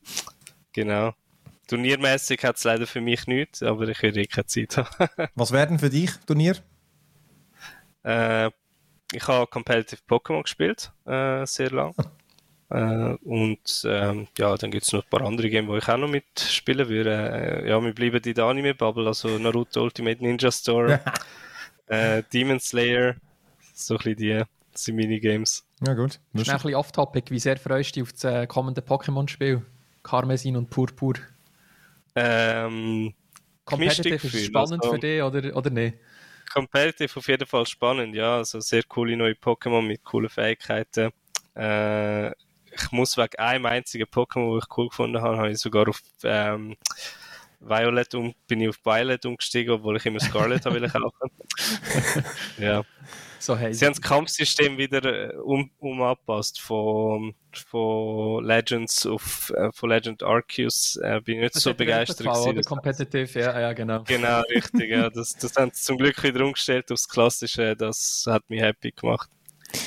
Genau. 0.72 1.14
Turniermäßig 1.68 2.42
hat 2.42 2.56
es 2.56 2.64
leider 2.64 2.86
für 2.86 3.00
mich 3.00 3.26
nichts, 3.26 3.62
aber 3.62 3.88
ich 3.88 4.02
werde 4.02 4.20
eh 4.20 4.26
keine 4.26 4.46
Zeit 4.46 4.76
haben. 4.76 5.08
Was 5.34 5.52
werden 5.52 5.78
für 5.78 5.88
dich 5.88 6.10
Turnier? 6.26 6.56
äh, 8.04 8.50
ich 9.12 9.26
habe 9.28 9.46
Competitive 9.46 10.00
Pokémon 10.08 10.42
gespielt, 10.42 10.92
äh, 11.06 11.46
sehr 11.46 11.70
lang. 11.70 11.94
Äh, 12.70 13.14
und 13.22 13.82
ähm, 13.84 14.26
ja, 14.38 14.56
dann 14.56 14.70
gibt 14.70 14.84
es 14.84 14.92
noch 14.92 15.04
ein 15.04 15.10
paar 15.10 15.22
andere 15.22 15.48
Games, 15.48 15.68
wo 15.68 15.76
ich 15.76 15.88
auch 15.88 15.96
noch 15.96 16.08
mitspielen 16.08 16.88
würde. 16.88 17.62
Äh, 17.64 17.68
ja, 17.68 17.80
wir 17.80 17.94
bleiben 17.94 18.20
in 18.22 18.34
der 18.34 18.44
Anime-Bubble, 18.44 19.06
also 19.06 19.38
Naruto 19.38 19.82
Ultimate 19.82 20.22
Ninja 20.22 20.50
Storm, 20.50 20.98
äh, 21.86 22.22
Demon 22.32 22.60
Slayer, 22.60 23.16
so 23.74 23.94
ein 23.94 23.98
bisschen 23.98 24.16
die, 24.16 24.42
das 24.72 24.84
sind 24.84 24.96
Minigames. 24.96 25.66
Ja, 25.86 25.94
gut. 25.94 26.20
Schnell 26.34 26.48
ein 26.50 26.56
bisschen 26.56 26.74
off-topic. 26.74 27.30
Wie 27.30 27.38
sehr 27.38 27.56
freust 27.56 27.90
du 27.90 28.00
dich 28.00 28.02
auf 28.02 28.12
das 28.12 28.24
äh, 28.24 28.46
kommende 28.46 28.80
Pokémon-Spiel? 28.80 29.62
Karmesin 30.02 30.56
und 30.56 30.70
Purpur. 30.70 31.14
Ähm, 32.14 33.14
Competitive 33.64 34.14
ist 34.14 34.46
spannend 34.46 34.82
also- 34.82 34.94
für 34.94 34.98
dich 34.98 35.22
oder, 35.22 35.56
oder 35.56 35.70
nicht? 35.70 35.98
Competitive 36.52 37.18
auf 37.18 37.26
jeden 37.26 37.46
Fall 37.46 37.66
spannend, 37.66 38.14
ja. 38.14 38.36
Also 38.36 38.60
sehr 38.60 38.82
coole 38.84 39.16
neue 39.16 39.32
Pokémon 39.32 39.82
mit 39.82 40.04
coolen 40.04 40.28
Fähigkeiten. 40.28 41.10
Äh, 41.56 42.30
ich 42.30 42.90
muss 42.90 43.16
wegen 43.16 43.36
einem 43.38 43.66
einzigen 43.66 44.06
Pokémon, 44.06 44.50
wo 44.50 44.58
ich 44.58 44.64
cool 44.76 44.88
gefunden 44.88 45.20
habe, 45.20 45.38
habe 45.38 45.50
ich 45.50 45.58
sogar 45.58 45.88
auf 45.88 46.00
ähm, 46.22 46.76
Violet 47.66 48.14
um, 48.14 48.34
bin 48.46 48.60
ich 48.60 48.68
auf 48.68 48.78
Violet 48.84 49.24
umgestiegen, 49.26 49.74
obwohl 49.74 49.96
ich 49.96 50.06
immer 50.06 50.20
Scarlet 50.20 50.64
habe 50.64 50.88
kaufen. 50.88 51.30
ja. 52.58 52.84
So, 53.38 53.58
hey. 53.58 53.74
Sie 53.74 53.84
haben 53.84 53.92
das 53.92 54.00
Kampfsystem 54.00 54.78
wieder 54.78 55.04
äh, 55.04 55.36
um, 55.36 55.70
um 55.78 56.00
angepasst 56.00 56.60
von, 56.60 57.34
von 57.52 58.42
Legends 58.42 59.04
auf 59.04 59.52
äh, 59.54 59.70
von 59.72 59.90
Legend 59.90 60.22
Arceus. 60.22 60.96
Äh, 60.96 61.20
bin 61.20 61.36
ich 61.36 61.42
nicht 61.42 61.54
Das 61.56 61.62
so 61.62 61.74
begeistert 61.74 62.26
gewesen. 62.26 62.48
Oder 62.48 62.62
Competitive, 62.62 63.38
ja, 63.38 63.60
ja, 63.60 63.72
genau. 63.74 64.02
Genau, 64.04 64.40
richtig. 64.48 64.90
Ja. 64.90 65.10
Das, 65.10 65.34
das 65.34 65.54
haben 65.56 65.72
sie 65.74 65.82
zum 65.82 65.98
Glück 65.98 66.22
wieder 66.22 66.42
umgestellt 66.42 66.90
aufs 66.90 67.06
Klassische. 67.06 67.76
Das 67.76 68.24
hat 68.26 68.48
mich 68.48 68.62
happy 68.62 68.92
gemacht. 68.92 69.28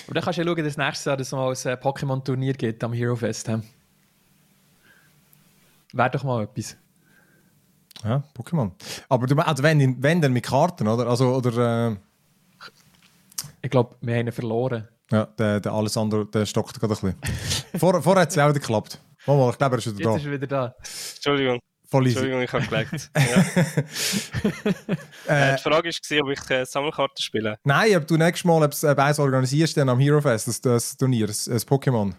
Aber 0.06 0.14
dann 0.14 0.24
kannst 0.24 0.38
du 0.38 0.44
ja 0.44 0.48
schauen, 0.48 0.64
dass 0.64 0.78
nächstes 0.78 1.06
Jahr 1.06 1.18
dass 1.18 1.28
es 1.28 1.34
mal 1.34 1.50
ein 1.50 1.56
Pokémon-Turnier 1.56 2.54
gibt 2.54 2.84
am 2.84 2.94
Hero 2.94 3.16
Fest. 3.16 3.50
Wäre 5.94 6.12
doch 6.12 6.24
mal 6.24 6.44
etwas. 6.44 6.78
Ja, 8.04 8.24
Pokémon. 8.38 8.72
Aber 9.10 9.28
du, 9.28 9.36
also 9.38 9.64
wenn, 9.64 10.02
wenn 10.04 10.22
dann 10.22 10.34
mit 10.34 10.44
Karten, 10.44 10.88
oder? 10.88 11.08
Also, 11.08 11.34
oder, 11.36 11.90
äh, 11.92 11.96
Ich 13.62 13.70
glaube, 13.72 13.96
wir 14.02 14.16
haben 14.16 14.28
ihn 14.28 14.32
verloren. 14.32 14.88
ja, 15.12 15.26
der, 15.26 15.60
der 15.60 15.72
Alessandro, 15.72 16.24
der 16.26 16.46
stockt 16.46 16.80
gerade 16.80 16.94
ein 16.94 17.16
bisschen. 17.16 17.16
Vor, 17.80 18.02
vorher 18.02 18.22
hat 18.24 18.30
es 18.30 18.36
ja 18.36 18.46
auch 18.46 18.50
wieder 18.50 18.60
geklappt. 18.60 19.00
Mal, 19.26 19.36
mal, 19.38 19.50
ich 19.50 19.58
glaube, 19.58 19.76
er 19.76 19.80
ist 19.80 19.88
wieder 19.88 19.98
Jetzt 19.98 20.06
da. 20.14 20.16
ist 20.18 20.26
er 20.26 20.32
wieder 20.32 20.48
da. 20.48 20.76
Entschuldigung. 21.16 21.60
Entschuldigung, 21.90 22.42
ich 22.42 22.52
habe 22.54 22.66
gelegt. 22.68 23.10
Ja. 25.28 25.44
äh, 25.52 25.56
die 25.56 25.62
Frage 25.62 25.90
war, 25.90 26.22
ob 26.24 26.30
ich 26.32 26.50
äh, 26.50 26.66
Sammelkarten 26.66 27.22
spiele. 27.22 27.58
Nein, 27.64 27.96
ob 27.96 28.06
du 28.08 28.18
nächstes 28.18 28.44
Mal 28.46 28.64
ob, 28.64 28.74
ob 28.84 29.00
eins 29.00 29.20
organisierst, 29.20 29.78
dann 29.78 29.90
am 29.90 30.00
Hero 30.00 30.20
Fest, 30.22 30.48
das, 30.48 30.60
das 30.62 30.98
Turnier, 30.98 31.28
das, 31.28 31.46
das 31.46 31.66
Pokémon. 31.68 32.14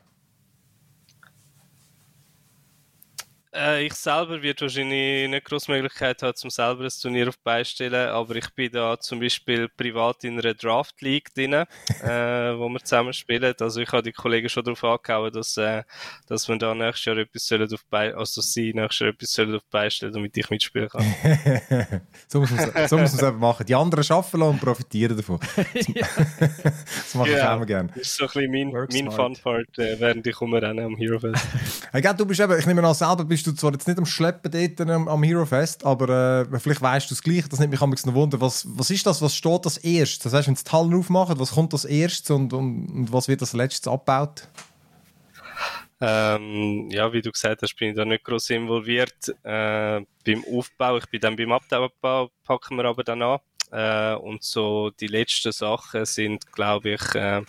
Äh, 3.55 3.87
ich 3.87 3.95
selber 3.95 4.43
werde 4.43 4.63
wahrscheinlich 4.63 5.29
nicht 5.29 5.45
grosse 5.45 5.71
Möglichkeit 5.71 6.23
haben, 6.23 6.35
zum 6.35 6.51
selber 6.51 6.85
ein 6.85 6.91
Turnier 7.01 7.29
auf 7.29 7.37
die 7.37 7.43
Beine 7.45 7.65
zu 7.65 7.71
stellen, 7.71 8.09
aber 8.11 8.37
ich 8.37 8.51
bin 8.55 8.71
da 8.71 8.99
zum 9.01 9.21
Beispiel 9.21 9.69
privat 9.69 10.25
in 10.25 10.39
einer 10.39 10.55
Draft 10.55 11.01
League 11.01 11.33
drin, 11.35 11.53
äh, 11.55 11.65
wo 12.05 12.69
wir 12.69 12.81
zusammen 12.81 13.13
spielen. 13.13 13.55
Also 13.61 13.81
ich 13.81 13.91
habe 13.91 14.03
die 14.03 14.13
Kollegen 14.13 14.49
schon 14.49 14.65
darauf 14.65 14.85
angehauen, 14.85 15.33
dass, 15.33 15.57
äh, 15.57 15.83
dass 16.27 16.47
wir 16.49 16.59
da 16.59 16.75
nächstes 16.75 17.07
Jahr 17.07 17.17
etwas 17.17 17.47
sollen 17.47 17.73
auf 17.73 17.85
Beine, 17.87 18.17
also 18.17 18.41
sie 18.43 18.73
nächstes 18.75 19.01
Jahr 19.01 19.11
etwas 19.11 19.33
sollen 19.33 19.55
auf 19.55 19.63
die 19.63 19.71
Beine 19.71 19.91
stellen, 19.91 20.13
damit 20.13 20.37
ich 20.37 20.51
mitspielen 20.51 20.89
kann. 20.89 21.05
so 22.29 22.41
muss 22.41 22.51
man 22.51 22.71
es 22.75 22.91
so 22.91 23.27
eben 23.27 23.39
machen. 23.39 23.65
Die 23.65 23.75
anderen 23.75 24.05
arbeiten 24.11 24.39
lassen 24.41 24.51
und 24.51 24.61
profitieren 24.61 25.17
davon. 25.17 25.41
das 25.57 27.15
mache 27.15 27.31
ich 27.31 27.37
Ja. 27.37 27.53
auch 27.53 27.57
immer 27.57 27.67
gerne. 27.67 27.89
Das 27.95 28.03
ist 28.03 28.17
so 28.17 28.25
ein 28.25 28.31
bisschen 28.31 28.51
mein, 28.51 28.73
Work 28.73 28.93
mein. 28.93 29.11
Fun-Part, 29.11 29.79
äh, 29.79 29.99
während 29.99 30.27
ich 30.27 30.39
rumrenne 30.41 30.85
am 30.85 30.97
Hero 30.97 31.19
Fest. 31.19 31.47
Hey, 31.93 32.03
du 32.03 32.27
bist 32.27 32.41
eben, 32.41 32.59
ich 32.59 32.67
nehme 32.67 32.87
an, 32.87 32.95
selber 32.95 33.25
bist 33.25 33.38
du 33.47 33.53
zwar 33.53 33.73
jetzt 33.73 33.87
nicht 33.87 33.99
am 33.99 34.07
Schleppen 34.07 34.51
dort 34.51 34.91
am, 34.91 35.09
am 35.09 35.23
Hero 35.23 35.47
Fest, 35.47 35.85
aber 35.85 36.47
äh, 36.51 36.59
vielleicht 36.59 36.83
weißt 36.83 37.11
du 37.11 37.15
es 37.15 37.23
gleich, 37.23 37.49
das 37.49 37.59
nimmt 37.59 37.71
mich 37.71 37.81
noch 37.81 38.15
Wunder. 38.15 38.41
Was, 38.41 38.67
was 38.69 38.91
ist 38.91 39.07
das, 39.07 39.23
was 39.23 39.35
steht 39.35 39.65
als 39.65 39.79
erstes? 39.79 40.21
Das 40.21 40.33
heißt, 40.33 40.49
wenn 40.49 40.57
sie 40.57 40.65
die 40.65 40.71
Hallen 40.71 40.95
aufmachen, 40.95 41.39
was 41.39 41.53
kommt 41.53 41.73
als 41.73 41.85
erstes 41.85 42.31
und, 42.31 42.53
und, 42.53 42.89
und 42.89 43.13
was 43.13 43.29
wird 43.29 43.41
als 43.41 43.53
letztes 43.53 43.93
abgebaut? 43.93 44.49
Ähm, 46.01 46.89
ja, 46.91 47.13
wie 47.13 47.23
du 47.23 47.33
gesagt 47.33 47.63
hast, 47.63 47.75
bin 47.75 47.91
ich 47.91 47.97
da 47.97 48.05
nicht 48.05 48.25
groß 48.25 48.51
involviert. 48.51 49.29
Äh, 49.43 50.03
beim 50.25 50.45
Aufbau, 50.53 50.99
ich 50.99 51.07
bin 51.07 51.21
dann 51.21 51.37
beim 51.37 51.53
Abbau, 51.53 52.31
packen 52.45 52.77
wir 52.77 52.85
aber 52.85 53.03
dann 53.03 53.23
an. 53.23 53.41
Äh, 53.71 54.15
und 54.15 54.43
so 54.43 54.91
die 54.91 55.09
letzten 55.09 55.53
Sachen 55.53 56.05
sind, 56.05 56.51
glaube 56.53 56.91
ich, 56.91 57.15
äh, 57.15 57.43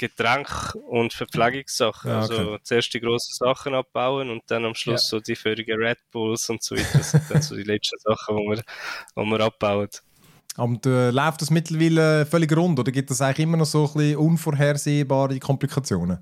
Getränk- 0.00 0.74
und 0.88 1.12
Verpflegungssachen. 1.12 2.10
Ja, 2.10 2.24
okay. 2.24 2.32
Also 2.34 2.58
zuerst 2.62 2.94
die 2.94 3.00
grossen 3.00 3.34
Sachen 3.34 3.74
abbauen 3.74 4.30
und 4.30 4.42
dann 4.46 4.64
am 4.64 4.74
Schluss 4.74 5.08
so 5.08 5.20
die 5.20 5.36
völligen 5.36 5.78
Red 5.78 5.98
Bulls 6.10 6.48
und 6.48 6.62
so 6.62 6.76
weiter. 6.76 6.98
Das 6.98 7.10
sind 7.10 7.24
dann 7.30 7.42
so 7.42 7.54
die 7.54 7.62
letzten 7.62 7.98
Sachen, 7.98 8.36
die 8.36 8.42
wir, 8.44 8.62
die 9.16 9.30
wir 9.30 9.40
abbauen. 9.40 9.88
Und 10.56 10.86
äh, 10.86 11.10
läuft 11.10 11.42
das 11.42 11.50
mittlerweile 11.50 12.26
völlig 12.26 12.54
rund 12.56 12.78
oder 12.78 12.90
gibt 12.90 13.10
es 13.10 13.20
eigentlich 13.20 13.44
immer 13.44 13.56
noch 13.56 13.66
so 13.66 13.86
ein 13.86 13.92
bisschen 13.92 14.16
unvorhersehbare 14.16 15.38
Komplikationen? 15.38 16.18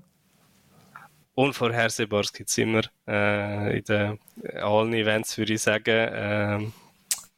Unvorhersehbares 1.35 2.33
gibt 2.33 2.49
es 2.49 2.57
immer 2.57 2.81
äh, 3.07 3.77
in 3.77 3.83
den 3.85 4.19
allen 4.61 4.93
Events, 4.93 5.37
würde 5.37 5.53
ich 5.53 5.61
sagen. 5.61 6.09
Ähm, 6.11 6.73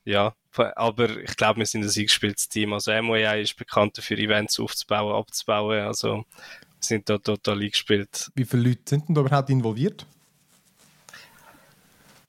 ja, 0.03 0.33
aber 0.57 1.17
ich 1.17 1.35
glaube, 1.37 1.59
wir 1.59 1.65
sind 1.65 1.83
ein 1.83 1.89
eingespieltes 1.89 2.49
Team. 2.49 2.73
Also 2.73 2.91
MOI 3.01 3.41
ist 3.41 3.55
bekannt 3.57 3.97
dafür, 3.97 4.17
Events 4.17 4.59
aufzubauen, 4.59 5.15
abzubauen. 5.15 5.79
Also 5.81 6.17
wir 6.17 6.25
sind 6.79 7.09
da 7.09 7.17
total 7.17 7.61
eingespielt. 7.61 8.31
Wie 8.35 8.45
viele 8.45 8.69
Leute 8.69 8.81
sind 8.85 9.07
denn 9.07 9.15
da 9.15 9.21
überhaupt 9.21 9.49
involviert? 9.49 10.05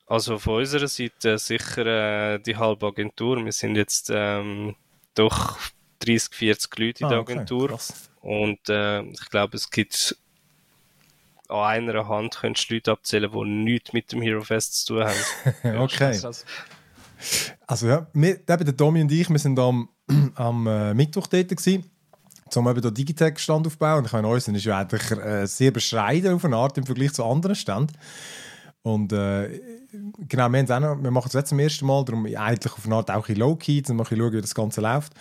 Also 0.07 0.37
von 0.37 0.55
unserer 0.57 0.87
Seite 0.87 1.37
sicher 1.37 2.33
äh, 2.35 2.39
die 2.39 2.55
halbe 2.57 2.87
Agentur. 2.87 3.43
Wir 3.43 3.51
sind 3.51 3.75
jetzt 3.75 4.11
ähm, 4.13 4.75
doch 5.15 5.57
30, 5.99 6.35
40 6.35 6.77
Leute 6.77 7.03
in 7.03 7.09
der 7.09 7.17
Ah, 7.17 7.21
okay, 7.21 7.33
Agentur. 7.33 7.69
krass. 7.69 8.09
Und 8.21 8.69
äh, 8.69 9.01
ich 9.01 9.29
glaube, 9.29 9.57
es 9.57 9.69
gibt 9.69 10.15
an 11.49 11.89
einer 11.89 12.07
Hand 12.07 12.37
könntest 12.39 12.69
du 12.69 12.75
Leute 12.75 12.91
abzählen, 12.91 13.31
die 13.31 13.45
nichts 13.45 13.93
mit 13.93 14.11
dem 14.11 14.21
Hero 14.21 14.41
Fest 14.41 14.85
zu 14.85 14.95
tun 14.95 15.03
haben. 15.03 15.79
okay. 15.79 16.17
Krass. 16.19 16.45
Also 17.67 17.87
ja, 17.87 18.07
wir, 18.13 18.35
eben 18.35 18.65
der 18.65 18.73
Domi 18.73 19.01
und 19.01 19.11
ich, 19.11 19.29
wir 19.29 19.39
sind 19.39 19.57
am, 19.59 19.89
am 20.35 20.67
äh, 20.67 20.93
Mittwoch 20.93 21.27
dort 21.27 21.49
gewesen, 21.49 21.85
um 22.55 22.67
eben 22.67 22.81
den 22.81 22.93
Digitech-Stand 22.93 23.67
aufzubauen. 23.67 23.99
Und 23.99 24.05
ich 24.05 24.13
meine, 24.13 24.27
uns 24.27 24.47
ist 24.47 24.65
ja 24.65 24.79
eigentlich 24.79 25.11
äh, 25.11 25.45
sehr 25.45 25.71
bescheiden 25.71 26.35
auf 26.35 26.45
eine 26.45 26.57
Art 26.57 26.77
im 26.77 26.85
Vergleich 26.85 27.13
zu 27.13 27.23
anderen 27.23 27.55
Ständen. 27.55 27.93
Und 28.83 29.13
äh, 29.13 29.61
genau, 30.27 30.49
wir, 30.49 30.63
auch 30.63 30.79
noch, 30.79 31.01
wir 31.01 31.11
machen 31.11 31.27
es 31.27 31.33
jetzt 31.33 31.49
zum 31.49 31.59
ersten 31.59 31.85
Mal, 31.85 32.03
darum 32.03 32.25
eigentlich 32.25 32.73
auf 32.73 32.85
eine 32.85 32.95
Art 32.95 33.09
auch 33.09 33.15
ein 33.15 33.21
bisschen 33.21 33.37
low-key, 33.37 33.81
um 33.89 33.95
mal 33.97 34.05
schauen, 34.05 34.33
wie 34.33 34.41
das 34.41 34.53
Ganze 34.55 34.81
läuft. 34.81 35.13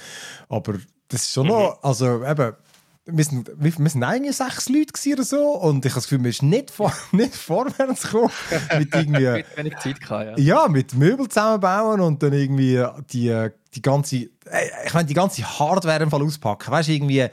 Aber 0.48 0.74
das 1.08 1.22
ist 1.22 1.32
schon 1.32 1.46
noch, 1.46 1.78
also 1.82 2.24
eben, 2.24 2.54
wir 3.04 3.24
sind, 3.24 3.50
wir 3.56 3.72
wir 3.76 3.90
sind 3.90 4.04
eigentlich 4.04 4.36
sechs 4.36 4.68
Leute 4.68 4.92
oder 5.12 5.24
so 5.24 5.54
und 5.58 5.84
ich 5.84 5.92
habe 5.92 6.00
das 6.00 6.04
Gefühl, 6.04 6.24
wir 6.24 6.32
sind 6.32 6.50
nicht, 6.50 6.70
vor, 6.70 6.92
nicht 7.12 7.34
vorwärts 7.34 8.02
gekommen 8.02 8.30
mit 8.78 8.94
irgendwie... 8.94 9.26
Mit 9.32 9.56
wenig 9.56 9.78
Zeit 9.78 10.00
gehabt, 10.00 10.38
ja. 10.38 10.62
Ja, 10.62 10.68
mit 10.68 10.94
Möbel 10.94 11.28
zusammenbauen 11.28 12.00
und 12.00 12.22
dann 12.22 12.32
irgendwie 12.32 12.84
die, 13.12 13.48
die 13.74 13.82
ganze, 13.82 14.16
äh, 14.16 14.28
ich 14.86 14.94
meine, 14.94 15.06
die 15.06 15.14
ganze 15.14 15.42
Hardware 15.42 16.02
im 16.02 16.10
Fall 16.10 16.22
auspacken. 16.22 16.70
Weißt 16.70 16.88
du, 16.88 16.92
irgendwie 16.92 17.28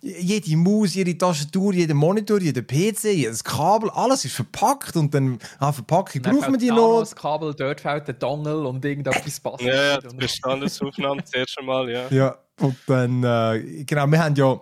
jede 0.00 0.56
Maus, 0.56 0.94
jede 0.94 1.16
Tastatur, 1.18 1.72
jeder 1.72 1.94
Monitor, 1.94 2.40
jeder 2.40 2.62
PC, 2.62 3.04
jedes 3.14 3.42
Kabel, 3.42 3.90
alles 3.90 4.24
ist 4.24 4.34
verpackt 4.34 4.96
und 4.96 5.12
dann 5.12 5.38
an 5.58 5.72
Verpackung 5.72 6.22
Dann 6.22 6.36
brauchen 6.36 6.52
wir 6.52 6.60
fällt 6.60 6.62
die 6.62 6.70
noch. 6.70 7.00
Das 7.00 7.16
Kabel, 7.16 7.54
dort 7.54 7.80
fällt 7.80 8.06
der 8.06 8.14
Dongle 8.14 8.66
und 8.66 8.84
irgendetwas 8.84 9.40
passt 9.40 9.62
Ja, 9.62 9.74
ja, 9.74 9.98
Und- 9.98 10.18
Bestandesaufnahme 10.18 11.24
zuerst 11.24 11.58
einmal, 11.58 11.90
ja. 11.90 12.06
Ja, 12.10 12.38
und 12.60 12.76
dann, 12.86 13.24
äh, 13.24 13.84
genau, 13.84 14.06
wir 14.06 14.22
haben 14.24 14.36
ja, 14.36 14.60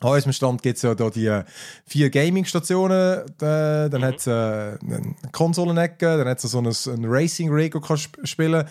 an 0.00 0.10
unserem 0.12 0.32
Stand 0.32 0.62
gibt 0.62 0.76
es 0.76 0.82
ja 0.82 0.94
da 0.94 1.10
die 1.10 1.26
äh, 1.26 1.44
vier 1.86 2.10
Gaming-Stationen, 2.10 3.22
dann 3.38 4.04
hat 4.04 4.16
es 4.18 4.26
äh, 4.26 4.30
eine 4.30 5.14
Konsolenecke, 5.32 6.18
dann 6.18 6.28
hat 6.28 6.42
es 6.42 6.50
so 6.50 6.58
ein, 6.58 6.66
ein 6.66 7.04
Racing-Rig, 7.04 7.72
das 7.72 7.80
du 7.82 7.86
kannst 7.86 8.04
sp- 8.06 8.24
spielen 8.26 8.64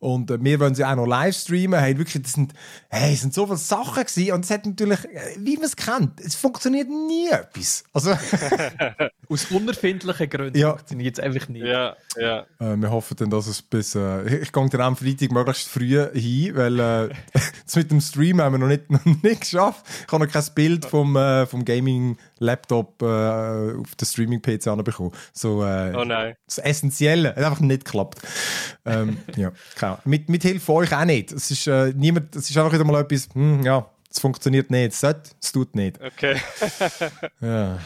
und 0.00 0.30
äh, 0.30 0.42
wir 0.42 0.58
wollen 0.60 0.74
sie 0.74 0.84
auch 0.84 0.96
noch 0.96 1.06
live 1.06 1.36
streamen. 1.36 1.78
Hey, 1.78 1.96
wirklich, 1.96 2.22
das 2.22 2.32
sind, 2.32 2.52
hey, 2.88 3.14
es 3.14 3.20
sind 3.20 3.32
so 3.32 3.46
viele 3.46 3.58
Sachen 3.58 4.02
gewesen 4.04 4.32
und 4.32 4.44
es 4.44 4.50
hat 4.50 4.66
natürlich, 4.66 5.04
äh, 5.04 5.36
wie 5.38 5.54
man 5.56 5.66
es 5.66 5.76
kennt, 5.76 6.18
es 6.20 6.34
funktioniert 6.34 6.88
nie 6.88 7.28
etwas. 7.30 7.84
Also, 7.92 8.12
Aus 9.28 9.44
unerfindlichen 9.50 10.28
Gründen 10.28 10.58
Ja. 10.58 10.70
funktioniert 10.70 11.18
es 11.18 11.24
einfach 11.24 11.48
nicht. 11.48 11.64
Ja, 11.64 11.96
ja. 12.18 12.40
Äh, 12.58 12.76
wir 12.76 12.90
hoffen 12.90 13.16
dann, 13.16 13.30
dass 13.30 13.46
es 13.46 13.62
bis. 13.62 13.94
Äh, 13.94 14.38
ich 14.40 14.50
gehe 14.52 14.68
dann 14.68 14.80
am 14.80 14.96
Freitag 14.96 15.30
möglichst 15.30 15.68
früh 15.68 16.08
hin, 16.12 16.56
weil 16.56 16.80
äh, 16.80 17.08
das 17.64 17.76
mit 17.76 17.90
dem 17.92 18.00
Stream 18.00 18.40
haben 18.40 18.54
wir 18.54 18.58
noch 18.58 18.66
nicht, 18.66 18.90
noch 18.90 19.04
nicht 19.04 19.40
geschafft. 19.42 19.84
Ich 20.06 20.12
habe 20.12 20.24
noch 20.26 20.32
kein 20.32 20.44
Bild 20.54 20.84
vom, 20.84 21.14
äh, 21.16 21.46
vom 21.46 21.64
Gaming-Laptop 21.64 23.02
äh, 23.02 23.06
auf 23.06 23.94
den 23.94 24.06
Streaming-PC 24.06 24.66
anbekommen. 24.66 25.12
So, 25.32 25.62
äh, 25.64 25.92
Oh 25.94 26.04
nein. 26.04 26.34
das 26.46 26.58
Essentielle. 26.58 27.30
Hat 27.30 27.38
einfach 27.38 27.60
nicht 27.60 27.84
geklappt. 27.84 28.18
ähm, 28.84 29.18
ja, 29.36 29.52
keine 29.76 29.89
Ahnung. 29.92 30.02
Mit, 30.04 30.28
mit 30.28 30.42
Hilfe 30.42 30.60
von 30.60 30.76
euch 30.76 30.94
auch 30.94 31.04
nicht. 31.04 31.32
Es 31.32 31.50
ist, 31.50 31.66
äh, 31.66 31.92
niemand, 31.94 32.34
es 32.34 32.50
ist 32.50 32.56
einfach 32.56 32.72
wieder 32.72 32.84
mal 32.84 33.00
etwas, 33.00 33.28
hm, 33.32 33.62
ja, 33.62 33.88
es 34.10 34.18
funktioniert 34.18 34.70
nicht, 34.70 34.92
es 34.92 35.00
sollte, 35.00 35.30
es 35.40 35.52
tut 35.52 35.74
nicht. 35.74 35.98
Okay. 36.02 36.36
Ja, 37.40 37.78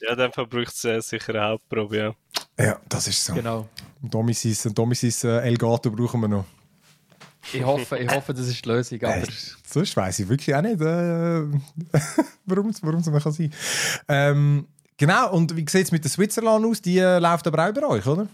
Ja, 0.00 0.14
dann 0.14 0.30
braucht 0.30 0.68
es 0.68 0.84
äh, 0.84 1.00
sicher 1.00 1.34
eine 1.34 1.44
Hauptprobe, 1.44 1.96
ja. 1.96 2.14
ja 2.58 2.80
das 2.88 3.08
ist 3.08 3.24
so. 3.24 3.34
Genau. 3.34 3.68
Domisis, 4.00 4.62
Domisis 4.74 5.24
äh, 5.24 5.40
Elgato 5.40 5.90
brauchen 5.90 6.20
wir 6.22 6.28
noch. 6.28 6.44
Ich 7.52 7.64
hoffe, 7.64 7.98
ich 7.98 8.10
hoffe, 8.10 8.34
das 8.34 8.48
ist 8.48 8.64
die 8.64 8.68
Lösung. 8.68 9.02
Aber 9.02 9.16
Äh, 9.16 9.26
sonst 9.66 9.96
weiss 9.96 10.18
ich 10.18 10.28
wirklich 10.28 10.54
auch 10.54 10.62
nicht, 10.62 10.80
äh, 10.80 10.84
warum 12.46 12.68
es 12.68 12.82
warum 12.82 13.02
mal 13.12 13.20
kann 13.20 13.32
sein 13.32 13.52
ähm, 14.08 14.66
Genau, 14.96 15.32
und 15.32 15.56
wie 15.56 15.64
sieht 15.66 15.86
es 15.86 15.92
mit 15.92 16.04
der 16.04 16.10
Switzerland 16.10 16.64
aus? 16.66 16.82
Die 16.82 16.98
äh, 16.98 17.18
läuft 17.18 17.46
aber 17.46 17.66
auch 17.66 17.72
bei 17.72 17.86
euch, 17.86 18.06
oder? 18.06 18.28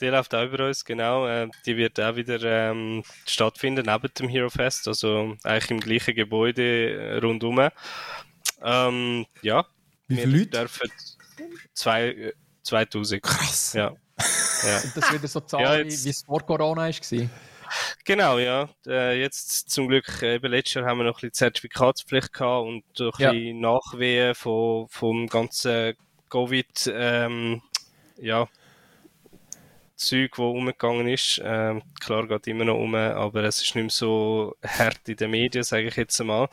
Die 0.00 0.06
läuft 0.08 0.34
auch 0.34 0.44
über 0.44 0.66
uns, 0.66 0.84
genau. 0.84 1.26
Äh, 1.26 1.48
die 1.64 1.76
wird 1.76 1.98
auch 2.00 2.16
wieder 2.16 2.40
ähm, 2.42 3.02
stattfinden, 3.26 3.86
neben 3.86 4.12
dem 4.14 4.28
Hero 4.28 4.50
Fest, 4.50 4.86
also 4.88 5.36
eigentlich 5.42 5.70
im 5.70 5.80
gleichen 5.80 6.14
Gebäude 6.14 6.62
äh, 6.62 7.18
rundum. 7.18 7.68
Ähm, 8.62 9.26
ja. 9.42 9.64
Wie 10.08 10.16
wir 10.16 10.24
viele 10.24 10.38
Leute? 10.38 10.50
Dürfen 10.50 10.90
zwei, 11.74 12.08
äh, 12.08 12.32
2000. 12.62 13.22
Krass. 13.22 13.72
Ja. 13.72 13.92
ja. 14.64 14.78
sind 14.78 14.96
das 14.96 15.12
wieder 15.12 15.28
so 15.28 15.40
Zahlen, 15.40 15.64
Ja, 15.64 15.78
wie 15.84 15.88
jetzt- 15.90 16.04
wie 16.04 16.10
es 16.10 16.22
vor 16.22 16.44
Corona 16.44 16.82
war? 16.88 17.28
Genau, 18.04 18.38
ja. 18.38 18.68
Äh, 18.86 19.20
jetzt 19.20 19.70
zum 19.70 19.88
Glück, 19.88 20.22
äh, 20.22 20.36
eben 20.36 20.50
letztes 20.52 20.74
Jahr 20.74 20.84
haben 20.86 20.98
wir 20.98 21.04
noch 21.04 21.14
ein 21.16 21.20
bisschen 21.20 21.32
Zertifikatspflicht 21.32 22.32
gehabt 22.32 22.66
und 22.66 22.84
durch 22.94 23.18
Ja. 23.18 23.32
die 23.32 23.52
Nachwehen 23.52 24.34
von, 24.34 24.86
vom 24.88 25.26
ganzen 25.26 25.94
Covid, 26.30 26.90
ähm, 26.94 27.62
ja, 28.18 28.46
Zeug, 29.96 30.38
wo 30.38 30.50
umgegangen 30.50 31.08
ist. 31.08 31.40
Ähm, 31.42 31.82
klar 32.00 32.28
geht 32.28 32.46
immer 32.46 32.64
noch 32.64 32.78
um, 32.78 32.94
aber 32.94 33.44
es 33.44 33.62
ist 33.62 33.74
nicht 33.74 33.84
mehr 33.84 33.90
so 33.90 34.54
hart 34.62 35.08
in 35.08 35.16
den 35.16 35.30
Medien, 35.30 35.64
sage 35.64 35.88
ich 35.88 35.96
jetzt 35.96 36.20
einmal. 36.20 36.48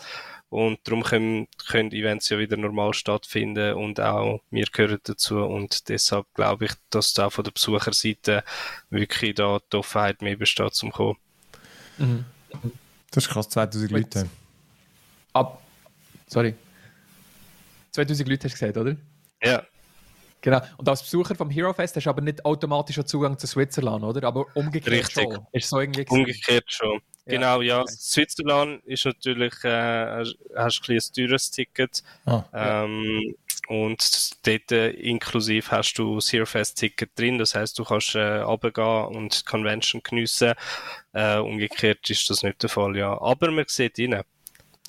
Und 0.50 0.80
darum 0.84 1.04
können, 1.04 1.48
können 1.68 1.92
Events 1.92 2.30
ja 2.30 2.38
wieder 2.38 2.58
normal 2.58 2.94
stattfinden 2.94 3.74
und 3.74 4.00
auch 4.00 4.40
wir 4.52 4.66
gehören 4.66 5.00
dazu 5.04 5.44
und 5.44 5.90
deshalb 5.90 6.32
glaube 6.36 6.66
ich, 6.66 6.74
dass 6.92 7.14
da 7.14 7.32
von 7.32 7.44
der 7.44 7.52
Besucherseite 7.52 8.44
wirklich 8.92 9.34
da 9.36 9.60
die 9.72 9.78
Offenheit 9.78 10.22
mehr 10.22 10.36
besteht 10.36 10.76
zum 10.76 10.92
Kommen. 10.92 11.18
Mhm. 11.98 12.26
Das 13.10 13.26
ist 13.26 13.32
krass, 13.32 13.50
2000 13.50 13.92
Wait. 13.92 14.14
Leute. 14.14 14.30
Ab. 15.34 15.60
Sorry. 16.28 16.54
2000 17.92 18.30
Leute 18.30 18.48
hast 18.48 18.54
du 18.54 18.60
gesagt, 18.60 18.78
oder? 18.78 18.96
Ja, 19.42 19.64
Genau. 20.44 20.62
Und 20.78 20.88
als 20.90 21.02
Besucher 21.02 21.36
vom 21.36 21.50
Hero 21.50 21.74
Fest 21.74 21.96
hast 21.96 22.04
du 22.04 22.10
aber 22.10 22.22
nicht 22.22 22.44
automatisch 22.44 22.98
einen 22.98 23.08
Zugang 23.08 23.38
zu 23.40 23.48
Switzerland, 23.48 24.04
oder? 24.04 24.28
Aber 24.28 24.46
umgekehrt 24.56 24.94
Richtig. 24.94 25.24
schon. 25.24 25.48
Ist 25.54 25.70
so 25.70 25.80
irgendwie 25.80 26.06
umgekehrt 26.08 26.66
schon. 26.68 27.00
Ja, 27.26 27.32
Genau, 27.36 27.62
ja. 27.62 27.82
okay. 27.82 27.94
Switzerland 27.98 28.84
ist 28.86 29.06
natürlich, 29.06 29.54
äh, 29.64 30.26
hast, 30.56 30.88
ein 30.90 30.96
ein 30.98 31.00
teures 31.16 31.50
Ticket. 31.50 32.04
Ah. 32.26 32.44
Ähm, 32.54 33.36
und 33.70 34.46
dort 34.46 34.72
äh, 34.74 34.90
inklusiv 34.90 35.72
hast 35.72 35.94
du 35.94 36.16
das 36.16 36.34
Hero 36.34 36.46
Fest 36.46 36.78
Ticket 36.78 37.18
drin. 37.18 37.38
Das 37.38 37.56
heißt, 37.56 37.80
du 37.80 37.86
kannst 37.86 38.14
äh, 38.16 38.40
runtergehen 38.40 39.06
und 39.16 39.40
die 39.40 39.46
Convention 39.46 40.02
geniessen. 40.04 40.54
Äh, 41.14 41.38
umgekehrt 41.38 42.10
ist 42.10 42.30
das 42.30 42.44
nicht 42.44 42.62
der 42.62 42.70
Fall, 42.70 42.98
ja. 42.98 43.14
Aber 43.22 43.50
man 43.52 43.64
sieht 43.70 43.98
rein. 43.98 44.22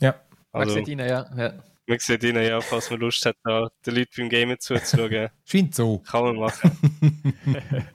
Ja. 0.01 0.17
Man 0.53 0.63
Also, 0.63 0.75
sieht 0.75 0.89
rein, 0.89 0.99
ja. 1.09 1.27
ja. 1.37 1.53
Man 1.87 1.99
sieht 1.99 2.25
rein, 2.25 2.37
ja, 2.37 2.61
falls 2.61 2.91
man 2.91 3.01
Lust 3.01 3.25
hat, 3.27 3.37
da 3.45 3.69
den 3.85 3.95
Leuten 3.95 4.11
beim 4.17 4.29
Gamen 4.29 4.59
zuzuschauen. 4.59 5.29
Scheint 5.45 5.75
so. 5.75 5.99
Kann 6.01 6.25
man 6.25 6.37
machen. 6.37 6.79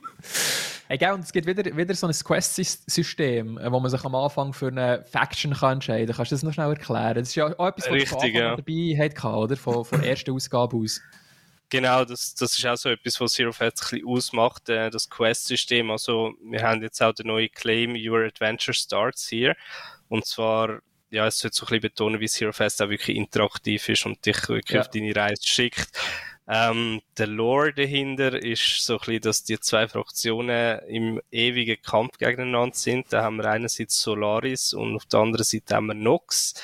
Hey, 0.90 0.98
gell, 0.98 1.12
und 1.12 1.20
es 1.20 1.30
gibt 1.30 1.46
wieder, 1.46 1.64
wieder 1.76 1.94
so 1.94 2.08
ein 2.08 2.12
Quest-System, 2.12 3.58
äh, 3.58 3.70
wo 3.70 3.78
man 3.78 3.92
sich 3.92 4.02
am 4.02 4.12
Anfang 4.16 4.52
für 4.52 4.66
eine 4.66 5.04
Faction 5.04 5.54
kann 5.54 5.74
entscheiden 5.74 6.08
kann. 6.08 6.16
Kannst 6.16 6.32
du 6.32 6.34
das 6.34 6.42
noch 6.42 6.52
schnell 6.52 6.70
erklären? 6.70 7.14
Das 7.14 7.28
ist 7.28 7.36
ja 7.36 7.44
auch 7.44 7.68
etwas, 7.68 7.86
was 7.86 7.92
Richtig, 7.92 8.34
ja. 8.34 8.56
dabei 8.56 8.98
hatte, 8.98 9.28
oder? 9.28 9.56
Von, 9.56 9.84
von 9.84 10.00
der 10.00 10.10
ersten 10.10 10.32
Ausgabe 10.32 10.76
aus. 10.76 11.00
Genau, 11.68 12.04
das, 12.04 12.34
das 12.34 12.58
ist 12.58 12.66
auch 12.66 12.76
so 12.76 12.88
etwas, 12.88 13.20
was 13.20 13.34
Zero 13.34 13.52
Fest 13.52 13.80
ein 13.84 14.00
bisschen 14.00 14.08
ausmacht, 14.08 14.68
äh, 14.68 14.90
das 14.90 15.08
Quest-System. 15.08 15.92
Also, 15.92 16.32
wir 16.42 16.60
haben 16.60 16.82
jetzt 16.82 17.00
auch 17.00 17.12
den 17.12 17.28
neuen 17.28 17.52
Claim, 17.52 17.94
Your 17.94 18.24
Adventure 18.24 18.74
Starts 18.74 19.28
hier. 19.28 19.54
Und 20.08 20.26
zwar, 20.26 20.80
ja, 21.10 21.26
es 21.26 21.38
sollte 21.38 21.56
so 21.56 21.64
ein 21.66 21.68
bisschen 21.68 21.80
betonen, 21.82 22.20
wie 22.20 22.28
Zero 22.28 22.52
Fest 22.52 22.80
auch 22.82 22.88
wirklich 22.88 23.16
interaktiv 23.16 23.88
ist 23.88 24.06
und 24.06 24.24
dich 24.24 24.48
wirklich 24.48 24.74
Ja. 24.74 24.80
auf 24.82 24.90
deine 24.90 25.14
Reise 25.14 25.42
schickt. 25.44 25.88
Ähm, 26.52 27.00
der 27.16 27.28
Lore 27.28 27.72
dahinter 27.72 28.34
ist 28.42 28.84
so 28.84 28.94
ein 28.94 28.98
bisschen, 28.98 29.20
dass 29.20 29.44
die 29.44 29.60
zwei 29.60 29.86
Fraktionen 29.86 30.80
im 30.88 31.20
ewigen 31.30 31.80
Kampf 31.80 32.18
gegeneinander 32.18 32.74
sind. 32.74 33.12
Da 33.12 33.22
haben 33.22 33.36
wir 33.36 33.44
einerseits 33.44 34.00
Solaris 34.00 34.74
und 34.74 34.96
auf 34.96 35.04
der 35.06 35.20
anderen 35.20 35.44
Seite 35.44 35.76
haben 35.76 35.86
wir 35.86 35.94
Nox. 35.94 36.54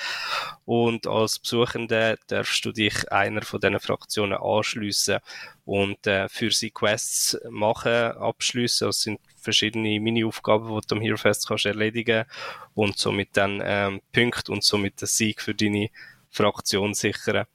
Und 0.64 1.06
als 1.06 1.38
Besuchende 1.38 2.18
darfst 2.26 2.64
du 2.64 2.72
dich 2.72 3.12
einer 3.12 3.42
von 3.42 3.60
diesen 3.60 3.78
Fraktionen 3.78 4.36
anschliessen 4.36 5.20
und 5.64 6.04
äh, 6.08 6.28
für 6.28 6.50
sie 6.50 6.72
Quests 6.72 7.38
machen, 7.48 7.92
abschliessen. 7.92 8.88
Das 8.88 9.02
sind 9.02 9.20
verschiedene 9.36 10.00
Mini-Aufgaben, 10.00 10.66
die 10.66 10.86
du 10.88 10.96
am 10.96 11.00
Hero 11.00 11.16
Fest 11.16 11.46
kannst 11.46 11.64
erledigen 11.64 12.24
und 12.74 12.98
somit 12.98 13.36
dann 13.36 13.62
ähm, 13.64 14.00
Punkte 14.12 14.50
und 14.50 14.64
somit 14.64 15.00
den 15.00 15.06
Sieg 15.06 15.40
für 15.40 15.54
deine 15.54 15.90
Fraktion 16.28 16.92
sichern. 16.92 17.46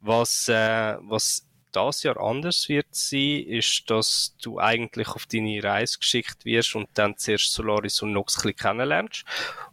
Was, 0.00 0.48
äh, 0.48 0.96
was 1.02 1.49
das 1.72 2.02
Jahr 2.02 2.20
anders 2.20 2.68
wird 2.68 2.86
sein, 2.90 3.44
ist, 3.46 3.90
dass 3.90 4.36
du 4.42 4.58
eigentlich 4.58 5.08
auf 5.08 5.26
deine 5.26 5.62
Reise 5.62 5.98
geschickt 5.98 6.44
wirst 6.44 6.74
und 6.74 6.88
dann 6.94 7.16
zuerst 7.16 7.52
Solaris 7.52 8.02
und 8.02 8.12
Nox 8.12 8.36
ein 8.36 8.42
bisschen 8.42 8.56
kennenlernst 8.56 9.24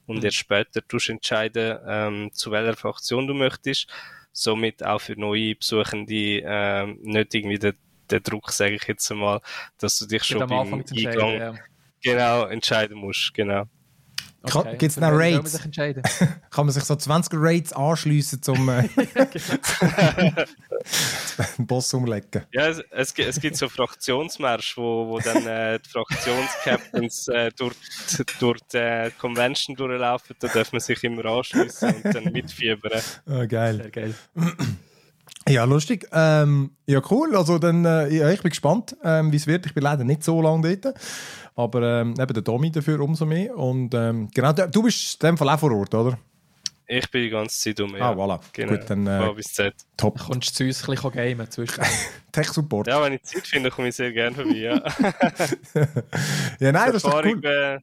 und 0.06 0.24
erst 0.24 0.38
später 0.38 0.86
tust 0.88 1.10
du 1.10 1.14
entscheiden, 1.14 1.80
ähm, 1.88 2.30
zu 2.34 2.52
welcher 2.52 2.76
Fraktion 2.76 3.28
du 3.28 3.34
möchtest. 3.34 3.88
Somit 4.32 4.84
auch 4.84 5.02
für 5.02 5.20
neue 5.20 5.56
Besuchende 5.56 6.42
ähm, 6.46 7.00
nicht 7.02 7.34
irgendwie 7.34 7.60
der, 7.60 7.74
der 8.10 8.20
Druck, 8.20 8.52
sage 8.52 8.76
ich 8.76 8.84
jetzt 8.84 9.12
einmal, 9.12 9.42
dass 9.80 9.98
du 10.00 10.06
dich 10.06 10.24
schon 10.24 10.48
beim 10.48 10.74
Eingang 10.74 11.34
ja. 11.40 11.56
genau 12.02 12.46
entscheiden 12.46 12.98
musst. 12.98 13.34
Genau. 13.34 13.66
Okay. 14.44 14.78
Gibt 14.78 14.92
es 14.92 14.98
noch 14.98 15.12
Raids? 15.12 15.60
Kann 16.50 16.66
man 16.66 16.72
sich 16.72 16.84
so 16.84 16.96
20 16.96 17.34
Raids 17.36 17.74
anschliessen, 17.74 18.40
um 18.48 18.70
äh, 18.70 18.88
den 21.58 21.68
Boss 21.68 21.94
umlegen? 21.94 22.44
Ja, 22.54 22.68
es, 22.68 22.82
es, 22.92 23.14
es 23.18 23.42
gibt 23.42 23.58
so 23.58 23.68
Fraktionsmärsche, 23.68 24.82
wo, 24.82 25.08
wo 25.10 25.20
dann 25.20 25.46
äh, 25.46 25.80
die 25.80 25.90
Fraktionscaptains 25.90 27.28
äh, 27.30 27.52
durch, 27.58 27.76
durch 28.40 28.60
die 28.72 28.78
äh, 28.78 29.12
Convention 29.18 29.76
durchlaufen. 29.76 30.36
Da 30.40 30.48
darf 30.48 30.72
man 30.72 30.82
sich 30.82 31.04
immer 31.04 31.26
anschliessen 31.26 31.96
und 31.96 32.16
dann 32.16 32.26
mitfiebern. 32.26 33.02
Oh, 33.28 33.46
geil. 33.48 33.78
Sehr 33.78 33.92
geil. 33.92 34.16
Ja, 35.48 35.64
lustig. 35.64 36.08
Ähm, 36.12 36.72
ja, 36.86 37.02
cool. 37.10 37.36
Also 37.36 37.58
dann, 37.58 37.86
äh, 37.86 38.10
ja, 38.14 38.30
ich 38.30 38.42
bin 38.42 38.50
gespannt, 38.50 38.96
ähm, 39.04 39.32
wie 39.32 39.38
es 39.38 39.48
wird. 39.48 39.66
Ich 39.66 39.74
bin 39.74 39.84
leider 39.84 40.04
nicht 40.04 40.24
so 40.24 40.42
lange 40.42 40.78
dort. 40.78 40.96
Aber 41.56 41.82
ähm, 41.82 42.14
eben 42.20 42.34
der 42.34 42.44
Domi 42.44 42.72
dafür 42.72 43.00
umso 43.00 43.26
mehr. 43.26 43.58
Und 43.58 43.94
ähm, 43.94 44.30
genau, 44.34 44.54
du 44.54 44.84
bist 44.84 45.24
in 45.24 45.28
dem 45.28 45.38
Fall 45.38 45.50
auch 45.50 45.60
vor 45.60 45.72
Ort, 45.72 45.94
oder? 45.96 46.18
Ich 46.90 47.12
bin 47.12 47.24
die 47.24 47.30
ganze 47.30 47.60
Zeit 47.60 47.80
um. 47.82 47.96
Ja. 47.96 48.12
Ah, 48.12 48.14
voilà. 48.14 48.40
Genau. 48.54 48.72
Gut, 48.74 48.90
dann. 48.90 49.08
Äh, 49.08 49.34
bis 49.36 49.54
Z. 49.54 49.74
Top. 49.98 50.20
Kommst 50.20 50.52
du 50.52 50.54
zu 50.54 50.64
uns 50.64 50.88
ein 50.88 50.96
bisschen 50.96 51.12
gamen 51.12 51.52
zwischen. 51.52 51.84
Tech-Support. 52.32 52.88
Ja, 52.88 53.02
wenn 53.04 53.14
ich 53.14 53.24
Zeit 53.24 53.46
finde, 53.48 53.70
komme 53.70 53.90
ich 53.90 53.96
sehr 53.96 54.14
gerne 54.14 54.36
vorbei. 54.36 54.56
Ja, 54.56 54.76
ja 56.60 56.72
nein, 56.72 56.88
das 56.88 56.98
ist 56.98 57.06
doch 57.06 57.24
cool. 57.26 57.44
Äh, 57.44 57.80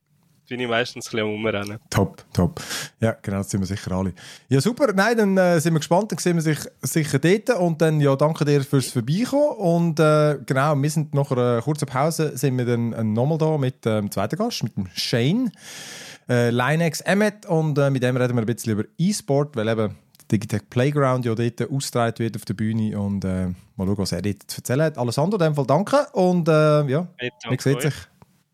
bin 0.49 0.61
ich 0.61 0.68
meistens 0.68 1.07
ein 1.07 1.11
bisschen 1.11 1.34
umrennen. 1.34 1.78
Top, 1.90 2.24
top. 2.32 2.61
Ja, 3.01 3.16
genau, 3.22 3.38
das 3.38 3.51
sind 3.51 3.61
wir 3.61 3.66
sicher 3.66 3.92
alle. 3.92 4.12
Ja, 4.49 4.61
super. 4.61 4.92
Nein, 4.92 5.16
dann 5.16 5.36
äh, 5.36 5.61
sind 5.61 5.72
wir 5.72 5.80
gespannt. 5.80 6.12
Dann 6.12 6.18
sehen 6.18 6.36
wir 6.36 6.42
sich 6.42 6.59
sicher 6.82 7.18
dort. 7.18 7.51
Und 7.51 7.80
dann, 7.80 8.01
ja, 8.01 8.14
danke 8.16 8.45
dir 8.45 8.62
fürs 8.62 8.88
Vorbeikommen. 8.88 9.57
Und 9.57 10.01
äh, 10.01 10.38
genau, 10.45 10.74
wir 10.76 10.90
sind 10.90 11.14
nach 11.14 11.30
einer 11.30 11.62
kurzen 11.62 11.86
Pause 11.86 12.36
sind 12.36 12.59
wir 12.59 12.64
dann 12.64 12.92
äh, 12.92 13.05
nochmal 13.05 13.38
da 13.38 13.57
mit 13.59 13.84
dem 13.84 14.05
ähm, 14.05 14.11
zweiten 14.11 14.36
Gast, 14.36 14.62
mit 14.62 14.76
dem 14.76 14.88
Shane. 14.95 15.51
Äh, 16.28 16.51
Linex 16.51 17.01
Emmet. 17.01 17.47
Und 17.47 17.78
äh, 17.78 17.90
mit 17.90 18.03
dem 18.03 18.16
reden 18.16 18.34
wir 18.34 18.42
ein 18.42 18.47
bisschen 18.47 18.72
über 18.72 18.84
E-Sport, 18.99 19.57
weil 19.57 19.68
eben 19.68 19.95
Digitech 20.30 20.68
Playground 20.70 21.24
ja 21.24 21.34
dort 21.34 21.70
ausgetragen 21.70 22.18
wird 22.18 22.36
auf 22.36 22.45
der 22.45 22.55
Bühne 22.55 22.99
und 22.99 23.24
äh, 23.24 23.49
mal 23.76 23.86
schauen, 23.86 23.99
was 23.99 24.12
er 24.12 24.22
dort 24.22 24.42
zu 24.47 24.59
erzählen 24.59 24.82
hat. 24.82 24.99
Alessandro, 24.99 25.38
in 25.38 25.45
dem 25.45 25.55
Fall 25.55 25.66
danke 25.66 26.07
und 26.12 26.49
äh, 26.49 26.86
ja, 26.86 27.07
hey, 27.16 27.30
man 27.47 27.59
sieht 27.59 27.82
sich 27.82 27.95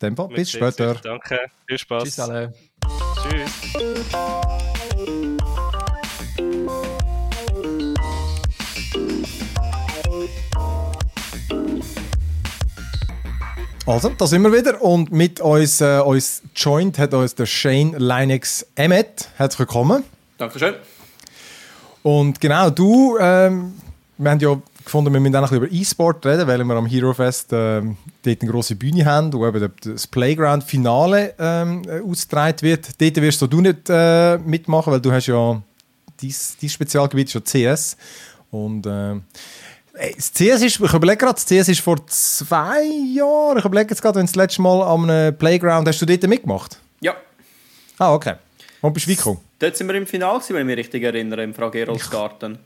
dem 0.03 0.17
Fall, 0.17 0.29
bis 0.29 0.51
später. 0.51 0.95
Danke, 0.95 1.39
viel 1.67 1.79
Spaß. 1.79 2.05
Tschüss 2.05 2.21
alle. 2.21 2.53
Tschüss. 3.23 3.51
Also, 13.87 14.11
da 14.11 14.27
sind 14.27 14.43
wir 14.43 14.53
wieder 14.53 14.81
und 14.81 15.11
mit 15.11 15.41
uns, 15.41 15.81
äh, 15.81 15.99
uns 15.99 16.43
joint 16.55 16.97
hat 16.99 17.13
uns 17.13 17.35
der 17.35 17.47
Shane 17.47 17.97
Linux 17.99 18.65
Emmet. 18.77 19.29
Herzlich 19.37 19.59
willkommen. 19.61 20.05
Dankeschön. 20.39 20.77
Und 22.03 22.41
genau, 22.41 22.71
du, 22.71 23.19
ähm, 23.19 23.75
wir 24.17 24.31
haben 24.31 24.39
ja 24.39 24.63
gefunden, 24.91 25.13
wir 25.13 25.21
müssen 25.21 25.37
auch 25.37 25.43
noch 25.43 25.53
über 25.53 25.71
E-Sport 25.71 26.27
reden, 26.27 26.49
weil 26.49 26.65
wir 26.65 26.75
am 26.75 26.87
Hero 26.87 27.15
Fest 27.15 27.51
ähm, 27.53 27.97
dort 28.25 28.43
eine 28.43 28.51
grosse 28.51 28.75
Bühne 28.75 29.05
haben, 29.05 29.33
wo 29.33 29.47
eben 29.47 29.73
das 29.85 30.07
Playground-Finale 30.09 31.35
ähm, 31.39 31.83
ausgetragen 32.05 32.63
wird. 32.63 33.01
Dort 33.01 33.17
wirst 33.17 33.41
du 33.41 33.61
nicht 33.61 33.89
äh, 33.89 34.37
mitmachen, 34.39 34.93
weil 34.93 35.01
du 35.01 35.13
hast 35.13 35.29
ja 35.29 35.63
dein, 36.21 36.69
Spezialgebiet 36.69 37.33
ist 37.33 37.35
ja 37.35 37.73
CS. 37.73 37.97
Und 38.51 38.85
äh, 38.87 39.15
das 40.17 40.33
CS 40.33 40.63
ist, 40.63 40.81
ich 40.81 40.93
überlege 40.93 41.19
gerade, 41.19 41.35
das 41.35 41.47
CS 41.47 41.69
ist 41.69 41.81
vor 41.81 42.05
zwei 42.09 42.83
Jahren, 43.15 43.59
ich 43.59 43.65
überlege 43.65 43.91
jetzt 43.91 44.03
gerade, 44.03 44.19
wenn 44.19 44.27
das 44.27 44.35
letzte 44.35 44.61
Mal 44.61 44.83
am 44.83 45.37
Playground, 45.37 45.87
hast 45.87 46.03
du 46.03 46.07
dort 46.07 46.27
mitgemacht? 46.27 46.79
Ja. 47.01 47.15
Ah, 47.97 48.13
okay. 48.13 48.35
Und 48.81 48.93
bist 48.93 49.07
du 49.07 49.15
gekommen? 49.15 49.39
Dort 49.61 49.77
sind 49.77 49.87
wir 49.87 49.95
im 49.95 50.07
Finale, 50.07 50.41
wenn 50.49 50.61
ich 50.61 50.65
mich 50.65 50.77
richtig 50.79 51.05
erinnere, 51.05 51.45
im 51.45 51.55
Frau 51.55 51.71
Geroldsgarten. 51.71 52.59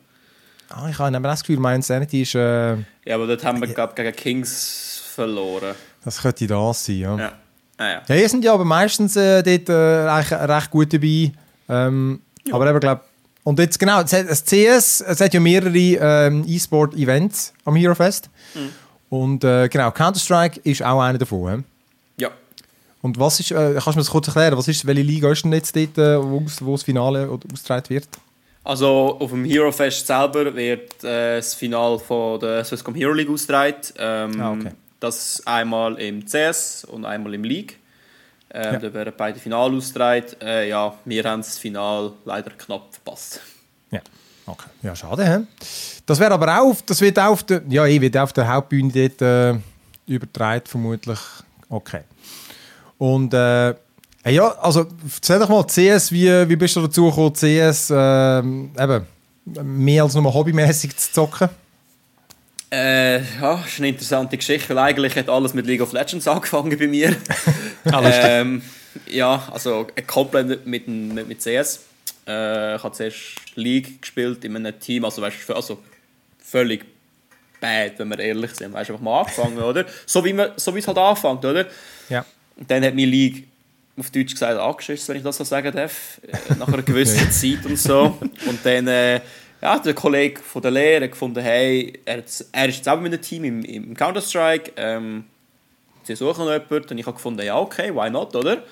Ah, 0.70 0.88
ich 0.88 0.98
habe 0.98 1.20
das 1.20 1.40
Gefühl, 1.40 1.58
mein 1.58 1.76
Insanity 1.76 2.22
ist... 2.22 2.34
Äh, 2.34 2.76
ja, 3.04 3.14
aber 3.14 3.26
dort 3.26 3.44
haben 3.44 3.60
wir, 3.60 3.68
glaube 3.68 3.94
gegen 3.94 4.12
Kings 4.14 5.02
verloren. 5.14 5.74
Das 6.04 6.20
könnte 6.20 6.46
das 6.46 6.84
sein, 6.84 6.96
ja. 6.96 7.18
Ja, 7.18 7.32
ah, 7.78 7.84
ja. 7.84 8.02
ja 8.08 8.14
ihr 8.14 8.28
sind 8.28 8.44
ja 8.44 8.52
aber 8.52 8.64
meistens 8.64 9.16
äh, 9.16 9.42
dort 9.42 9.68
äh, 9.68 9.72
recht, 9.72 10.32
recht 10.32 10.70
gut 10.70 10.92
dabei. 10.92 11.32
Ähm, 11.68 12.20
ja. 12.46 12.54
Aber 12.54 12.68
eben, 12.68 12.80
glaube 12.80 13.02
Und 13.44 13.58
jetzt 13.58 13.78
genau, 13.78 14.02
das 14.02 14.44
CS, 14.44 15.00
es 15.00 15.20
hat 15.20 15.32
ja 15.32 15.40
mehrere 15.40 15.76
ähm, 15.76 16.44
E-Sport-Events 16.46 17.54
am 17.64 17.76
Hero 17.76 17.94
Fest. 17.94 18.28
Mhm. 18.54 18.70
Und 19.08 19.44
äh, 19.44 19.68
genau, 19.68 19.90
Counter-Strike 19.90 20.60
ist 20.64 20.82
auch 20.82 21.00
einer 21.00 21.18
davon. 21.18 21.64
Ja. 22.16 22.30
Und 23.00 23.18
was 23.18 23.38
ist, 23.38 23.52
äh, 23.52 23.74
kannst 23.74 23.86
du 23.86 23.90
mir 23.90 23.96
das 23.96 24.10
kurz 24.10 24.26
erklären, 24.26 24.56
was 24.56 24.66
ist, 24.68 24.86
welche 24.86 25.02
Liga 25.02 25.30
ist 25.30 25.44
denn 25.44 25.52
jetzt 25.52 25.76
dort, 25.76 25.98
äh, 25.98 26.20
wo, 26.20 26.42
wo 26.60 26.72
das 26.72 26.82
Finale 26.82 27.28
ausgetragen 27.28 27.90
wird? 27.90 28.08
Also 28.64 29.18
auf 29.20 29.30
dem 29.30 29.44
Hero 29.44 29.70
Fest 29.70 30.06
selber 30.06 30.54
wird 30.54 31.04
äh, 31.04 31.36
das 31.36 31.52
Finale 31.52 31.98
von 31.98 32.40
der 32.40 32.64
Swisscom 32.64 32.94
Hero 32.94 33.12
League 33.12 33.28
ausgetragen. 33.28 33.76
Ähm, 33.98 34.40
ah, 34.40 34.52
okay. 34.52 34.70
Das 34.98 35.42
einmal 35.44 36.00
im 36.00 36.24
CS 36.24 36.84
und 36.84 37.04
einmal 37.04 37.34
im 37.34 37.44
League. 37.44 37.78
Ähm, 38.50 38.72
ja. 38.74 38.78
Da 38.78 38.94
werden 38.94 39.12
beide 39.14 39.38
Finale 39.38 39.76
ausgetragen. 39.76 40.26
Äh, 40.40 40.70
ja, 40.70 40.94
wir 41.04 41.24
haben 41.24 41.42
das 41.42 41.58
Finale 41.58 42.12
leider 42.24 42.52
knapp 42.52 42.94
verpasst. 42.94 43.40
Ja, 43.90 44.00
okay. 44.46 44.70
Ja, 44.82 44.96
schade. 44.96 45.26
He? 45.26 45.46
Das 46.06 46.18
wäre 46.18 46.32
aber 46.32 46.62
auch, 46.62 46.74
das 46.86 47.02
wird 47.02 47.18
auf 47.18 47.42
der, 47.42 47.62
ja, 47.68 47.84
ich 47.84 48.00
wird 48.00 48.16
auf 48.16 48.32
der 48.32 48.48
Hauptbühne 48.48 48.90
dort 48.90 49.20
äh, 49.20 49.60
übertragen 50.06 50.64
vermutlich. 50.66 51.18
Okay. 51.68 52.00
Und 52.96 53.34
äh, 53.34 53.74
ja, 54.30 54.48
also 54.58 54.86
erzähl 55.14 55.38
doch 55.38 55.48
mal, 55.48 55.64
CS, 55.66 56.10
wie, 56.10 56.48
wie 56.48 56.56
bist 56.56 56.76
du 56.76 56.80
dazu 56.80 57.10
gekommen, 57.10 57.34
CS 57.34 57.92
ähm, 57.94 58.70
eben, 58.78 59.06
mehr 59.62 60.02
als 60.02 60.14
nur 60.14 60.32
hobbymäßig 60.32 60.96
zu 60.96 61.12
zocken? 61.12 61.48
Äh, 62.72 63.18
ja, 63.18 63.56
das 63.56 63.66
ist 63.66 63.78
eine 63.78 63.88
interessante 63.88 64.36
Geschichte, 64.36 64.74
weil 64.74 64.78
eigentlich 64.78 65.14
hat 65.16 65.28
alles 65.28 65.54
mit 65.54 65.66
League 65.66 65.82
of 65.82 65.92
Legends 65.92 66.26
angefangen 66.28 66.76
bei 66.76 66.86
mir. 66.86 67.14
alles 67.84 68.16
ähm, 68.18 68.62
Ja, 69.06 69.46
also 69.52 69.86
äh, 69.94 70.02
komplett 70.02 70.66
mit, 70.66 70.88
mit, 70.88 71.28
mit 71.28 71.40
CS. 71.40 71.84
Äh, 72.26 72.76
ich 72.76 72.82
habe 72.82 72.92
zuerst 72.92 73.16
League 73.54 74.00
gespielt 74.00 74.44
in 74.44 74.56
einem 74.56 74.78
Team, 74.80 75.04
also, 75.04 75.22
weißt, 75.22 75.50
also 75.50 75.78
völlig 76.38 76.84
bad, 77.60 77.98
wenn 77.98 78.08
wir 78.08 78.18
ehrlich 78.18 78.54
sind. 78.54 78.72
Weißt, 78.72 78.90
einfach 78.90 79.02
mal 79.02 79.20
angefangen, 79.20 79.58
oder? 79.58 79.84
So 80.06 80.24
wie, 80.24 80.32
man, 80.32 80.50
so 80.56 80.74
wie 80.74 80.78
es 80.78 80.88
halt 80.88 80.98
anfängt, 80.98 81.44
oder? 81.44 81.66
Ja. 82.08 82.24
Und 82.56 82.70
dann 82.70 82.84
hat 82.84 82.94
mir 82.94 83.06
League 83.06 83.46
auf 83.96 84.10
Deutsch 84.10 84.32
gesagt, 84.32 84.58
angeschissen, 84.58 85.08
wenn 85.08 85.16
ich 85.18 85.22
das 85.22 85.36
so 85.36 85.44
sagen 85.44 85.74
darf, 85.74 86.20
äh, 86.26 86.54
nach 86.58 86.68
einer 86.68 86.82
gewissen 86.82 87.30
Zeit 87.30 87.64
und 87.64 87.78
so. 87.78 88.18
Und 88.46 88.58
dann, 88.64 88.88
äh, 88.88 89.20
ja, 89.62 89.78
der 89.78 89.94
Kollege 89.94 90.40
von 90.40 90.62
der 90.62 90.72
Lehre 90.72 91.08
gefunden, 91.08 91.42
hey, 91.42 92.00
er, 92.04 92.22
er 92.52 92.68
ist 92.68 92.76
jetzt 92.76 92.88
auch 92.88 93.00
mit 93.00 93.12
einem 93.12 93.22
Team 93.22 93.44
im, 93.44 93.64
im 93.64 93.96
Counter-Strike, 93.96 94.72
ähm, 94.76 95.24
sie 96.02 96.16
suchen 96.16 96.44
noch 96.44 96.52
jemanden. 96.52 96.90
Und 96.90 96.98
ich 96.98 97.06
habe 97.06 97.16
gefunden, 97.16 97.44
ja, 97.44 97.58
okay, 97.58 97.94
why 97.94 98.10
not, 98.10 98.34
oder? 98.34 98.62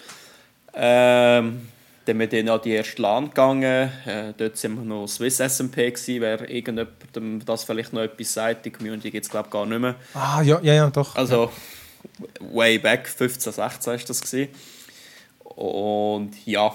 Ähm, 0.75 1.69
dann 2.05 2.19
sind 2.19 2.19
wir 2.19 2.45
dann 2.45 2.49
an 2.49 2.61
die 2.65 2.73
erste 2.73 3.01
LAN 3.01 3.29
gegangen. 3.29 3.93
Äh, 4.07 4.33
dort 4.37 4.57
sind 4.57 4.75
wir 4.75 4.85
noch 4.85 5.07
Swiss 5.07 5.39
SMP 5.39 5.91
gewesen. 5.91 6.21
Wer 6.21 6.41
irgendjemandem 6.51 7.45
das 7.45 7.65
vielleicht 7.65 7.93
noch 7.93 8.03
etwas 8.03 8.33
sagt, 8.33 8.67
die 8.67 8.71
Community 8.71 9.11
gibt 9.11 9.25
es 9.25 9.31
glaube 9.31 9.47
ich 9.47 9.53
gar 9.53 9.67
nicht 9.67 9.79
mehr. 9.79 9.95
Ah, 10.15 10.43
ja, 10.43 10.59
ja, 10.63 10.75
ja, 10.75 10.91
doch. 10.91 11.15
Also, 11.15 11.53
way 12.41 12.79
back, 12.79 13.09
15, 13.09 13.53
16 13.53 13.93
war 13.93 13.99
das 13.99 14.21
gewesen. 14.21 14.49
Und 15.63 16.33
ja, 16.45 16.75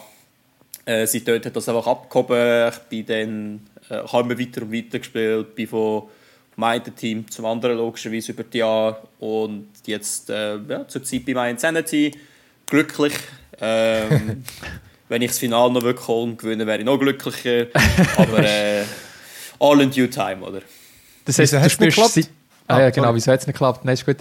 äh, 0.86 1.06
seitdem 1.06 1.44
hat 1.44 1.56
das 1.56 1.68
einfach 1.68 1.88
abgehoben. 1.88 2.72
Ich 2.72 2.78
bin 2.90 3.06
dann 3.06 3.68
äh, 3.90 4.06
ich 4.06 4.14
habe 4.14 4.34
immer 4.34 4.40
weiter 4.40 4.62
und 4.62 4.72
weiter 4.72 5.00
gespielt, 5.00 5.56
bin 5.56 5.68
von 5.68 6.04
meinem 6.56 6.96
Team 6.96 7.30
zum 7.30 7.46
anderen 7.46 7.78
logischerweise 7.78 8.32
über 8.32 8.44
die 8.44 8.60
Jahre 8.60 9.02
und 9.20 9.68
jetzt 9.86 10.30
äh, 10.30 10.56
ja, 10.56 10.88
zur 10.88 11.04
Zeit 11.04 11.26
bei 11.26 11.34
meinem 11.34 11.56
Insanity 11.56 12.14
glücklich. 12.66 13.14
Ähm, 13.60 14.44
wenn 15.10 15.22
ich 15.22 15.32
das 15.32 15.40
Finale 15.40 15.74
noch 15.74 15.84
wirklich 15.84 16.08
holen 16.08 16.38
gewinne, 16.38 16.66
wäre 16.66 16.80
ich 16.80 16.86
noch 16.86 16.98
glücklicher. 16.98 17.68
Aber 18.16 18.40
äh, 18.40 18.84
all 19.60 19.82
in 19.82 19.92
due 19.92 20.10
time, 20.10 20.40
oder? 20.42 20.62
Das 21.26 21.38
heißt, 21.40 21.54
du 21.54 21.70
spielst... 21.70 22.30
Ah, 22.70 22.82
ja, 22.82 22.90
genau. 22.90 23.14
Wieso 23.14 23.32
hat 23.34 23.42
es 23.42 23.48
nicht 23.48 23.56
geklappt? 23.56 23.84
Nein, 23.84 23.96
ist 23.96 24.06
gut. 24.06 24.18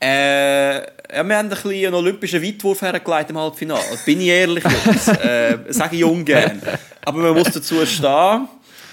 Äh, 0.00 0.78
ja, 0.78 1.24
wir 1.24 1.36
haben 1.36 1.46
ein 1.46 1.48
bisschen 1.48 1.86
einen 1.86 1.94
olympischen 1.94 2.42
Weitwurf 2.42 2.82
hergelegt 2.82 3.30
im 3.30 3.38
Halbfinale. 3.38 3.82
Bin 4.04 4.20
ich 4.20 4.28
ehrlich, 4.28 4.64
äh, 4.64 5.58
sage 5.68 5.96
ich 5.96 6.04
ungern. 6.04 6.62
Aber 7.04 7.18
man 7.18 7.34
muss 7.34 7.50
dazu 7.50 7.84
stehen. 7.84 8.48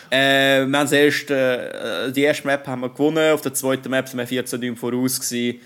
Äh, 0.10 0.66
wir 0.66 0.80
haben 0.80 0.94
erst, 0.94 1.30
äh, 1.30 2.12
die 2.12 2.24
erste 2.24 2.48
Map 2.48 2.66
haben 2.68 2.82
wir 2.82 2.90
gewonnen, 2.90 3.34
auf 3.34 3.42
der 3.42 3.54
zweiten 3.54 3.90
Map 3.90 4.08
sind 4.08 4.20
wir 4.20 4.28
14 4.28 4.62
Däum 4.62 4.78
voraus. 4.78 5.20
Gewesen. 5.20 5.60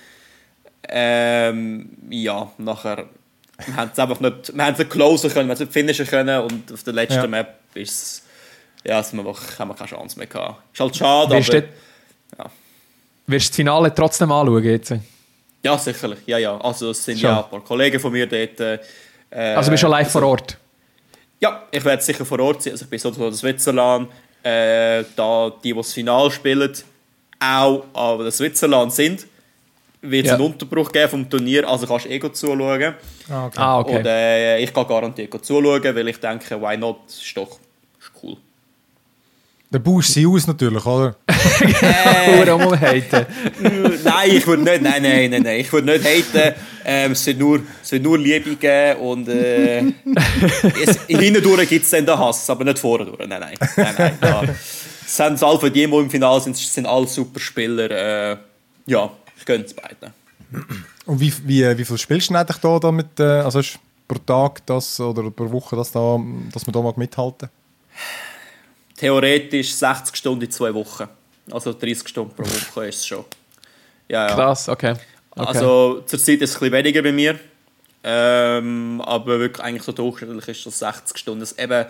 Ähm, 0.87 1.89
ja, 2.09 2.51
nachher 2.57 3.05
wir 3.65 3.75
haben 3.75 3.91
es 3.91 3.99
einfach 3.99 4.19
nicht, 4.19 4.55
wir 4.55 4.65
haben 4.65 4.73
es 4.73 4.79
nicht 4.79 4.89
closen 4.89 5.29
können, 5.29 5.47
wir 5.47 5.51
haben 5.51 5.53
es 5.55 5.59
nicht 5.59 5.73
finishen 5.73 6.07
können 6.07 6.41
und 6.41 6.71
auf 6.71 6.83
der 6.83 6.93
letzten 6.93 7.21
ja. 7.21 7.27
Map 7.27 7.59
ist 7.73 8.23
ja, 8.83 9.03
sind 9.03 9.19
wir 9.19 9.27
einfach, 9.27 9.59
haben 9.59 9.69
wir 9.69 9.75
keine 9.75 9.89
Chance 9.89 10.17
mehr 10.17 10.27
gehabt. 10.27 10.63
Ist 10.73 10.79
halt 10.79 10.95
schade, 10.95 11.35
wirst 11.35 11.49
aber... 11.49 11.61
Du, 11.61 11.67
ja. 12.37 12.45
Wirst 13.27 13.47
du 13.47 13.49
das 13.49 13.55
Finale 13.55 13.93
trotzdem 13.93 14.31
anschauen 14.31 14.63
jetzt? 14.63 14.93
Ja, 15.63 15.77
sicherlich. 15.77 16.19
Ja, 16.25 16.37
ja. 16.37 16.57
Also 16.61 16.91
es 16.91 17.03
sind 17.03 17.19
ja, 17.21 17.29
ja 17.31 17.43
ein 17.43 17.49
paar 17.49 17.61
Kollegen 17.63 17.99
von 17.99 18.11
mir 18.11 18.27
dort. 18.27 18.59
Äh, 18.59 18.79
Äh, 19.31 19.53
Also 19.55 19.69
bist 19.69 19.83
du 19.83 19.87
live 19.87 20.09
vor 20.11 20.23
Ort? 20.23 20.57
Ja, 21.39 21.63
ich 21.71 21.85
werde 21.85 22.01
sicher 22.01 22.25
vor 22.25 22.39
Ort 22.39 22.63
sein. 22.63 22.73
Also 22.73 22.85
ich 22.85 22.89
bin 22.89 22.97
so 22.99 23.09
in 23.27 23.33
Switzerland, 23.33 24.09
äh, 24.41 25.03
da 25.15 25.51
die, 25.63 25.69
die 25.71 25.73
das 25.77 25.93
Finale 25.93 26.31
spielen, 26.31 26.73
auch 27.39 27.83
an 27.93 28.19
der 28.23 28.31
Switzerland 28.31 28.91
sind, 28.91 29.27
wird 30.01 30.25
es 30.25 30.29
Ja. 30.31 30.35
einen 30.37 30.45
Unterbruch 30.45 30.91
geben 30.91 31.09
vom 31.09 31.29
Turnier, 31.29 31.67
also 31.69 31.85
kannst 31.85 32.05
du 32.05 32.09
eh 32.09 32.17
gut 32.19 32.35
zuschauen. 32.35 32.95
Ah, 33.29 33.45
okay. 33.45 33.55
Ah, 33.59 33.79
okay. 33.79 33.97
Und 33.97 34.05
äh, 34.07 34.57
ich 34.59 34.73
kann 34.73 34.87
garantiert 34.87 35.29
gut 35.29 35.45
zuschauen, 35.45 35.83
weil 35.95 36.07
ich 36.07 36.19
denke, 36.19 36.59
why 36.59 36.75
not, 36.77 37.01
ist 37.07 37.37
doch. 37.37 37.59
Dann 39.71 39.83
baust 39.83 40.09
du 40.09 40.13
sie 40.13 40.25
aus 40.25 40.47
natürlich, 40.47 40.83
oder? 40.83 41.15
Hure 41.27 42.55
umhaten. 42.55 43.25
nein, 44.03 44.31
ich 44.31 44.47
würde 44.47 44.63
nicht, 44.63 44.81
nein, 44.81 45.03
nein, 45.03 45.29
nein, 45.29 45.43
nein, 45.43 45.59
ich 45.59 45.71
würde 45.71 45.91
nicht 45.91 46.03
haten. 46.03 46.55
Ähm, 46.83 47.11
es, 47.11 47.23
wird 47.27 47.37
nur, 47.37 47.61
es 47.83 47.91
wird 47.91 48.01
nur 48.01 48.17
Liebe 48.17 48.55
geben 48.55 48.99
und 48.99 49.27
äh, 49.27 49.81
es, 50.83 51.05
hindurch 51.07 51.69
gibt 51.69 51.85
es 51.85 51.91
dann 51.91 52.03
den 52.03 52.17
Hass, 52.17 52.49
aber 52.49 52.63
nicht 52.63 52.79
vorne 52.79 53.05
durch. 53.05 53.19
Nein, 53.19 53.39
nein, 53.39 53.55
nein, 53.75 53.95
nein. 53.95 54.17
Da, 54.19 54.43
es 55.05 55.17
sind 55.17 55.43
alle 55.43 55.59
von 55.59 55.71
die, 55.71 55.85
die 55.85 55.95
im 55.95 56.09
Finale 56.09 56.41
sind, 56.41 56.57
sind 56.57 56.87
alle 56.87 57.07
super 57.07 57.39
Spieler. 57.39 57.91
Äh, 57.91 58.37
ja, 58.87 59.11
ich 59.37 59.45
gönne 59.45 59.65
es 59.65 59.73
beiden. 59.75 60.13
Und 61.05 61.19
wie, 61.19 61.31
wie, 61.45 61.77
wie 61.77 61.85
viel 61.85 61.97
spielst 61.99 62.31
du 62.31 62.35
eigentlich 62.35 62.57
da, 62.57 62.79
da 62.79 62.91
mit, 62.91 63.19
äh, 63.19 63.23
also 63.23 63.59
ist 63.59 63.77
pro 64.07 64.17
Tag 64.17 64.65
das 64.65 64.99
oder 64.99 65.29
pro 65.29 65.51
Woche, 65.51 65.75
das 65.75 65.91
da, 65.91 66.19
dass 66.51 66.65
man 66.65 66.73
da 66.73 66.81
mal 66.81 66.93
mithalten? 66.95 67.49
Theoretisch 68.99 69.73
60 69.75 70.15
Stunden 70.15 70.43
in 70.43 70.51
zwei 70.51 70.73
Wochen. 70.73 71.07
Also 71.49 71.71
30 71.71 72.07
Stunden 72.09 72.35
pro 72.35 72.43
Woche 72.43 72.87
ist 72.87 72.97
es 72.97 73.07
schon. 73.07 73.23
Ja, 74.09 74.27
ja. 74.27 74.35
Krass, 74.35 74.67
okay. 74.67 74.95
okay. 75.31 75.47
Also 75.47 76.03
zurzeit 76.05 76.41
ist 76.41 76.49
es 76.49 76.55
ein 76.57 76.59
bisschen 76.59 76.73
weniger 76.73 77.01
bei 77.01 77.13
mir. 77.13 77.39
Ähm, 78.03 79.01
aber 79.05 79.39
wirklich 79.39 79.63
eigentlich 79.63 79.83
so 79.83 79.93
durchschnittlich 79.93 80.49
ist 80.49 80.65
das 80.65 80.79
60 80.79 81.17
Stunden. 81.17 81.43
Es, 81.43 81.57
eben, 81.57 81.85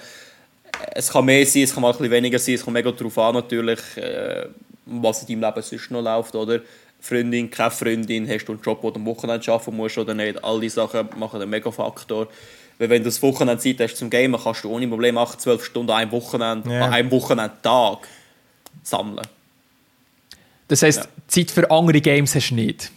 es 0.91 1.09
kann 1.11 1.25
mehr 1.25 1.45
sein, 1.47 1.63
es 1.63 1.73
kann 1.73 1.81
mal 1.81 1.89
ein 1.89 1.97
bisschen 1.97 2.11
weniger 2.11 2.37
sein, 2.37 2.55
es 2.55 2.63
kommt 2.63 2.75
mega 2.75 2.91
darauf 2.91 3.17
an 3.17 3.35
natürlich, 3.35 3.79
äh, 3.95 4.47
was 4.85 5.23
in 5.23 5.27
deinem 5.27 5.49
Leben 5.49 5.61
sonst 5.63 5.91
noch 5.91 6.01
läuft, 6.01 6.35
oder? 6.35 6.59
Freundin, 6.99 7.49
keine 7.49 7.71
Freundin, 7.71 8.29
hast 8.29 8.45
du 8.45 8.51
einen 8.51 8.61
Job, 8.61 8.81
den 8.81 8.93
du 8.93 8.99
am 8.99 9.05
Wochenende 9.05 9.51
arbeiten 9.51 9.75
musst 9.75 9.97
oder 9.97 10.13
nicht. 10.13 10.43
All 10.43 10.59
diese 10.59 10.75
Sachen 10.75 11.09
machen 11.15 11.41
einen 11.41 11.49
mega 11.49 11.71
Faktor. 11.71 12.27
Weil 12.79 12.89
wenn 12.89 13.03
du 13.03 13.09
das 13.09 13.21
Wochenende 13.21 13.61
Zeit 13.61 13.79
hast 13.81 13.97
zum 13.97 14.09
Gamen, 14.09 14.39
kannst 14.41 14.63
du 14.63 14.69
ohne 14.71 14.87
Problem 14.87 15.17
8, 15.17 15.39
12 15.41 15.63
Stunden 15.65 15.91
an 15.91 15.97
einem 15.97 16.11
Wochenende, 16.11 16.73
Ja. 16.73 16.85
an 16.85 16.93
einem 16.93 17.11
Wochenendtag 17.11 17.99
sammeln. 18.83 19.27
das 20.69 20.81
heisst, 20.81 20.99
ja. 20.99 21.05
Zeit 21.27 21.51
für 21.51 21.69
andere 21.69 21.99
Games 22.01 22.33
hast 22.35 22.49
du 22.51 22.55
nicht. 22.55 22.89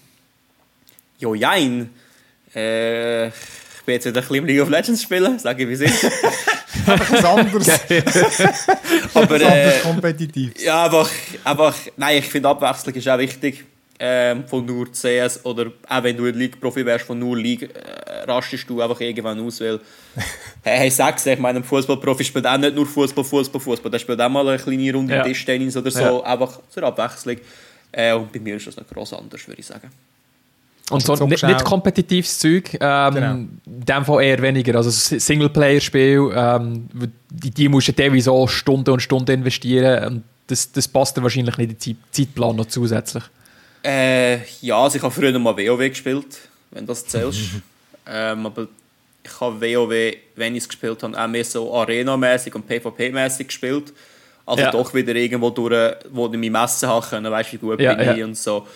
Jo, 1.19 1.35
jein. 1.35 1.91
Äh, 2.55 3.27
ich 3.29 3.33
bin 3.87 3.95
jetzt 3.95 4.07
wieder 4.07 4.21
ein 4.21 4.23
bisschen 4.23 4.37
im 4.37 4.47
League 4.47 4.61
of 4.63 4.69
Legends 4.69 5.03
spielen, 5.03 5.39
sage 5.39 5.65
ich 5.65 5.69
wie 5.69 5.73
es 5.73 5.81
ist. 5.81 6.05
Was 6.87 7.25
anderes, 7.25 7.69
Aber 9.15 9.41
äh, 9.41 9.45
anderes 9.45 9.83
kompetitiv. 9.83 10.61
ja, 10.63 10.85
einfach, 10.87 11.11
einfach, 11.45 11.75
nein, 11.97 12.19
ich 12.19 12.25
finde 12.27 12.49
Abwechslung 12.49 12.95
ist 12.95 13.09
auch 13.09 13.19
wichtig. 13.19 13.65
Ähm, 14.05 14.49
von 14.49 14.67
nur 14.67 14.91
CS 14.91 15.45
oder 15.45 15.71
auch 15.89 16.03
wenn 16.03 16.17
du 16.17 16.25
ein 16.27 16.35
League-Profi 16.35 16.85
wärst, 16.85 17.05
von 17.05 17.17
nur 17.17 17.37
League, 17.37 17.63
äh, 17.63 18.25
rastest 18.29 18.69
du 18.69 18.83
einfach 18.83 19.01
irgendwann 19.01 19.39
aus, 19.39 19.61
weil 19.61 19.79
hey, 20.65 20.79
hey 20.79 20.91
sag's, 20.91 21.25
ich 21.25 21.39
meine, 21.39 21.61
ein 21.61 21.65
Fußballprofi 21.65 22.25
spielt 22.25 22.45
auch 22.45 22.59
nicht 22.59 22.75
nur 22.75 22.85
Fußball, 22.85 23.23
Fußball, 23.23 23.61
Fußball, 23.61 23.93
der 23.93 24.01
spielt 24.01 24.21
auch 24.21 24.29
mal 24.29 24.49
eine 24.49 24.59
kleine 24.59 24.93
Runde 24.93 25.15
Ja. 25.15 25.23
Tischtennis 25.23 25.77
oder 25.77 25.93
so, 25.93 26.01
Ja. 26.01 26.21
einfach 26.23 26.59
zur 26.69 26.83
Abwechslung. 26.83 27.37
Äh, 27.93 28.13
und 28.15 28.33
bei 28.33 28.41
mir 28.41 28.57
ist 28.57 28.67
das 28.67 28.77
nicht 28.77 28.91
gross 28.91 29.13
anders, 29.13 29.47
würde 29.47 29.61
ich 29.61 29.67
sagen. 29.67 29.89
Und 30.91 31.01
so 31.01 31.15
zockst 31.15 31.31
nicht, 31.31 31.45
nicht 31.45 31.65
kompetitives 31.65 32.41
Zeug, 32.41 32.77
ähm, 32.81 33.15
Genau. 33.15 33.35
in 33.35 33.61
dem 33.67 34.05
Fall 34.05 34.25
eher 34.25 34.43
weniger. 34.43 34.75
Also 34.75 34.91
Singleplayer-Spiel, 34.91 36.33
ähm, 36.35 36.89
die, 37.31 37.51
die 37.53 37.69
musst 37.69 37.87
du 37.87 37.93
teilweise 37.93 38.33
auch 38.33 38.49
Stunden 38.49 38.91
und 38.91 39.01
Stunden 39.01 39.31
investieren. 39.31 40.05
Und 40.07 40.23
das, 40.49 40.73
das 40.73 40.89
passt 40.89 41.17
dann 41.17 41.23
wahrscheinlich 41.23 41.57
nicht 41.57 41.71
in 41.71 41.77
den 41.77 41.79
Zeit, 41.81 41.97
Zeitplan 42.11 42.57
noch 42.57 42.67
zusätzlich. 42.67 43.23
Äh, 43.85 44.45
ja, 44.61 44.79
also 44.83 44.97
ich 44.97 45.03
habe 45.03 45.13
früher 45.13 45.37
mal 45.39 45.57
WoW 45.57 45.89
gespielt, 45.89 46.39
wenn 46.71 46.87
das 46.87 47.07
zählst. 47.07 47.41
ähm, 48.07 48.47
aber 48.47 48.69
ich 49.25 49.41
habe 49.41 49.61
WoW, 49.61 50.15
wenn 50.37 50.55
ich 50.57 50.63
es 50.63 50.69
gespielt 50.69 51.03
habe, 51.03 51.21
auch 51.21 51.29
mehr 51.29 51.45
so 51.45 51.75
Arena-mäßig 51.75 52.55
und 52.55 52.69
PvP-mäßig 52.69 53.47
gespielt. 53.47 53.93
Also 54.45 54.65
Ja. 54.65 54.71
doch 54.71 54.93
wieder 54.95 55.15
irgendwo 55.15 55.51
durch, 55.51 55.95
wo 56.11 56.27
ich 56.27 56.33
mich 56.33 56.51
messen 56.51 56.89
habe 56.89 57.07
können, 57.07 57.31
weißt 57.31 57.53
du, 57.53 57.55
wie 57.55 57.59
gut 57.59 57.81
Ja, 57.81 57.95
bin 57.95 58.11
ich 58.11 58.17
ja. 58.17 58.25
und 58.25 58.37
so. 58.37 58.67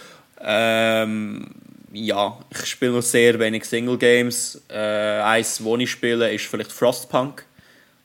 Ähm, 0.41 1.47
ja, 1.93 2.39
ich 2.51 2.67
spiele 2.67 2.93
noch 2.93 3.03
sehr 3.03 3.39
wenig 3.39 3.65
Single-Games. 3.65 4.63
Äh, 4.69 5.21
eins, 5.23 5.63
wo 5.63 5.77
ich 5.77 5.91
spiele, 5.91 6.33
ist 6.33 6.47
vielleicht 6.47 6.73
Frostpunk. 6.73 7.45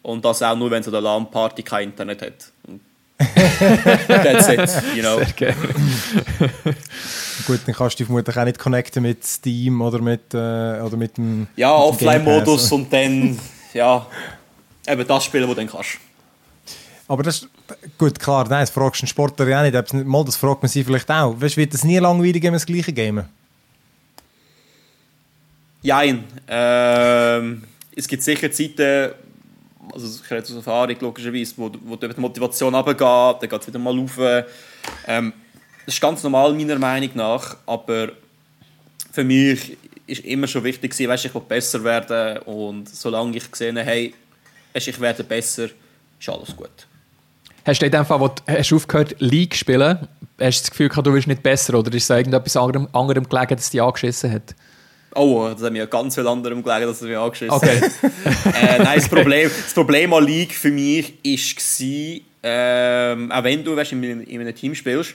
Und 0.01 0.25
das 0.25 0.41
auch 0.41 0.55
nur, 0.55 0.71
wenn 0.71 0.81
so 0.81 0.89
eine 0.91 1.01
LAN-Party 1.01 1.61
kein 1.61 1.89
Internet 1.89 2.21
hat. 2.23 2.51
That's 4.07 4.47
it, 4.49 4.95
you 4.95 5.01
know. 5.01 5.17
Sehr 5.17 5.33
geil. 5.37 5.55
Gut, 7.47 7.59
dann 7.65 7.75
kannst 7.75 7.95
du 7.95 7.97
dich 8.03 8.07
vermutlich 8.07 8.37
auch 8.37 8.43
nicht 8.45 8.59
connecten 8.59 9.03
mit 9.03 9.25
Steam 9.25 9.81
oder 9.81 9.99
mit, 9.99 10.33
äh, 10.33 10.37
oder 10.81 10.95
mit 10.97 11.17
dem 11.17 11.47
Ja, 11.55 11.71
Offline-Modus 11.73 12.71
und 12.71 12.91
dann, 12.93 13.39
ja, 13.73 14.05
eben 14.87 15.07
das 15.07 15.23
spielen, 15.25 15.43
was 15.47 15.55
du 15.55 15.61
dann 15.61 15.69
kannst. 15.69 15.97
Aber 17.07 17.23
das 17.23 17.37
ist, 17.39 17.49
gut, 17.97 18.19
klar, 18.19 18.43
nein, 18.47 18.61
das 18.61 18.69
fragst 18.69 19.01
du 19.01 19.03
einen 19.03 19.07
Sportler 19.09 19.47
ja 19.47 19.59
auch 19.59 19.63
nicht. 19.63 19.75
Ob's 19.75 19.91
nicht- 19.93 20.05
Mal, 20.07 20.23
das 20.23 20.35
fragt 20.37 20.61
man 20.61 20.69
sie 20.69 20.83
vielleicht 20.83 21.09
auch. 21.09 21.35
Weißt, 21.41 21.57
wird 21.57 21.73
es 21.73 21.83
nie 21.83 21.97
langweilig, 21.97 22.35
wenn 22.43 22.53
wir 22.53 22.59
das 22.59 22.65
gleiche 22.65 22.93
gamen? 22.93 23.25
Jein. 25.81 26.23
Ähm, 26.47 27.63
es 27.95 28.07
gibt 28.07 28.23
sicher 28.23 28.51
Zeiten, 28.51 29.11
also 29.93 30.07
ich 30.23 30.31
rede 30.31 30.43
aus 30.43 30.51
Erfahrung 30.51 30.95
logischerweise, 30.99 31.53
wo, 31.57 31.71
wo 31.83 31.95
die 31.95 32.07
Motivation 32.19 32.73
runtergeht, 32.73 33.41
dann 33.41 33.49
geht 33.49 33.61
es 33.61 33.67
wieder 33.67 33.79
mal 33.79 33.97
rauf. 33.97 34.17
Ähm, 35.07 35.33
das 35.85 35.95
ist 35.95 36.01
ganz 36.01 36.23
normal 36.23 36.53
meiner 36.53 36.77
Meinung 36.77 37.09
nach, 37.15 37.57
aber 37.65 38.09
für 39.11 39.23
mich 39.23 39.77
ist 40.07 40.23
immer 40.25 40.47
schon 40.47 40.63
wichtig 40.63 40.91
gewesen, 40.91 41.09
weißt, 41.09 41.25
ich 41.25 41.33
will 41.33 41.41
besser 41.47 41.83
werden 41.83 42.37
und 42.43 42.89
solange 42.89 43.37
ich 43.37 43.49
gesehen 43.49 43.77
habe, 43.77 43.87
hey, 43.87 44.13
ich 44.73 44.99
werde 44.99 45.23
besser, 45.23 45.69
ist 46.19 46.29
alles 46.29 46.55
gut. 46.55 46.87
Hast 47.65 47.81
du 47.81 47.85
in 47.85 47.91
dem 47.91 48.05
Fall, 48.05 48.19
wo 48.19 48.27
du 48.27 48.41
hast 48.47 48.73
aufgehört, 48.73 49.15
League 49.19 49.55
spielen, 49.55 50.07
hast 50.39 50.59
du 50.59 50.63
das 50.63 50.71
Gefühl 50.71 50.89
gehabt, 50.89 51.07
du 51.07 51.13
wirst 51.13 51.27
nicht 51.27 51.43
besser 51.43 51.77
oder 51.77 51.93
ist 51.93 52.03
es 52.03 52.09
irgendetwas 52.09 52.57
anderem, 52.57 52.87
anderem 52.93 53.27
gelegen, 53.27 53.55
das 53.55 53.69
dich 53.69 53.81
angeschissen 53.81 54.31
hat? 54.31 54.55
Oh, 55.13 55.49
das 55.51 55.61
hat 55.61 55.73
mir 55.73 55.87
ganz 55.87 56.15
viel 56.15 56.27
anderem 56.27 56.63
gelegen, 56.63 56.85
dass 56.87 57.01
er 57.01 57.07
mich 57.09 57.17
angeschissen 57.17 57.51
Okay. 57.55 57.79
äh, 58.61 58.77
nein, 58.83 58.95
das 58.99 59.09
Problem, 59.09 59.49
das 59.63 59.73
Problem 59.73 60.13
an 60.13 60.25
League 60.25 60.53
für 60.53 60.71
mich 60.71 61.13
war, 61.23 62.21
ähm, 62.43 63.31
auch 63.31 63.43
wenn 63.43 63.63
du 63.63 63.75
weißt, 63.75 63.91
in, 63.91 64.03
einem- 64.03 64.21
in 64.23 64.41
einem 64.41 64.55
Team 64.55 64.73
spielst, 64.73 65.13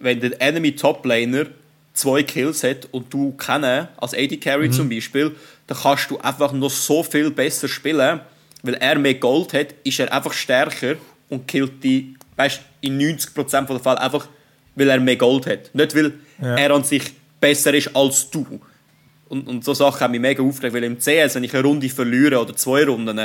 wenn 0.00 0.20
der 0.20 0.40
Enemy 0.40 0.72
Toplaner 0.76 1.46
zwei 1.94 2.22
Kills 2.22 2.62
hat 2.64 2.88
und 2.90 3.12
du 3.12 3.32
kennen, 3.32 3.88
als 3.96 4.14
AD 4.14 4.36
Carry 4.38 4.70
zum 4.70 4.88
Beispiel, 4.88 5.34
dann 5.68 5.78
kannst 5.78 6.10
du 6.10 6.18
einfach 6.18 6.52
noch 6.52 6.70
so 6.70 7.02
viel 7.02 7.30
besser 7.30 7.68
spielen, 7.68 8.20
weil 8.62 8.74
er 8.74 8.98
mehr 8.98 9.14
Gold 9.14 9.52
hat, 9.54 9.68
ist 9.84 10.00
er 10.00 10.12
einfach 10.12 10.32
stärker 10.32 10.96
und 11.28 11.46
killt 11.48 11.82
die, 11.82 12.14
weißt, 12.36 12.60
in 12.82 12.98
90% 12.98 13.66
der 13.68 13.78
Fälle 13.80 14.00
einfach, 14.00 14.26
weil 14.74 14.90
er 14.90 15.00
mehr 15.00 15.16
Gold 15.16 15.46
hat. 15.46 15.74
Nicht, 15.74 15.94
weil 15.94 16.12
Ja. 16.42 16.56
er 16.56 16.70
an 16.72 16.84
sich 16.84 17.04
besser 17.40 17.72
ist 17.74 17.94
als 17.96 18.28
du. 18.30 18.60
Und, 19.28 19.48
und 19.48 19.64
so 19.64 19.72
Sachen 19.74 20.00
haben 20.00 20.10
mich 20.12 20.20
mega 20.20 20.42
aufgeregt, 20.42 20.74
weil 20.74 20.84
im 20.84 20.98
CS, 20.98 21.34
wenn 21.34 21.44
ich 21.44 21.54
eine 21.54 21.62
Runde 21.66 21.88
verliere 21.88 22.38
oder 22.40 22.54
zwei 22.54 22.84
Runden, 22.84 23.18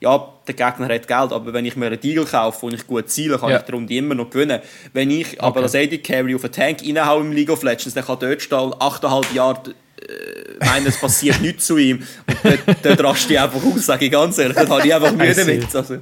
ja, 0.00 0.28
der 0.46 0.54
Gegner 0.54 0.88
hat 0.92 1.06
Geld, 1.08 1.32
aber 1.32 1.52
wenn 1.52 1.64
ich 1.64 1.76
mir 1.76 1.86
einen 1.86 2.00
Deal 2.00 2.24
kaufe 2.24 2.66
und 2.66 2.74
ich 2.74 2.86
gut 2.86 3.08
ziele, 3.08 3.38
kann 3.38 3.50
Ja. 3.50 3.58
ich 3.58 3.62
die 3.62 3.72
Runde 3.72 3.94
immer 3.94 4.14
noch 4.16 4.28
gewinnen. 4.30 4.60
Wenn 4.92 5.10
ich 5.10 5.40
aber 5.40 5.60
Okay. 5.60 5.62
als 5.62 5.74
AD 5.76 5.98
Carry 5.98 6.34
auf 6.34 6.42
einen 6.44 6.52
Tank 6.52 6.78
reinhaue 6.84 7.20
im 7.22 7.32
League 7.32 7.50
of 7.50 7.62
Legends, 7.62 7.94
dann 7.94 8.04
kann 8.04 8.18
dort 8.20 8.42
stehen, 8.42 8.58
8,5 8.58 9.32
Jahre, 9.32 9.60
äh, 9.70 10.64
meinen, 10.66 10.86
es 10.88 10.98
passiert 10.98 11.40
nichts 11.40 11.66
zu 11.66 11.78
ihm. 11.78 12.02
Und 12.26 12.36
dort, 12.66 12.84
dort 12.84 13.04
raste 13.04 13.32
ich 13.32 13.40
einfach 13.40 13.62
aus, 13.64 13.86
sage 13.86 14.06
ich 14.06 14.10
ganz 14.12 14.36
ehrlich. 14.38 14.56
Dort 14.56 14.68
habe 14.68 14.86
ich 14.86 14.92
einfach 14.94 15.12
Mühe 15.12 15.34
damit. 15.34 15.74
Also, 15.74 15.98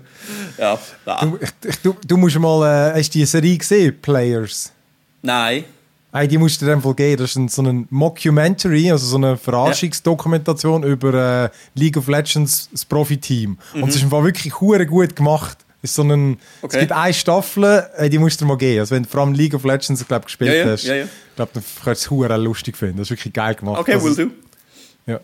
ja, 0.59 0.79
nein. 1.07 1.39
Du, 1.61 1.93
du, 1.93 1.97
du 2.05 2.17
musst 2.17 2.39
mal, 2.39 2.91
äh, 2.95 2.99
hast 2.99 3.15
du 3.15 3.19
die 3.19 3.27
Serie 3.27 3.59
gesehen, 3.59 4.01
Players? 4.01 4.73
nein. 5.21 5.65
Hey, 6.13 6.29
die 6.29 6.37
musst 6.37 6.61
du 6.61 6.67
dir 6.67 6.73
einfach 6.73 6.95
geben. 6.95 7.23
Das 7.23 7.31
ist 7.31 7.37
ein, 7.37 7.49
so 7.49 7.63
ein 7.63 7.87
Mockumentary, 7.89 8.91
also 8.91 9.07
so 9.07 9.17
eine 9.17 9.37
Verarschungsdokumentation 9.39 10.83
über 10.83 11.45
äh, 11.45 11.51
League 11.75 11.97
of 11.97 12.07
Legends, 12.09 12.69
das 12.71 12.85
Profi-Team. 12.85 13.57
Und 13.75 13.89
es 13.89 13.97
ist 13.97 14.05
einfach 14.05 14.23
wirklich 14.23 14.61
hure 14.61 14.87
gut 14.87 15.17
gemacht. 15.17 15.59
Es, 15.83 15.91
ist 15.91 15.97
so 15.97 16.03
ein, 16.03 16.39
Okay. 16.61 16.77
es 16.77 16.81
gibt 16.81 16.93
eine 16.93 17.15
Staffel, 17.15 17.87
äh, 17.97 18.11
die 18.11 18.19
musst 18.19 18.41
du 18.41 18.45
dir 18.45 18.49
mal 18.51 18.59
geben. 18.59 18.81
Also 18.81 18.95
wenn 18.95 19.05
du 19.05 19.09
vor 19.09 19.23
allem 19.23 19.33
League 19.33 19.55
of 19.55 19.65
Legends 19.65 20.07
glaub, 20.07 20.27
gespielt 20.27 20.53
Ja, 20.53 20.57
ja, 20.59 20.71
hast, 20.71 20.85
ja, 20.85 20.95
ja. 20.95 21.05
glaube, 21.35 21.53
dann 21.55 21.65
könntest 21.83 22.11
du 22.11 22.25
es 22.25 22.39
lustig 22.39 22.77
finden. 22.77 22.99
Das 22.99 23.07
ist 23.07 23.11
wirklich 23.11 23.33
geil 23.33 23.55
gemacht. 23.55 23.81
Okay, 23.81 23.95
also, 23.95 24.17
will 24.17 24.27
do. 24.27 24.33
Ja. 25.07 25.21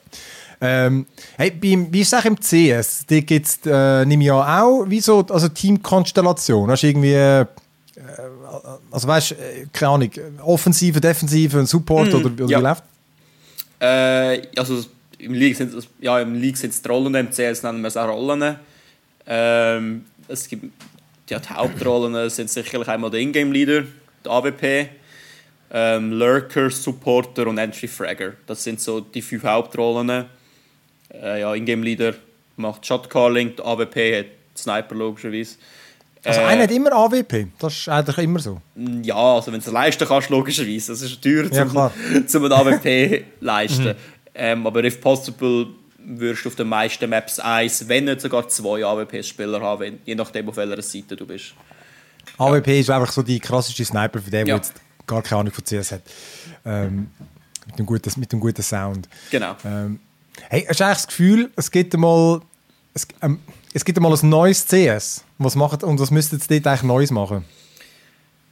Ähm, 0.61 1.07
hey, 1.37 1.51
beim, 1.53 1.93
wie 1.93 2.01
ist 2.01 2.13
es 2.13 2.19
auch 2.19 2.25
im 2.25 2.37
CS? 2.41 3.05
Da 3.07 3.21
gibt 3.21 3.47
es, 3.47 3.61
äh, 3.65 4.05
nehme 4.05 4.25
ich 4.25 4.33
an, 4.33 4.63
auch 4.63 4.85
wie 4.89 5.01
so 5.01 5.25
also 5.29 5.49
Teamkonstellation. 5.49 6.71
Hast 6.71 6.83
du 6.83 6.89
irgendwie, 6.89 7.13
äh, 7.13 7.47
also 8.91 9.09
weißt 9.09 9.31
du, 9.31 9.35
äh, 9.35 9.67
keine 9.73 9.93
Ahnung, 9.93 10.11
Offensive, 10.43 11.01
Defensive, 11.01 11.67
Support 11.67 12.15
oder, 12.15 12.27
oder 12.27 12.47
ja. 12.47 12.59
wie 12.59 12.63
läuft? 12.63 12.85
Äh, 13.81 14.49
also 14.59 14.85
im 15.19 15.35
League 15.35 15.57
sind 15.57 15.75
es 15.75 15.89
ja, 16.01 16.21
im 16.21 16.35
League 16.35 16.57
sind 16.57 16.71
es 16.71 16.83
die 16.83 16.89
Rollen, 16.89 17.15
im 17.15 17.31
CS 17.31 17.63
nennen 17.63 17.81
wir 17.81 17.89
es 17.89 17.97
auch 17.97 18.09
Rollen. 18.09 18.57
Ähm, 19.27 20.05
es 20.27 20.49
gibt, 20.49 20.65
ja, 21.29 21.39
die 21.39 21.49
Hauptrollen 21.49 22.31
sind 22.31 22.51
sicherlich 22.51 22.89
einmal 22.89 23.11
der 23.11 23.21
Ingame-Leader, 23.21 23.85
der 24.25 24.33
AWP, 24.33 24.89
ähm, 25.71 26.13
Lurker, 26.13 26.71
Supporter 26.71 27.47
und 27.47 27.59
Entry 27.59 27.89
Fragger. 27.89 28.35
Das 28.47 28.65
sind 28.65 28.81
so 28.81 29.01
die 29.01 29.23
fünf 29.23 29.45
Hauptrollen. 29.45 30.27
Äh, 31.13 31.41
ja, 31.41 31.55
Ingame-Leader 31.55 32.15
macht 32.57 32.87
Shotcalling, 32.87 33.57
der 33.57 33.67
AWP 33.67 34.19
hat 34.19 34.27
Sniper 34.57 34.95
logischerweise. 34.95 35.57
Also 36.25 36.41
Äh, 36.41 36.45
einer 36.45 36.63
hat 36.65 36.71
immer 36.71 36.93
AWP, 36.93 37.47
das 37.59 37.75
ist 37.75 37.89
eigentlich 37.89 38.19
immer 38.19 38.39
so. 38.41 38.61
ja, 39.03 39.15
also 39.17 39.53
wenn 39.53 39.61
du 39.61 39.67
es 39.67 39.73
leisten 39.73 40.07
kannst, 40.07 40.31
logischerweise. 40.31 40.93
Das 40.93 41.03
ist 41.03 41.23
teuer, 41.23 41.45
Ja, 41.53 41.67
zum, 41.67 42.27
zum 42.27 42.45
einen 42.45 42.53
AWP 42.53 43.25
leisten. 43.41 43.95
ähm, 44.35 44.67
aber 44.67 44.83
if 44.85 45.01
possible, 45.01 45.67
wirst 45.99 46.45
du 46.45 46.49
auf 46.49 46.55
den 46.57 46.69
meisten 46.69 47.09
Maps 47.11 47.39
eins, 47.39 47.87
wenn 47.89 48.05
nicht 48.07 48.21
sogar 48.21 48.49
zwei 48.49 48.85
AWP-Spieler 48.85 49.61
haben, 49.61 49.81
wenn, 49.81 49.99
je 50.05 50.15
nachdem, 50.15 50.49
auf 50.49 50.57
welcher 50.57 50.81
Seite 50.83 51.15
du 51.17 51.27
bist. 51.27 51.55
AWP 52.39 52.81
ist 52.81 52.91
einfach 52.91 53.13
so 53.13 53.23
die 53.23 53.39
klassische 53.39 53.85
Sniper 53.85 54.19
für 54.21 54.31
den, 54.31 54.47
der 54.47 54.47
Ja. 54.47 54.57
jetzt 54.57 54.73
gar 55.07 55.23
keine 55.23 55.41
Ahnung 55.41 55.53
von 55.53 55.65
CS 55.65 55.93
hat. 55.93 56.03
Ähm, 56.65 57.11
mit, 57.67 57.77
einem 57.77 57.87
guten, 57.87 58.21
mit 58.21 58.33
einem 58.33 58.41
guten 58.41 58.63
Sound. 58.63 59.09
Genau. 59.31 59.55
Ähm, 59.65 60.01
hey, 60.49 60.65
hast 60.69 60.81
du 60.81 60.85
eigentlich 60.85 60.97
das 60.99 61.07
Gefühl, 61.09 61.51
es 61.57 61.71
gibt 61.71 61.95
einmal, 61.95 62.41
es, 62.95 63.07
ähm, 63.23 63.41
es 63.79 63.85
gibt 63.85 63.97
einmal 63.97 64.13
ein 64.13 64.29
neues 64.29 64.67
CS? 64.67 65.25
Was 65.39 65.55
macht, 65.55 65.85
und 65.85 66.01
was 66.01 66.11
müsst 66.11 66.33
ihr 66.33 66.39
dort 66.39 66.67
eigentlich 66.67 66.83
Neues 66.83 67.11
machen? 67.13 67.45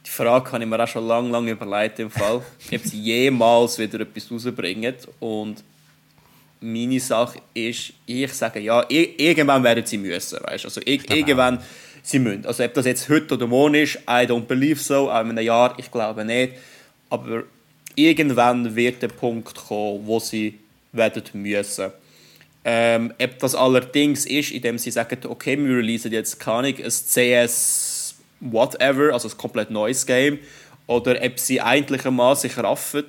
Die 0.05 0.09
Frage 0.09 0.53
habe 0.53 0.63
ich 0.63 0.69
mir 0.69 0.81
auch 0.81 0.87
schon 0.87 1.05
lange, 1.05 1.29
lange 1.29 1.51
überlegt 1.51 1.99
im 1.99 2.09
Fall. 2.09 2.37
ob 2.73 2.81
sie 2.81 2.97
jemals 3.01 3.77
wieder 3.77 3.99
etwas 3.99 4.31
rausbringen. 4.31 4.95
Und 5.19 5.63
meine 6.61 6.99
Sache 7.01 7.39
ist, 7.53 7.91
ich 8.05 8.33
sage 8.33 8.61
ja, 8.61 8.85
irgendwann 8.87 9.63
werden 9.65 9.85
sie 9.85 9.97
müssen. 9.97 10.39
Weißt? 10.43 10.63
Also 10.63 10.79
ir- 10.81 11.11
irgendwann 11.13 11.59
sie 12.03 12.19
müssen. 12.19 12.45
Also 12.45 12.63
ob 12.63 12.73
das 12.73 12.85
jetzt 12.85 13.09
heute 13.09 13.33
oder 13.33 13.47
morgen 13.47 13.75
ist, 13.75 13.95
I 14.07 14.23
don't 14.25 14.45
believe 14.45 14.79
so. 14.79 15.11
Auch 15.11 15.21
in 15.21 15.31
einem 15.31 15.45
Jahr, 15.45 15.77
ich 15.77 15.91
glaube 15.91 16.23
nicht. 16.23 16.53
Aber 17.09 17.43
irgendwann 17.95 18.73
wird 18.77 19.01
der 19.01 19.09
Punkt 19.09 19.53
kommen, 19.55 20.07
wo 20.07 20.19
sie 20.21 20.57
werden 20.93 21.23
müssen. 21.33 21.91
Ähm, 22.69 23.13
ob 23.23 23.39
das 23.39 23.55
allerdings 23.55 24.25
ist, 24.25 24.51
indem 24.51 24.77
sie 24.77 24.91
sagen, 24.91 25.19
okay, 25.25 25.57
wir 25.57 25.77
releasen 25.77 26.11
jetzt 26.11 26.37
keine 26.37 26.57
Ahnung, 26.57 26.73
ein 26.83 26.91
CS 26.91 28.15
whatever, 28.41 29.13
also 29.13 29.29
ein 29.29 29.37
komplett 29.37 29.71
neues 29.71 30.05
Game, 30.05 30.39
oder 30.85 31.15
ob 31.23 31.39
sie 31.39 31.61
eigentlich 31.61 32.05
einmal 32.05 32.35
sich 32.35 32.57
raffen 32.57 33.05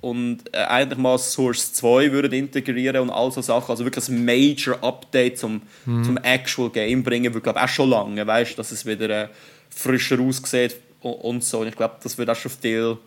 und 0.00 0.38
äh, 0.52 0.56
eigentlich 0.56 0.98
mal 0.98 1.18
Source 1.18 1.72
2 1.74 2.10
würden 2.10 2.32
integrieren 2.32 2.96
und 3.02 3.10
all 3.10 3.30
so 3.30 3.42
Sachen, 3.42 3.70
also 3.70 3.84
wirklich 3.84 4.08
ein 4.08 4.24
Major 4.24 4.82
Update 4.82 5.38
zum, 5.38 5.62
zum 5.84 6.16
actual 6.18 6.70
Game 6.70 7.04
bringen, 7.04 7.32
würde 7.32 7.44
glaube 7.44 7.62
auch 7.62 7.68
schon 7.68 7.90
lange, 7.90 8.26
weißt, 8.26 8.58
dass 8.58 8.72
es 8.72 8.84
wieder 8.84 9.08
äh, 9.08 9.28
frischer 9.70 10.18
aussieht 10.18 10.74
und, 11.00 11.12
und 11.12 11.44
so. 11.44 11.60
Und 11.60 11.68
ich 11.68 11.76
glaube, 11.76 11.94
das 12.02 12.18
wird 12.18 12.28
auch 12.28 12.34
schon 12.34 12.50
viel 12.50 12.98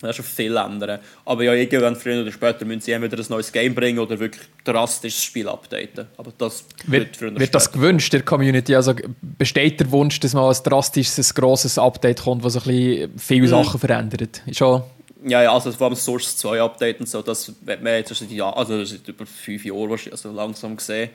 das 0.00 0.10
ist 0.10 0.16
schon 0.16 0.24
viel 0.24 0.56
ändern. 0.56 1.00
Aber 1.24 1.44
ja, 1.44 1.52
irgendwann 1.52 1.96
früher 1.96 2.22
oder 2.22 2.32
später 2.32 2.64
müssen 2.64 2.80
sie 2.80 2.92
entweder 2.92 3.18
ein 3.18 3.26
neues 3.28 3.52
Game 3.52 3.74
bringen 3.74 3.98
oder 3.98 4.18
wirklich 4.18 4.42
drastisch 4.64 5.14
das 5.16 5.24
Spiel 5.24 5.48
updaten. 5.48 6.06
Aber 6.16 6.32
das 6.36 6.64
Wird, 6.86 7.20
oder 7.22 7.38
wird 7.38 7.54
das 7.54 7.70
gewünscht 7.70 8.12
der 8.12 8.22
Community? 8.22 8.74
Also 8.74 8.94
besteht 9.20 9.80
der 9.80 9.90
Wunsch, 9.90 10.18
dass 10.20 10.32
mal 10.32 10.50
ein 10.50 10.62
drastisches, 10.64 11.34
grosses 11.34 11.78
Update 11.78 12.22
kommt, 12.22 12.44
das 12.44 12.54
so 12.54 12.60
ein 12.60 12.64
bisschen 12.66 13.18
viele 13.18 13.46
Mhm. 13.46 13.50
Sachen 13.50 13.80
verändert? 13.80 14.42
Ist 14.46 14.58
schon... 14.58 14.82
Ja, 15.26 15.42
ja, 15.42 15.52
also 15.52 15.70
vor 15.72 15.88
allem 15.88 15.96
Source 15.96 16.34
2 16.38 16.62
Update 16.62 17.00
und 17.00 17.06
so, 17.06 17.20
das 17.20 17.52
wird 17.60 17.82
man 17.82 17.92
jetzt 17.92 18.14
seit, 18.14 18.40
also 18.40 18.84
seit 18.84 19.06
über 19.06 19.26
fünf 19.26 19.64
Jahren 19.66 19.98
also 20.10 20.32
langsam 20.32 20.76
gesehen. 20.76 21.10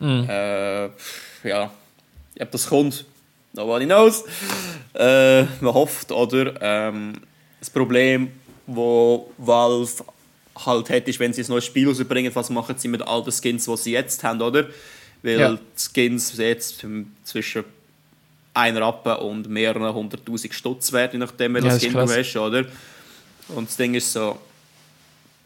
Äh, 0.00 0.84
ja, 1.42 1.70
ob 2.40 2.50
das 2.52 2.68
kommt, 2.68 3.04
nobody 3.52 3.84
knows. 3.86 4.22
Äh, 4.94 5.42
man 5.60 5.74
hofft, 5.74 6.12
oder? 6.12 6.54
Ähm, 6.60 7.14
das 7.60 7.70
Problem, 7.70 8.30
wo 8.66 9.30
Valve 9.38 10.04
halt 10.64 10.90
hat, 10.90 11.08
ist, 11.08 11.18
wenn 11.20 11.32
sie 11.32 11.42
ein 11.42 11.48
neues 11.48 11.64
Spiel 11.66 11.88
rausbringen, 11.88 12.34
was 12.34 12.50
machen 12.50 12.74
sie 12.78 12.88
mit 12.88 13.02
all 13.02 13.22
den 13.22 13.32
Skins, 13.32 13.64
die 13.66 13.76
sie 13.76 13.92
jetzt 13.92 14.22
haben, 14.24 14.40
oder? 14.42 14.66
Weil 15.22 15.38
Ja. 15.40 15.52
die 15.52 15.58
Skins 15.76 16.36
jetzt 16.36 16.84
zwischen 17.24 17.64
einer 18.54 18.80
Rappe 18.80 19.18
und 19.18 19.48
mehreren 19.48 19.92
hunderttausend 19.94 20.52
Stutz 20.54 20.92
wert, 20.92 21.12
je 21.12 21.18
nachdem, 21.18 21.54
Ja, 21.56 21.62
welches 21.62 21.74
das 21.74 21.82
Skin 21.82 21.92
du 21.92 22.00
hast, 22.12 22.36
oder? 22.36 22.64
Und 23.48 23.68
das 23.68 23.76
Ding 23.76 23.94
ist 23.94 24.12
so, 24.12 24.38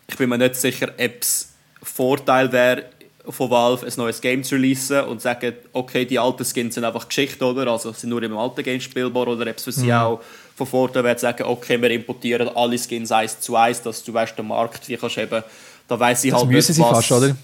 ich 0.09 0.17
bin 0.17 0.29
mir 0.29 0.39
nicht 0.39 0.57
sicher, 0.57 0.89
ob 0.99 1.13
es 1.21 1.53
Vorteil 1.83 2.51
wäre, 2.53 2.85
von 3.29 3.51
Valve 3.51 3.87
ein 3.87 3.93
neues 3.97 4.21
Game 4.21 4.43
zu 4.43 4.57
releasen 4.57 5.03
und 5.05 5.21
sagen, 5.23 5.55
okay, 5.73 6.05
die 6.05 6.19
alten 6.19 6.45
Skins 6.45 6.75
sind 6.75 6.85
einfach 6.85 7.07
Geschichte, 7.07 7.45
oder? 7.45 7.71
Also 7.71 7.93
sind 7.93 8.11
nur 8.11 8.23
im 8.23 8.37
alten 8.37 8.63
Game 8.65 8.81
spielbar, 8.81 9.29
oder 9.29 9.49
ob 9.49 9.57
es 9.57 9.63
für 9.65 9.71
Mhm. 9.71 9.75
sie 9.75 9.93
auch 9.93 10.21
von 10.55 10.67
Vorteil 10.67 11.05
wäre, 11.05 11.17
zu 11.17 11.23
sagen, 11.23 11.45
okay, 11.45 11.81
wir 11.81 11.91
importieren 11.91 12.49
alle 12.55 12.79
Skins 12.79 13.11
eins 13.11 13.41
zu 13.41 13.57
eins, 13.57 13.83
dass 13.83 14.03
du 14.05 14.13
weißt, 14.13 14.37
der 14.37 14.45
Markt, 14.45 14.89
wie 14.89 14.97
kannst 14.97 15.19
eben, 15.19 15.43
da 15.89 16.01
weiss 16.01 16.25
ich 16.25 16.33
halt 16.33 16.47
müssen 16.47 16.73
nicht, 16.73 16.77
sie 16.77 16.83
was... 16.83 17.07
fast, 17.07 17.13
oder? 17.13 17.37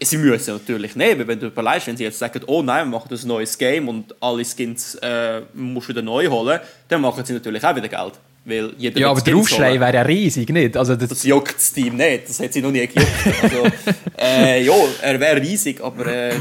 Sie 0.00 0.16
müssen 0.16 0.54
natürlich 0.54 0.96
weil 0.96 1.26
wenn 1.26 1.40
du 1.40 1.46
überlegst, 1.46 1.88
wenn 1.88 1.96
sie 1.96 2.04
jetzt 2.04 2.20
sagen, 2.20 2.40
oh 2.46 2.62
nein, 2.62 2.86
wir 2.86 2.98
machen 2.98 3.08
ein 3.10 3.26
neues 3.26 3.58
Game 3.58 3.88
und 3.88 4.14
alle 4.20 4.44
Skins 4.44 4.94
äh, 4.96 5.40
musst 5.54 5.88
du 5.88 5.92
wieder 5.92 6.02
neu 6.02 6.28
holen, 6.28 6.60
dann 6.86 7.00
machen 7.00 7.24
sie 7.24 7.32
natürlich 7.32 7.64
auch 7.64 7.74
wieder 7.74 7.88
Geld. 7.88 8.12
Weil 8.44 8.72
jeder 8.78 9.00
Ja, 9.00 9.08
will 9.08 9.10
aber 9.10 9.20
der 9.20 9.36
Aufschrei 9.36 9.80
wäre 9.80 9.94
ja 9.94 10.02
riesig, 10.02 10.48
nicht? 10.50 10.76
Also 10.76 10.94
das, 10.94 11.08
Das 11.08 11.24
juckt 11.24 11.56
das 11.56 11.72
Team 11.72 11.96
nicht, 11.96 12.28
das 12.28 12.38
hat 12.38 12.52
sie 12.52 12.62
noch 12.62 12.70
nie 12.70 12.86
gejuckt. 12.86 13.10
Also, 13.42 13.64
äh, 14.20 14.64
ja, 14.64 14.74
er 15.02 15.18
wäre 15.18 15.40
riesig, 15.40 15.82
aber 15.82 16.06
äh, 16.06 16.36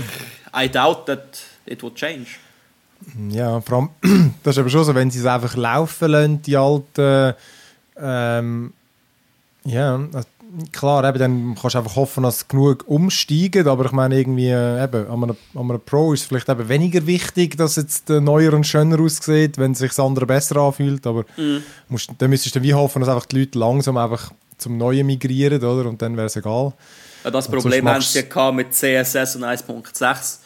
I 0.55 0.69
doubt 0.69 1.07
that 1.07 1.25
it 1.65 1.81
would 1.81 1.95
change. 1.95 2.27
Ja, 3.29 3.61
vor 3.61 3.89
allem, 4.03 4.33
das 4.43 4.55
ist 4.55 4.59
aber 4.59 4.69
schon 4.69 4.83
so, 4.83 4.95
wenn 4.95 5.11
sie 5.11 5.19
es 5.19 5.25
einfach 5.25 5.55
laufen 5.55 6.11
lassen, 6.11 6.41
die 6.41 6.57
alten, 6.57 7.33
ähm, 7.99 8.73
ja, 9.65 9.99
also, 10.13 10.27
klar, 10.71 11.07
eben, 11.07 11.19
dann 11.19 11.55
kannst 11.59 11.75
du 11.75 11.79
einfach 11.79 11.95
hoffen, 11.95 12.23
dass 12.23 12.37
es 12.37 12.47
genug 12.47 12.85
umsteigen, 12.87 13.67
aber 13.67 13.85
ich 13.85 13.91
meine 13.91 14.17
irgendwie, 14.17 14.49
äh, 14.49 14.83
eben, 14.83 15.07
an 15.07 15.23
einem, 15.23 15.37
an 15.55 15.69
einem 15.69 15.81
Pro 15.81 16.13
ist 16.13 16.21
es 16.21 16.27
vielleicht 16.27 16.49
eben 16.49 16.67
weniger 16.69 17.05
wichtig, 17.05 17.57
dass 17.57 17.75
jetzt 17.75 18.09
der 18.09 18.21
neuer 18.21 18.53
und 18.53 18.65
schöner 18.65 18.99
aussieht, 18.99 19.57
wenn 19.57 19.75
sich 19.75 19.89
das 19.89 19.99
andere 19.99 20.25
besser 20.25 20.57
anfühlt, 20.57 21.05
aber 21.05 21.25
musst, 21.89 22.11
dann 22.17 22.29
müsstest 22.29 22.55
du 22.55 22.61
wie 22.63 22.73
hoffen, 22.73 22.99
dass 22.99 23.09
einfach 23.09 23.25
die 23.25 23.39
Leute 23.39 23.59
langsam 23.59 23.97
einfach 23.97 24.31
zum 24.57 24.77
Neuen 24.77 25.05
migrieren, 25.05 25.63
oder, 25.63 25.87
und 25.87 26.01
dann 26.01 26.15
wäre 26.17 26.27
es 26.27 26.35
egal. 26.35 26.73
Ja, 27.23 27.31
das 27.31 27.47
Problem 27.47 27.85
haben 27.85 27.95
machst 27.95 28.13
sie 28.13 28.23
ja 28.33 28.51
mit 28.51 28.73
CSS 28.73 29.35
und 29.35 29.43
1.6. 29.43 30.39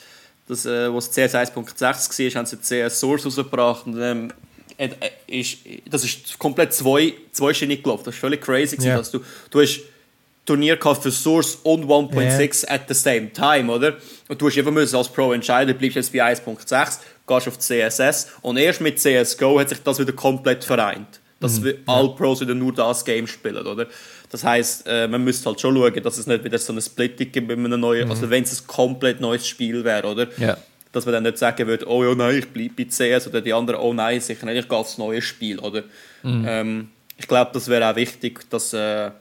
Das, 0.52 0.66
äh, 0.66 0.94
was 0.94 1.10
CS 1.10 1.34
1.6 1.34 1.80
war, 1.80 2.40
haben 2.40 2.46
sie 2.46 2.58
CS 2.58 3.00
Source 3.00 3.26
rausgebracht. 3.26 3.86
Und, 3.86 4.02
ähm, 4.02 4.34
äh, 4.76 4.90
ist, 5.28 5.60
das 5.90 6.04
ist 6.04 6.38
komplett 6.38 6.74
zwei, 6.74 7.14
zweischinig 7.32 7.82
gelaufen. 7.82 8.04
Das 8.04 8.16
ist 8.16 8.20
völlig 8.20 8.42
crazy. 8.42 8.76
Ja. 8.82 8.98
Dass 8.98 9.12
du, 9.12 9.22
du 9.50 9.62
hast 9.62 9.80
Turnier 10.46 10.76
gehabt 10.76 11.04
für 11.04 11.12
Source 11.12 11.56
und 11.64 11.86
1.6 11.86 12.68
at 12.68 12.82
the 12.90 12.94
same 12.94 13.32
time, 13.32 13.72
oder? 13.72 13.96
Und 14.28 14.42
du 14.42 14.48
hast 14.48 14.58
einfach 14.58 14.72
müssen 14.74 14.98
als 14.98 15.08
Pro 15.08 15.32
entscheiden, 15.32 15.78
bleibst 15.78 15.96
jetzt 15.96 16.12
bei 16.12 16.22
1.6, 16.22 17.00
gehst 17.26 17.48
auf 17.48 17.58
CSS 17.58 18.32
und 18.42 18.58
erst 18.58 18.82
mit 18.82 19.00
CSGO 19.00 19.58
hat 19.58 19.70
sich 19.70 19.82
das 19.82 20.00
wieder 20.00 20.12
komplett 20.12 20.66
vereint. 20.66 21.22
Dass 21.40 21.64
wir 21.64 21.78
alle 21.88 22.10
Pros 22.10 22.42
wieder 22.42 22.54
nur 22.54 22.74
das 22.74 23.06
Game 23.06 23.26
spielen, 23.26 23.66
oder? 23.66 23.88
Das 24.32 24.46
heisst, 24.46 24.88
äh, 24.88 25.10
man 25.10 25.24
müsste 25.24 25.50
halt 25.50 25.60
schon 25.60 25.76
schauen, 25.76 26.04
dass 26.04 26.18
es 26.18 26.26
nicht 26.26 26.44
wieder 26.44 26.58
so 26.58 26.72
eine 26.72 26.82
Splitting 26.82 27.32
gibt 27.34 27.48
mit 27.50 27.58
einem 27.60 27.80
neuen, 27.80 28.10
also 28.10 28.30
wenn 28.30 28.44
es 28.44 28.62
ein 28.62 28.66
komplett 28.66 29.20
neues 29.20 29.46
Spiel 29.46 29.84
wäre, 29.84 30.08
oder? 30.08 30.28
Ja. 30.38 30.58
Dass 30.94 31.06
man 31.06 31.14
dann 31.14 31.24
nicht 31.24 31.38
sagen 31.38 31.68
würde, 31.68 31.86
oh 31.88 32.04
ja, 32.04 32.16
nein, 32.16 32.38
ich 32.38 32.48
bleibe 32.48 32.74
bei 32.78 32.86
CS 32.86 33.28
oder 33.28 33.42
die 33.42 33.54
anderen, 33.54 33.82
oh 33.82 33.94
nein, 33.94 34.22
sicher 34.22 34.46
nicht, 34.46 34.58
ich 34.58 34.70
gehe 34.70 34.78
aufs 34.78 34.98
neue 34.98 35.22
Spiel, 35.22 35.60
oder? 35.60 35.84
Ähm, 36.24 36.90
ich 37.18 37.28
glaube, 37.28 37.52
das 37.54 37.68
wäre 37.68 37.92
auch 37.92 37.96
wichtig, 37.96 38.50
dass, 38.50 38.74
äh, 38.74 39.12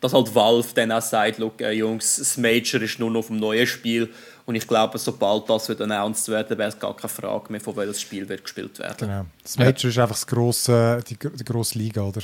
dass 0.00 0.14
halt 0.14 0.34
Valve 0.34 0.68
dann 0.74 0.92
auch 0.92 1.02
sagt, 1.02 1.38
look, 1.38 1.60
äh, 1.60 1.72
Jungs, 1.72 2.16
das 2.16 2.38
Major 2.38 2.80
ist 2.80 2.98
nur 2.98 3.10
noch 3.10 3.20
auf 3.20 3.26
dem 3.26 3.38
neuen 3.38 3.66
Spiel 3.66 4.08
und 4.46 4.54
ich 4.54 4.66
glaube, 4.66 4.98
sobald 4.98 5.48
das 5.50 5.68
wird 5.68 5.82
announced 5.82 6.28
werden, 6.28 6.56
wäre 6.56 6.68
es 6.70 6.78
gar 6.78 6.96
keine 6.96 7.08
Frage 7.08 7.52
mehr, 7.52 7.60
von 7.60 7.76
welches 7.76 8.00
Spiel 8.00 8.28
wird 8.28 8.42
gespielt 8.42 8.78
werden. 8.78 8.96
Genau. 8.98 9.26
Das 9.42 9.58
Major 9.58 9.90
ist 9.90 9.98
einfach 9.98 10.16
das 10.16 10.26
grosse, 10.26 11.02
die, 11.08 11.16
die 11.16 11.44
grosse 11.44 11.78
Liga, 11.78 12.02
oder? 12.02 12.22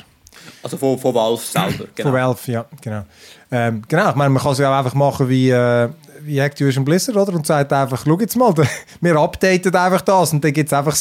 Also 0.63 0.77
von, 0.77 0.97
von 0.97 1.13
Valve 1.13 1.41
selber, 1.41 1.85
genau. 1.95 2.09
Von 2.09 2.19
Valve, 2.19 2.51
ja, 2.51 2.65
genau. 2.81 3.03
Ähm, 3.51 3.83
genau, 3.87 4.09
ich 4.09 4.15
meine, 4.15 4.29
man 4.29 4.41
kann 4.41 4.53
es 4.53 4.57
ja 4.59 4.71
auch 4.73 4.77
einfach 4.79 4.93
machen 4.93 5.27
wie, 5.29 5.49
äh, 5.49 5.89
wie 6.21 6.39
Activision 6.39 6.85
Blizzard, 6.85 7.15
oder? 7.17 7.33
Und 7.33 7.45
sagt 7.45 7.71
einfach, 7.73 8.03
schau 8.05 8.17
jetzt 8.19 8.35
mal, 8.37 8.53
wir 9.01 9.15
updaten 9.17 9.75
einfach 9.75 10.01
das 10.01 10.31
und 10.33 10.43
dann 10.43 10.53
gibt 10.53 10.67
es 10.71 10.73
einfach, 10.73 10.95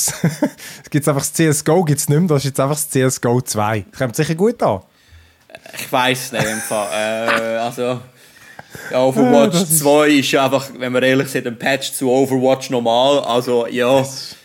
gibt's 0.91 1.09
einfach 1.09 1.23
das 1.23 1.33
CSGO, 1.33 1.85
gibt's 1.85 2.09
nicht 2.09 2.19
mehr, 2.19 2.29
das 2.29 2.39
ist 2.39 2.45
jetzt 2.47 2.61
einfach 2.61 2.75
das 2.77 2.91
CSGO 2.91 3.41
2. 3.41 3.87
Das 3.91 3.99
kommt 3.99 4.17
sicher 4.17 4.35
gut 4.35 4.63
an. 4.63 4.81
Ich 5.79 5.91
weiß 5.93 6.33
nicht 6.33 6.45
im 6.47 6.59
Fall. 6.59 6.89
Äh, 6.93 7.57
also, 7.59 7.83
ja, 7.83 8.01
Ja, 8.91 9.03
Overwatch 9.05 9.63
ist- 9.63 9.79
2 9.81 10.09
ist 10.09 10.31
ja 10.33 10.45
einfach, 10.45 10.69
wenn 10.79 10.93
wir 10.93 11.03
ehrlich 11.03 11.29
sind, 11.29 11.47
ein 11.47 11.59
Patch 11.59 11.93
zu 11.93 12.11
Overwatch 12.11 12.71
normal. 12.71 13.21
Also, 13.21 13.67
ja, 13.69 14.01
I 14.01 14.03
das 14.03 14.37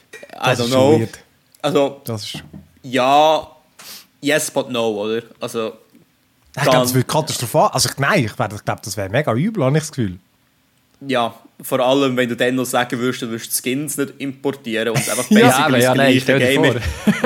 don't 0.44 0.52
ist 0.52 0.60
schon 0.60 0.68
know. 0.70 1.00
weird. 1.00 1.20
Also, 1.62 2.02
Das 2.06 2.24
ist, 2.24 2.44
ja, 2.84 3.48
yes, 4.26 4.50
but 4.52 4.70
no, 4.70 4.90
oder? 5.04 5.24
Also, 5.40 5.74
Ich 6.58 6.64
glaube, 6.64 6.80
das 6.80 6.94
wird 6.94 7.08
katastrophal. 7.08 7.70
Also, 7.72 7.90
ich- 7.90 7.98
nein, 7.98 8.20
ich, 8.26 8.32
ich 8.32 8.36
glaube, 8.36 8.82
das 8.84 8.98
wäre 8.98 9.10
mega 9.10 9.34
übel, 9.34 9.64
habe 9.64 9.78
ich 9.78 9.84
das 9.84 9.92
Gefühl. 9.92 10.18
Ja, 11.08 11.36
vor 11.62 11.80
allem, 11.82 12.16
wenn 12.18 12.28
du 12.30 12.36
dann 12.36 12.56
noch 12.56 12.66
sagen 12.66 12.98
würdest, 13.00 13.22
du 13.22 13.30
würdest 13.30 13.52
die 13.52 13.62
Skins 13.62 13.98
nicht 13.98 14.14
importieren 14.18 14.90
und 14.90 14.98
einfach 14.98 15.26
Ja, 15.30 15.40
basically 15.42 15.64
aber 15.64 15.78
ja, 15.78 15.90
das 15.90 15.98
nein, 15.98 16.20
stell 16.22 16.40
Game. 16.40 16.64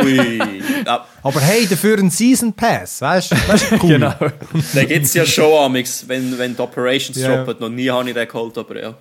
Ui. 0.04 0.40
Ja, 0.86 1.06
Aber 1.24 1.40
hey, 1.42 1.68
dafür 1.68 1.98
ein 2.00 2.10
Season 2.10 2.54
Pass, 2.54 3.02
weißt 3.02 3.32
du? 3.32 3.36
Cool. 3.84 3.90
Genau. 3.90 4.14
den 4.74 4.88
gibt 4.88 5.06
es 5.06 5.14
ja 5.14 5.26
schon 5.26 5.54
amix, 5.66 6.04
wenn, 6.08 6.38
wenn 6.38 6.56
die 6.56 6.62
Operations 6.62 7.18
Ja, 7.18 7.30
ja. 7.32 7.44
droppen. 7.44 7.62
Noch 7.62 7.70
nie 7.70 7.90
habe 7.90 8.08
ich 8.10 8.16
den 8.16 8.28
geholt, 8.28 8.58
aber 8.58 8.82
ja. 8.82 8.94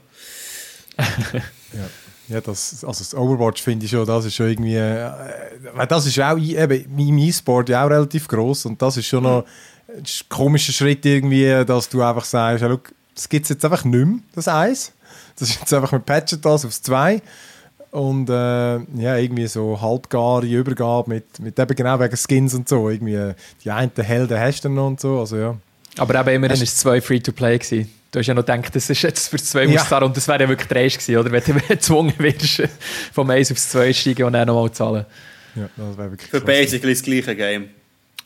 Ja, 0.99 1.81
das, 2.29 2.85
also 2.85 2.99
das 2.99 3.15
Overwatch 3.15 3.63
finde 3.63 3.87
ich 3.87 3.91
schon, 3.91 4.07
das 4.07 4.25
ist 4.25 4.35
schon 4.35 4.49
irgendwie, 4.49 4.77
äh, 4.77 5.11
weil 5.75 5.87
das 5.87 6.07
ist 6.07 6.21
auch 6.21 6.37
eben 6.39 6.99
im 6.99 7.19
E-Sport 7.19 7.69
ja 7.71 7.85
auch 7.85 7.91
relativ 7.91 8.29
groß 8.29 8.67
und 8.67 8.81
das 8.81 8.97
ist 8.97 9.07
schon 9.07 9.23
noch 9.23 9.45
ein 9.89 10.05
komischer 10.29 10.73
Schritt 10.73 11.05
irgendwie, 11.07 11.65
dass 11.65 11.89
du 11.89 12.03
einfach 12.03 12.25
sagst, 12.25 12.63
ja, 12.63 12.69
look, 12.69 12.93
das 13.15 13.29
gibt 13.29 13.45
es 13.45 13.51
jetzt 13.51 13.65
einfach 13.65 13.85
nicht 13.85 14.07
mehr, 14.07 14.19
das 14.35 14.49
Eis. 14.49 14.93
Das 15.37 15.49
ist 15.49 15.61
jetzt 15.61 15.73
einfach, 15.73 15.93
wir 15.93 16.01
patchen 16.01 16.41
das 16.41 16.65
aufs 16.65 16.83
2 16.83 17.23
und 17.91 18.29
äh, 18.29 18.33
ja, 18.33 19.17
irgendwie 19.17 19.47
so 19.47 19.81
halbgare 19.81 20.47
Übergabe 20.47 21.11
mit, 21.11 21.39
mit 21.41 21.59
eben 21.59 21.75
genau 21.75 21.99
wegen 22.01 22.17
Skins 22.17 22.55
und 22.55 22.69
so, 22.69 22.91
irgendwie 22.91 23.33
die 23.65 23.71
einen 23.71 23.91
Helden 23.97 24.39
hast 24.39 24.65
du 24.65 24.69
noch 24.69 24.87
und 24.87 25.01
so, 25.01 25.21
also 25.21 25.37
ja. 25.37 25.57
Aber 25.97 26.15
eben 26.21 26.29
immerhin 26.29 26.57
war 26.59 26.63
es 26.63 26.77
zwei 26.77 27.01
Free-to-Play. 27.01 27.59
gewesen. 27.59 27.98
Du 28.11 28.19
hast 28.19 28.27
ja 28.27 28.33
noch 28.35 28.45
gedacht, 28.47 28.75
das 28.75 28.89
ist 28.89 29.03
jetzt 29.03 29.29
für 29.29 29.37
das 29.37 29.51
2 29.51 29.65
Ja. 29.65 29.99
Und 29.99 30.17
das 30.17 30.27
wäre 30.29 30.43
ja 30.43 30.49
wirklich 30.49 30.69
dreist 30.69 30.99
gewesen, 30.99 31.17
oder? 31.19 31.31
Wenn 31.31 31.43
du 31.45 31.61
gezwungen 31.69 32.15
wirst, 32.19 32.63
vom 33.13 33.29
1 33.29 33.53
aufs 33.53 33.69
2 33.71 33.93
steigen 33.93 34.25
und 34.25 34.33
dann 34.33 34.47
nochmal 34.47 34.71
zahlen. 34.73 35.05
ja 35.55 35.69
das 35.77 35.99
wäre 35.99 36.11
wirklich 36.13 36.31
Für 36.31 36.41
krass. 36.41 36.47
basically 36.47 36.95
das 36.95 37.03
gleiche 37.03 37.37
Game. 37.37 37.69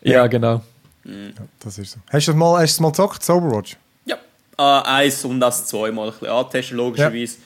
Ja, 0.02 0.26
genau. 0.28 0.62
Ja, 1.04 1.12
das 1.58 1.78
ist 1.78 1.92
so. 1.92 1.98
Hast 2.12 2.28
du 2.28 2.32
das 2.32 2.38
mal, 2.38 2.60
hast 2.60 2.74
du 2.74 2.74
das 2.76 2.80
mal 2.80 2.88
gezockt, 2.90 3.20
das 3.22 3.30
Overwatch? 3.30 3.76
Ja. 4.04 4.16
Äh, 4.58 4.82
eins 5.04 5.24
und 5.24 5.40
das 5.40 5.66
zweimal 5.66 6.06
ein 6.08 6.12
bisschen 6.12 6.28
antesten, 6.28 6.76
logischerweise. 6.76 7.36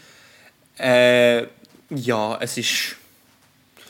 Äh, 0.78 1.47
ja, 1.91 2.39
es 2.41 2.59
ist. 2.59 2.97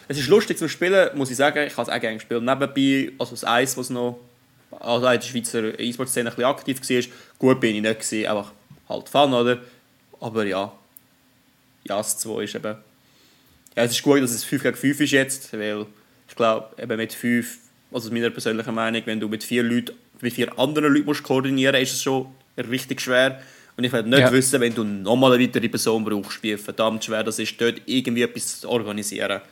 Es 0.09 0.19
ist 0.19 0.29
lustig 0.29 0.57
zu 0.57 0.69
spielen, 0.69 1.11
muss 1.17 1.31
ich 1.33 1.37
sagen. 1.37 1.67
Ich 1.67 1.77
habe 1.77 1.91
es 1.91 1.97
auch 1.97 2.01
gerne 2.01 2.17
gespielt. 2.19 2.41
Nebenbei, 2.41 3.11
also 3.19 3.33
das 3.33 3.45
Eis, 3.45 3.77
was 3.77 3.91
noch 3.91 4.21
also 4.71 5.07
in 5.07 5.21
der 5.21 5.27
Schweizer 5.27 5.79
E-Sport-Szene 5.79 6.31
ein 6.31 6.35
bisschen 6.37 6.51
aktiv 6.51 6.81
war, 6.81 7.13
gut 7.39 7.61
bin 7.61 7.77
ich 7.77 7.83
nicht 7.83 8.01
gewesen, 8.01 8.27
einfach 8.27 8.53
halt 8.89 9.09
Fun, 9.09 9.33
oder? 9.33 9.59
Aber 10.21 10.45
ja, 10.45 10.73
ja, 11.85 11.97
das 11.99 12.19
2 12.19 12.45
ist 12.45 12.55
eben... 12.55 12.77
Ja, 13.77 13.83
es 13.85 13.93
ist 13.93 14.03
gut, 14.03 14.23
dass 14.23 14.31
es 14.31 14.45
5 14.45 14.63
gegen 14.63 14.77
5 14.77 15.01
ist 15.01 15.11
jetzt, 15.11 15.53
weil 15.53 15.87
ich 16.29 16.35
glaube, 16.35 16.71
eben 16.83 16.97
mit 16.97 17.13
5, 17.13 17.59
also 17.93 18.11
meiner 18.11 18.31
persönlichen 18.31 18.75
Meinung, 18.75 19.03
wenn 19.05 19.21
du 19.21 19.29
mit 19.29 19.45
vier 19.45 19.63
Leuten, 19.63 19.95
mit 20.21 20.33
vier 20.33 20.59
anderen 20.59 20.93
Leuten 20.95 21.07
musst 21.07 21.23
koordinieren 21.23 21.81
ist 21.81 21.93
es 21.93 22.03
schon 22.03 22.27
richtig 22.57 23.01
schwer. 23.03 23.41
Und 23.77 23.85
ich 23.85 23.93
werde 23.93 24.09
nicht 24.09 24.19
Ja. 24.21 24.33
wissen, 24.33 24.61
wenn 24.63 24.75
du 24.75 24.83
nochmal 24.83 25.35
eine 25.35 25.45
weitere 25.45 25.69
Person 25.69 26.03
brauchst, 26.05 26.43
wie 26.43 26.57
verdammt 26.57 27.05
schwer 27.05 27.23
das 27.23 27.39
ist, 27.39 27.61
dort 27.61 27.83
irgendwie 27.85 28.23
etwas 28.23 28.61
zu 28.61 28.69
organisieren. 28.71 29.43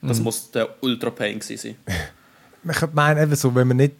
Das 0.00 0.18
muss 0.18 0.50
der 0.50 0.82
Ultra-Pain 0.82 1.42
sein. 1.42 1.76
Man 2.62 2.76
könnte 2.76 2.94
meinen, 2.94 3.22
eben 3.22 3.34
so, 3.36 3.54
wenn 3.54 3.68
man 3.68 3.78
nicht 3.78 3.94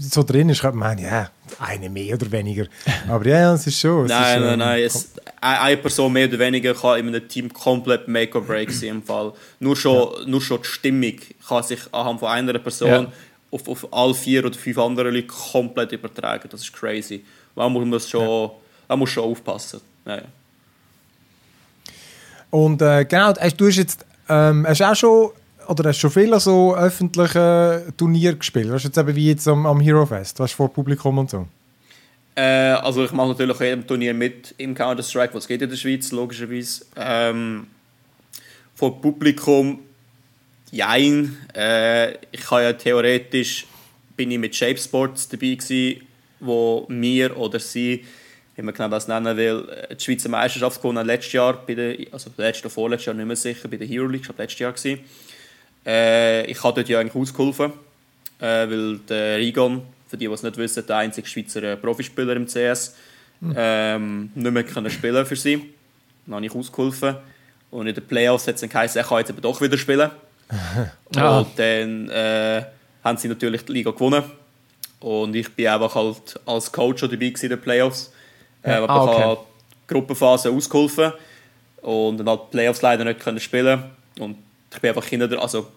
so 0.00 0.22
drin 0.22 0.50
ist, 0.50 0.60
könnte 0.60 0.76
man 0.76 0.90
meinen, 0.96 1.04
ja, 1.04 1.30
eine 1.60 1.88
mehr 1.88 2.14
oder 2.14 2.30
weniger. 2.30 2.66
Aber 3.08 3.26
ja, 3.26 3.40
ja, 3.40 3.54
es 3.54 3.66
ist 3.66 3.80
schon. 3.80 4.04
Es 4.04 4.10
Nein, 4.10 4.38
ist, 4.38 4.44
nein, 4.44 4.52
ähm, 4.52 4.58
nein. 4.58 4.82
Es, 4.82 5.10
eine 5.40 5.76
Person 5.78 6.12
mehr 6.12 6.28
oder 6.28 6.38
weniger 6.38 6.74
kann 6.74 6.98
in 7.00 7.08
einem 7.08 7.26
Team 7.26 7.50
komplett 7.50 8.06
Make 8.06 8.36
or 8.36 8.44
Break 8.44 8.70
sein. 8.70 8.88
Im 8.90 9.02
Fall. 9.02 9.32
Nur, 9.60 9.74
schon, 9.76 10.30
nur 10.30 10.42
schon 10.42 10.60
die 10.60 10.68
Stimmung 10.68 11.14
kann 11.48 11.62
sich 11.62 11.80
anhand 11.92 12.20
von 12.20 12.28
einer 12.28 12.58
Person 12.58 12.88
Ja. 12.90 13.12
auf, 13.50 13.66
auf 13.66 13.92
alle 13.92 14.12
vier 14.14 14.44
oder 14.44 14.58
fünf 14.58 14.76
andere 14.76 15.10
Leute 15.10 15.28
komplett 15.28 15.92
übertragen. 15.92 16.48
Das 16.50 16.60
ist 16.60 16.72
crazy. 16.74 17.24
Man 17.54 17.72
muss 17.72 18.08
schon, 18.10 18.50
man 18.88 18.98
muss 18.98 19.08
schon 19.10 19.24
aufpassen. 19.24 19.80
Ja, 20.04 20.16
ja. 20.16 20.22
Und 22.50 22.82
äh, 22.82 23.04
genau, 23.04 23.32
hast, 23.38 23.56
du 23.60 23.66
hast 23.68 23.76
jetzt 23.76 24.04
ähm, 24.28 24.66
hast 24.68 24.82
auch 24.82 24.94
schon 24.94 25.30
oder 25.68 25.88
hast 25.88 25.98
schon 25.98 26.10
viele 26.10 26.40
so 26.40 26.74
öffentliche 26.74 27.92
Turniere 27.96 28.36
gespielt? 28.36 28.70
Weißt 28.70 28.84
du 28.84 28.88
jetzt 28.88 28.98
eben 28.98 29.14
wie 29.14 29.28
jetzt 29.28 29.46
am, 29.48 29.66
am 29.66 29.80
Hero 29.80 30.06
Fest, 30.06 30.40
weißt 30.40 30.52
du, 30.52 30.56
vor 30.56 30.72
Publikum 30.72 31.18
und 31.18 31.30
so? 31.30 31.46
Äh, 32.34 32.42
also 32.42 33.04
ich 33.04 33.12
mache 33.12 33.28
natürlich 33.28 33.56
auch 33.56 33.60
jedem 33.60 33.86
Turnier 33.86 34.14
mit 34.14 34.54
im 34.58 34.74
Counter-Strike, 34.74 35.34
was 35.34 35.46
geht 35.46 35.62
in 35.62 35.70
der 35.70 35.76
Schweiz, 35.76 36.10
logischerweise. 36.12 36.84
Ähm, 36.96 37.66
vor 38.74 39.00
Publikum, 39.00 39.80
jein. 40.70 41.36
Äh, 41.54 42.12
ich 42.32 42.50
habe 42.50 42.62
ja 42.62 42.72
theoretisch, 42.72 43.66
bin 44.16 44.30
ich 44.30 44.38
mit 44.38 44.54
Shape 44.54 44.78
Sports 44.78 45.28
dabei 45.28 45.54
gewesen, 45.54 46.02
wo 46.40 46.86
mir 46.88 47.36
oder 47.36 47.58
sie, 47.58 48.04
wie 48.56 48.62
man 48.62 48.74
genau 48.74 48.88
das 48.88 49.08
nennen 49.08 49.36
will, 49.36 49.68
äh, 49.68 49.94
die 49.94 50.02
Schweizer 50.02 50.28
Meisterschaft 50.28 50.80
gewonnen 50.80 51.06
letztes 51.06 51.32
Jahr, 51.32 51.54
bei 51.66 51.74
der, 51.74 51.96
also 52.12 52.30
letztes 52.36 52.64
oder 52.64 52.70
vorletztes 52.70 53.06
Jahr, 53.06 53.14
nicht 53.16 53.26
mehr 53.26 53.36
sicher, 53.36 53.68
bei 53.68 53.76
der 53.76 53.86
Hero 53.86 54.06
League, 54.06 54.22
ich 54.22 54.26
glaube 54.28 54.42
letztes 54.42 54.60
Jahr 54.60 54.72
gewesen. 54.72 55.00
Äh, 55.90 56.46
ich 56.46 56.62
habe 56.62 56.74
dort 56.74 56.88
ja 56.88 57.00
eigentlich 57.00 57.16
ausgeholfen, 57.16 57.72
äh, 58.38 58.44
weil 58.44 58.98
der 58.98 59.38
Rigon, 59.38 59.82
für 60.08 60.16
die, 60.16 60.28
die 60.28 60.32
es 60.32 60.42
nicht 60.42 60.56
wissen, 60.56 60.86
der 60.86 60.96
einzige 60.98 61.26
Schweizer 61.26 61.62
äh, 61.64 61.76
Profispieler 61.76 62.36
im 62.36 62.46
CS, 62.46 62.94
ähm, 63.56 64.30
nicht 64.34 64.52
mehr 64.52 64.64
können 64.64 64.90
spielen 64.90 65.24
für 65.26 65.36
sie. 65.36 65.72
Dann 66.26 66.36
habe 66.36 66.46
ich 66.46 66.54
ausgeholfen. 66.54 67.16
Und 67.70 67.86
in 67.86 67.94
den 67.94 68.06
Playoffs 68.06 68.46
hat 68.46 68.56
es 68.56 68.60
dann 68.60 68.70
geheißen, 68.70 69.00
er 69.00 69.06
kann 69.06 69.18
jetzt 69.18 69.30
eben 69.30 69.40
doch 69.40 69.60
wieder 69.60 69.78
spielen. 69.78 70.10
Ah. 71.16 71.40
Und 71.40 71.58
dann 71.58 72.08
äh, 72.08 72.62
haben 73.02 73.18
sie 73.18 73.26
natürlich 73.26 73.64
die 73.64 73.72
Liga 73.72 73.90
gewonnen. 73.90 74.22
Und 75.00 75.34
ich 75.34 75.48
bin 75.54 75.66
einfach 75.66 75.92
halt 75.96 76.38
als 76.46 76.70
Coach 76.70 77.00
schon 77.00 77.10
dabei 77.10 77.26
in 77.26 77.48
den 77.48 77.60
Playoffs. 77.60 78.12
Äh, 78.62 78.74
aber 78.74 78.90
Ah, 78.90 79.04
ich 79.04 79.10
okay. 79.10 79.22
habe 79.24 79.40
die 79.82 79.92
Gruppenphase 79.92 80.50
ausgeholfen. 80.50 81.12
Und 81.82 82.18
dann 82.18 82.28
hat 82.28 82.46
die 82.46 82.50
Playoffs 82.52 82.80
leider 82.82 83.04
nicht 83.04 83.18
können 83.18 83.40
spielen. 83.40 83.82
Und 84.20 84.36
ich 84.72 84.78
bin 84.80 84.88
einfach 84.90 85.06
hinter 85.06 85.40
also 85.40 85.68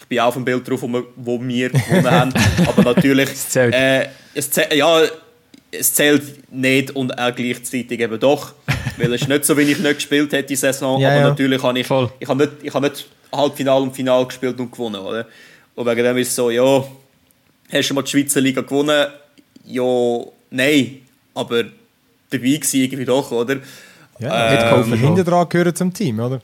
ich 0.00 0.06
bin 0.06 0.20
auch 0.20 0.26
auf 0.28 0.34
dem 0.34 0.44
Bild 0.44 0.68
drauf, 0.68 0.80
wo 0.82 0.88
wir, 0.88 1.04
wo 1.16 1.42
wir 1.42 1.70
gewonnen 1.70 2.10
haben. 2.10 2.32
Aber 2.66 2.82
natürlich, 2.82 3.28
Es 3.30 3.48
zählt. 3.50 3.74
Äh, 3.74 4.08
es 4.34 4.50
zählt, 4.50 4.72
ja, 4.72 5.02
es 5.70 5.92
zählt 5.92 6.52
nicht 6.52 6.92
und 6.96 7.18
auch 7.18 7.34
gleichzeitig 7.34 8.00
eben 8.00 8.18
doch. 8.18 8.52
Weil 8.96 9.12
es 9.12 9.22
ist 9.22 9.28
nicht 9.28 9.44
so, 9.44 9.56
wie 9.56 9.62
ich 9.62 9.78
nicht 9.78 9.94
gespielt 9.96 10.32
hätte 10.32 10.48
die 10.48 10.56
Saison. 10.56 11.00
Ja, 11.00 11.10
aber 11.10 11.20
ja. 11.20 11.28
natürlich 11.28 11.62
habe 11.62 11.78
ich, 11.78 11.86
Voll. 11.86 12.10
ich 12.18 12.28
habe 12.28 12.44
nicht, 12.44 12.52
ich 12.62 12.72
habe 12.72 12.88
nicht 12.88 13.06
Halbfinale 13.32 13.82
und 13.82 13.94
Finale 13.94 14.24
gespielt 14.26 14.58
und 14.58 14.72
gewonnen. 14.72 15.00
Oder? 15.00 15.26
Und 15.74 15.86
wegen 15.86 16.02
dem 16.04 16.16
ist 16.16 16.28
es 16.28 16.34
so, 16.36 16.50
ja, 16.50 16.84
hast 17.70 17.90
du 17.90 17.94
mal 17.94 18.02
die 18.02 18.10
Schweizer 18.10 18.40
Liga 18.40 18.62
gewonnen? 18.62 19.08
Ja, 19.66 20.20
nein. 20.50 21.02
Aber 21.34 21.64
dabei 22.30 22.38
gewesen 22.38 22.80
irgendwie 22.80 23.04
doch, 23.04 23.30
oder? 23.30 23.56
Ja, 24.20 24.50
Mit 24.50 24.60
ähm, 24.60 24.70
Kaufen 24.70 24.90
schon. 24.90 24.98
hinten 24.98 25.24
dran 25.24 25.48
gehören 25.48 25.74
zum 25.74 25.92
Team, 25.92 26.18
oder? 26.18 26.40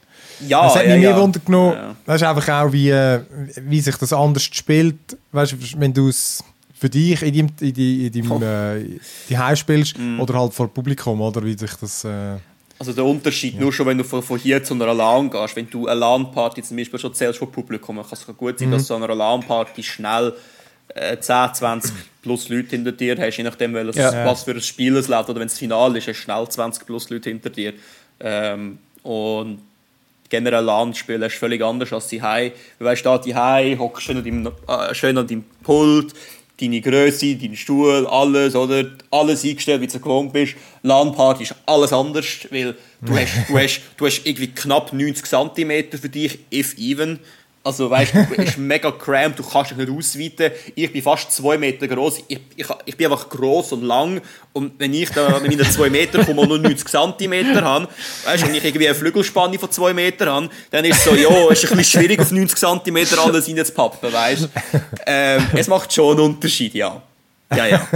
Ja, 0.49 0.67
Es 0.67 0.75
hat 0.77 0.87
ja, 0.87 0.95
mich 0.95 1.05
ja. 1.05 1.11
mehr 1.13 1.21
Wunder 1.21 1.41
genommen, 1.45 1.73
Ja. 1.77 1.97
weißt 2.07 2.23
du, 2.23 2.29
einfach 2.29 2.49
auch, 2.49 2.73
wie, 2.73 2.91
äh, 2.91 3.21
wie 3.63 3.81
sich 3.81 3.97
das 3.97 4.13
anders 4.13 4.43
spielt, 4.45 4.97
weißt 5.33 5.53
du, 5.53 5.57
wenn 5.79 5.93
du 5.93 6.09
es 6.09 6.43
für 6.79 6.89
dich 6.91 7.23
in 7.23 7.35
deinem, 7.35 7.51
in 7.61 7.73
die, 7.73 8.07
in 8.07 8.29
deinem 8.29 8.43
äh, 8.43 8.99
die 9.29 9.39
Heim 9.39 9.57
spielst 9.57 9.99
Mhm. 9.99 10.21
oder 10.21 10.35
halt 10.41 10.53
vor 10.53 10.69
Publikum, 10.73 11.21
oder 11.21 11.43
wie 11.45 11.57
sich 11.57 11.73
das... 11.81 12.05
Äh, 12.05 12.37
Also 12.79 12.93
der 12.93 13.05
Unterschied, 13.05 13.59
nur 13.59 13.73
schon 13.73 13.87
wenn 13.87 13.97
du 13.99 14.05
von, 14.05 14.23
von 14.23 14.39
hier 14.39 14.63
zu 14.63 14.75
einer 14.75 14.93
LAN 14.93 15.31
gehst, 15.31 15.55
wenn 15.57 15.71
du 15.71 15.87
eine 15.87 15.99
LAN-Party 16.01 16.63
zum 16.63 16.77
Beispiel 16.77 16.99
schon 16.99 17.15
zählst 17.15 17.39
vom 17.39 17.51
Publikum, 17.51 17.97
dann 17.97 18.05
kann 18.05 18.19
es 18.21 18.37
gut 18.37 18.59
sein, 18.59 18.71
dass 18.73 18.89
du 18.89 18.95
an 18.97 19.05
einer 19.05 19.15
LAN-Party 19.15 19.83
schnell 19.83 20.35
äh, 20.89 21.17
10, 21.19 21.55
20 21.55 21.93
plus 22.21 22.49
Leute 22.49 22.71
hinter 22.71 22.93
dir 22.93 23.17
hast, 23.19 23.37
je 23.37 23.45
nachdem, 23.45 23.75
Ja. 23.77 24.27
was 24.27 24.43
für 24.43 24.51
ein 24.51 24.61
Spiel 24.61 24.97
es 24.97 25.09
läuft, 25.09 25.31
oder 25.31 25.41
wenn 25.41 25.47
es 25.47 25.57
Finale 25.59 25.99
ist, 25.99 26.09
hast 26.09 26.17
du 26.19 26.23
schnell 26.23 26.49
20 26.49 26.85
plus 26.85 27.09
Leute 27.11 27.31
hinter 27.31 27.49
dir. 27.51 27.73
Ähm, 28.21 28.79
und 29.03 29.59
generell 30.35 30.65
LAN-Spielen 30.65 31.23
ist 31.23 31.37
völlig 31.37 31.63
anders 31.63 31.93
als 31.93 32.09
die 32.09 32.21
High. 32.21 32.53
Du 32.81 32.85
weißt, 32.85 33.07
da 33.07 33.19
die 33.19 33.37
High, 33.37 33.79
hockst 33.79 34.03
schön 34.03 34.17
an 34.17 34.25
deinem, 34.25 34.47
äh, 34.67 34.93
schön 34.93 35.17
an 35.17 35.29
deinem 35.29 35.45
Pult, 35.63 36.13
deine 36.61 36.81
Größe, 36.81 37.37
dein 37.37 37.55
Stuhl, 37.55 38.05
alles, 38.09 38.57
oder? 38.57 38.85
Alles 39.13 39.45
eingestellt, 39.45 39.81
wie 39.81 39.87
du 39.87 40.01
gewohnt 40.01 40.33
bist. 40.33 40.57
LAN-Party 40.83 41.45
ist 41.45 41.55
alles 41.67 41.93
anders, 41.93 42.27
weil 42.51 42.75
du 43.01 43.17
hast, 43.17 43.49
du 43.49 43.59
hast, 43.59 43.81
du 43.97 44.07
hast 44.07 44.27
irgendwie 44.27 44.49
knapp 44.49 44.93
90 44.93 45.25
cm 45.25 46.01
für 46.01 46.09
dich, 46.09 46.41
if 46.53 46.77
even. 46.79 47.21
Also 47.67 47.89
weißt 47.89 48.15
du, 48.15 48.27
bist 48.37 48.59
mega 48.59 48.91
cramped, 48.93 49.39
du 49.39 49.43
kannst 49.43 49.71
dich 49.71 49.79
nicht 49.79 49.91
ausweiten. 49.91 50.53
Ich 50.75 50.93
bin 50.93 51.03
fast 51.03 51.33
2 51.33 51.57
Meter 51.57 51.89
groß. 51.89 52.25
Ich, 52.29 52.39
ich, 52.57 52.67
ich 52.85 52.95
bin 52.95 53.11
einfach 53.11 53.27
groß 53.31 53.73
und 53.73 53.85
lang. 53.85 54.21
Und 54.53 54.79
wenn 54.79 54.93
ich 54.93 55.09
da 55.09 55.39
mit 55.41 55.51
meinen 55.51 55.71
2 55.71 55.89
Meter 55.89 56.23
komme 56.27 56.43
und 56.43 56.49
nur 56.49 56.59
90 56.59 56.87
cm 56.87 57.61
habe, 57.63 57.89
weißt 58.27 58.43
du, 58.43 58.49
wenn 58.49 58.55
ich 58.55 58.65
irgendwie 58.65 58.87
eine 58.87 58.95
Flügelspanne 58.95 59.59
von 59.59 59.71
2 59.71 59.95
Meter 59.95 60.27
habe, 60.31 60.51
dann 60.71 60.85
ist 60.85 60.99
es 60.99 61.05
so, 61.05 61.15
ja, 61.15 61.31
es 61.51 61.65
ist 61.65 61.73
ein 61.73 61.79
bisschen 61.79 62.03
schwierig 62.03 62.21
auf 62.21 62.31
90 62.31 62.59
cm 62.59 63.19
alles 63.19 63.49
reinzupappen, 63.49 64.13
weißt 64.13 64.43
du. 64.43 64.49
Ähm, 65.07 65.47
es 65.55 65.67
macht 65.67 65.91
schon 65.91 66.19
einen 66.19 66.27
Unterschied, 66.35 66.75
ja. 66.75 67.01
Ja, 67.57 67.67
ja. 67.67 67.89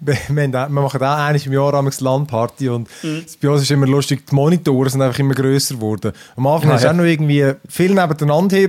Wir, 0.00 0.16
wir, 0.28 0.68
machen 0.68 1.02
auch 1.02 1.16
einmal 1.16 1.36
im 1.36 1.52
Jahr 1.52 1.74
eine 1.74 1.90
LAN-Party 1.98 2.68
und 2.68 2.88
Mhm. 3.02 3.24
bei 3.42 3.48
uns 3.48 3.62
ist 3.62 3.70
immer 3.70 3.86
lustig, 3.86 4.26
die 4.26 4.34
Monitore 4.34 4.90
sind 4.90 5.02
einfach 5.02 5.18
immer 5.18 5.34
grösser 5.34 5.76
geworden. 5.76 6.12
Am 6.36 6.46
Anfang 6.46 6.78
ja. 6.78 6.90
auch 6.90 6.94
noch 6.94 7.04
irgendwie 7.04 7.52
viel 7.68 7.94
nebeneinander 7.94 8.56
äh, 8.56 8.68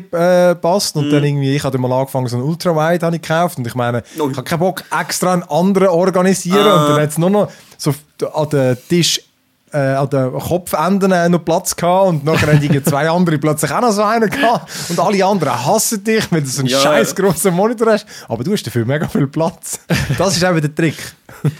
gepasst 0.54 0.96
Mhm. 0.96 1.02
und 1.04 1.10
dann 1.12 1.24
irgendwie, 1.24 1.56
ich 1.56 1.64
habe 1.64 1.78
mal 1.78 1.92
angefangen, 1.92 2.28
so 2.28 2.38
ein 2.38 2.44
Ultrawide 2.44 3.06
habe 3.06 3.16
ich 3.16 3.22
gekauft 3.22 3.58
und 3.58 3.68
ich 3.68 3.76
meine, 3.76 4.04
ich 4.16 4.22
habe 4.22 4.44
keinen 4.44 4.60
Bock, 4.60 4.84
extra 5.00 5.34
einen 5.34 5.44
anderen 5.44 5.90
organisieren 5.90 6.66
Ah. 6.68 6.82
und 6.84 6.90
dann 6.94 7.02
hat 7.02 7.10
es 7.10 7.18
nur 7.18 7.30
noch 7.30 7.52
so 7.78 7.94
an 8.34 8.50
den 8.50 8.78
Tisch 8.90 9.22
äh, 9.74 9.78
an 9.78 10.10
den 10.10 10.32
Kopfenden 10.34 11.12
äh, 11.12 11.28
noch 11.30 11.44
Platz 11.44 11.76
gehabt 11.76 12.08
und 12.08 12.24
nachher 12.26 12.48
haben 12.54 12.60
die 12.62 12.84
zwei 12.84 13.10
andere 13.10 13.38
plötzlich 13.38 13.72
auch 13.72 13.82
noch 13.82 13.92
so 13.92 14.02
einen 14.04 14.30
gehabt 14.30 14.70
und 14.90 15.00
alle 15.00 15.26
anderen 15.26 15.66
hassen 15.66 16.04
dich, 16.04 16.24
wenn 16.32 16.44
du 16.44 16.50
so 16.50 16.60
einen 16.62 16.70
Ja. 16.70 16.80
scheiß 16.80 17.16
grossen 17.16 17.54
Monitor 17.54 17.92
hast, 17.92 18.06
aber 18.30 18.44
du 18.44 18.54
hast 18.54 18.64
dafür 18.66 18.86
mega 18.86 19.08
viel 19.08 19.28
Platz. 19.28 19.80
Das 20.18 20.36
ist 20.38 20.44
eben 20.44 20.62
der 20.62 20.74
Trick. 20.74 20.96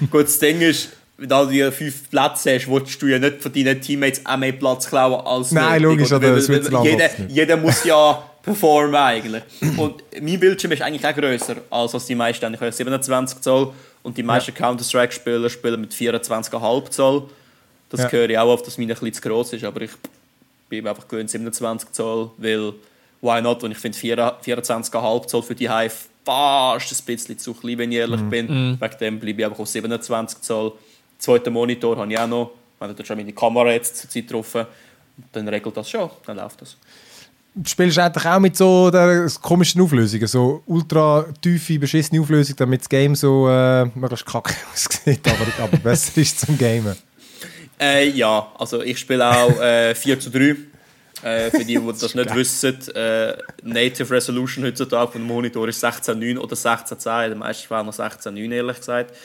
Gut, 0.10 0.24
das 0.26 0.40
Ding 0.40 0.62
ist, 0.62 0.90
wenn 1.18 1.28
du 1.30 1.46
die 1.48 1.70
fünf 1.72 2.10
Plätze 2.10 2.56
hast, 2.56 2.68
willst 2.70 3.02
du 3.02 3.08
ja 3.08 3.20
nicht 3.20 3.42
von 3.42 3.52
deinen 3.52 3.82
Teammates 3.82 4.22
auch 4.26 4.38
mehr 4.38 4.52
Platz 4.54 4.88
klauen 4.88 5.26
als 5.26 5.52
Nein, 5.52 5.82
nötig, 5.82 6.10
logisch, 6.10 6.12
oder? 6.14 6.42
Switzerland 6.42 6.86
jeder, 6.86 7.10
jeder 7.28 7.58
muss 7.58 7.84
ja 7.84 8.24
performen 8.44 8.96
eigentlich. 8.96 9.44
Und 9.76 9.96
mein 10.22 10.40
Bildschirm 10.40 10.72
ist 10.72 10.82
eigentlich 10.82 11.06
auch 11.06 11.14
grösser 11.16 11.56
als 11.70 11.94
was 11.94 12.06
die 12.06 12.16
meisten. 12.16 12.54
Ich 12.54 12.62
habe 12.62 12.72
27 12.72 13.42
Zoll 13.42 13.74
und 14.04 14.16
die 14.16 14.24
meisten 14.24 14.54
Counter-Strike-Spieler 14.54 15.50
spielen 15.50 15.82
mit 15.82 15.92
24,5 15.92 16.90
Zoll. 16.92 17.24
Das 17.90 18.02
Ja. 18.02 18.12
höre 18.12 18.30
ich 18.30 18.38
auch 18.38 18.50
auf, 18.54 18.64
dass 18.64 18.78
meine 18.78 18.94
ein 18.94 19.00
bisschen 19.00 19.14
zu 19.14 19.22
gross 19.22 19.54
ist, 19.54 19.64
aber 19.64 19.82
ich 19.82 19.92
bin 20.70 20.86
einfach 20.88 21.08
gewöhnt 21.08 21.30
27 21.30 21.92
Zoll, 21.92 22.32
weil 22.38 22.74
why 23.22 23.42
not? 23.42 23.64
Und 23.64 23.72
ich 23.72 23.78
finde 23.78 23.98
24,5 23.98 25.28
Zoll 25.28 25.42
für 25.44 25.56
die 25.56 25.70
Hive 25.70 25.94
fast 26.26 27.02
ein 27.02 27.06
bisschen 27.06 27.40
zu 27.40 27.54
klein, 27.54 27.78
wenn 27.78 27.92
ich 27.92 27.98
ehrlich 28.00 28.20
Mhm. 28.22 28.30
bin. 28.30 28.48
Wegen 28.80 28.98
dem 29.00 29.20
bleibe 29.20 29.42
ich 29.42 29.46
einfach 29.48 29.60
auf 29.60 29.68
27 29.70 30.42
Zoll. 30.42 30.74
Zweiten 31.18 31.54
Monitor 31.54 31.98
habe 31.98 32.12
ich 32.12 32.20
auch 32.20 32.28
noch. 32.28 32.52
Ich 32.78 32.82
habe 32.82 32.94
da 32.94 33.06
schon 33.06 33.18
meine 33.18 33.32
Kamera 33.34 33.72
jetzt 33.72 33.96
zur 33.98 34.10
Zeit 34.10 34.32
drauf. 34.32 34.54
Dann 35.32 35.48
regelt 35.48 35.76
das 35.76 35.90
schon, 35.90 36.10
dann 36.26 36.38
läuft 36.38 36.62
das. 36.62 36.76
Du 37.56 37.68
spielst 37.68 37.98
eigentlich 37.98 38.26
auch 38.26 38.40
mit 38.40 38.56
so 38.56 38.92
der 38.92 39.28
komischen 39.42 39.82
Auflösungen, 39.82 40.28
so 40.28 40.62
ultra 40.68 41.26
tiefe, 41.42 41.80
beschissene 41.80 42.22
Auflösung, 42.22 42.56
damit 42.56 42.82
das 42.82 42.90
Game 42.90 43.16
so 43.16 43.48
äh, 43.50 43.86
möglichst 43.96 44.28
kacke 44.28 44.54
aussieht, 44.74 45.22
aber, 45.28 45.64
aber 45.64 45.78
besser 45.78 46.22
ist 46.22 46.42
zum 46.42 46.56
Gamen. 46.56 46.96
Äh, 47.80 48.10
ja, 48.10 48.52
also 48.58 48.82
ich 48.82 48.98
spiele 49.00 49.30
auch 49.30 49.62
äh, 49.62 49.94
4 49.96 50.20
zu 50.20 50.30
3. 50.30 50.56
Äh, 51.24 51.50
für 51.52 51.60
die, 51.60 51.78
die 51.78 51.82
das 52.00 52.14
nicht 52.16 52.36
wissen, 52.36 52.78
äh, 52.96 53.38
Native 53.64 54.14
Resolution 54.14 54.64
heutzutage 54.66 55.14
vom 55.14 55.24
Monitor 55.24 55.68
ist 55.68 55.84
16.9 55.84 56.38
oder 56.38 56.56
16.10, 56.56 57.24
in 57.26 57.30
den 57.32 57.40
meisten 57.40 57.68
Fällen 57.68 57.86
noch 57.88 57.94
16.9 57.94 58.52
ehrlich 58.54 58.78
gesagt. 58.78 59.16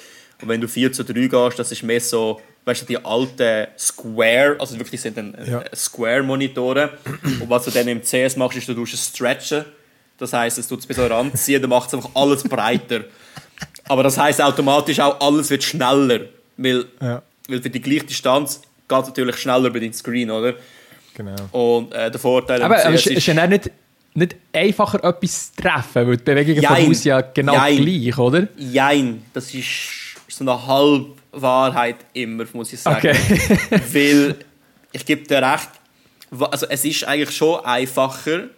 Und 0.40 0.48
wenn 0.48 0.60
du 0.60 0.68
4 0.68 0.92
zu 0.92 1.04
3 1.04 1.26
gehst, 1.28 1.58
das 1.58 1.70
ist 1.70 1.82
mehr 1.82 2.00
so, 2.00 2.40
weißt 2.64 2.82
du, 2.82 2.86
die 2.86 3.04
alten 3.04 3.68
Square, 3.78 4.56
also 4.58 4.78
wirklich 4.78 5.00
sind 5.00 5.16
dann 5.16 5.34
äh, 5.34 5.50
Ja. 5.50 5.64
Square-Monitore. 5.74 6.90
Und 7.40 7.48
was 7.48 7.64
du 7.66 7.70
dann 7.70 7.88
im 7.88 8.02
CS 8.02 8.36
machst, 8.36 8.56
ist, 8.58 8.68
du 8.68 8.74
tust 8.74 8.94
es 8.94 9.08
stretchen. 9.08 9.64
Das 10.18 10.32
heisst, 10.32 10.58
es 10.58 10.68
tut 10.68 10.80
es 10.80 10.86
bis 10.86 10.96
so 10.96 11.06
ranziehen, 11.06 11.60
dann 11.60 11.70
macht 11.70 11.88
es 11.88 11.94
einfach 11.94 12.10
alles 12.14 12.42
breiter. 12.44 13.04
Aber 13.88 14.02
das 14.02 14.16
heisst 14.18 14.40
automatisch 14.40 15.00
auch, 15.00 15.20
alles 15.20 15.50
wird 15.50 15.62
schneller. 15.64 16.20
Weil 16.56 16.86
Ja, 17.00 17.22
weil 17.48 17.62
für 17.62 17.70
die 17.70 17.80
gleiche 17.80 18.06
Distanz 18.06 18.62
geht 18.88 19.00
es 19.00 19.08
natürlich 19.08 19.36
schneller 19.36 19.68
über 19.68 19.80
den 19.80 19.92
Screen, 19.92 20.30
oder? 20.30 20.54
genau. 21.14 21.36
Und 21.52 21.92
äh, 21.92 22.10
der 22.10 22.20
Vorteil 22.20 22.62
Aber, 22.62 22.84
aber 22.84 22.94
ist, 22.94 23.06
ist 23.06 23.26
ja 23.26 23.46
nicht, 23.46 23.70
nicht 24.14 24.36
einfacher 24.52 25.02
etwas 25.04 25.52
zu 25.52 25.62
treffen, 25.62 26.06
weil 26.06 26.16
die 26.16 26.24
Bewegungen 26.24 26.62
Jein. 26.62 26.76
von 26.76 26.86
Haus 26.88 27.04
ja 27.04 27.20
genau 27.20 27.54
Jein. 27.54 27.84
gleich, 27.84 28.18
oder? 28.18 28.48
Jein, 28.56 29.22
das 29.32 29.52
ist 29.54 29.66
so 30.28 30.44
eine 30.44 30.66
Halbwahrheit 30.66 31.96
immer, 32.12 32.44
muss 32.52 32.72
ich 32.72 32.80
sagen. 32.80 32.96
Okay. 32.96 33.16
Weil, 33.92 34.36
ich 34.92 35.04
gebe 35.04 35.26
dir 35.26 35.42
recht, 35.42 35.68
also 36.50 36.66
es 36.68 36.84
ist 36.84 37.04
eigentlich 37.04 37.36
schon 37.36 37.64
einfacher, 37.64 38.48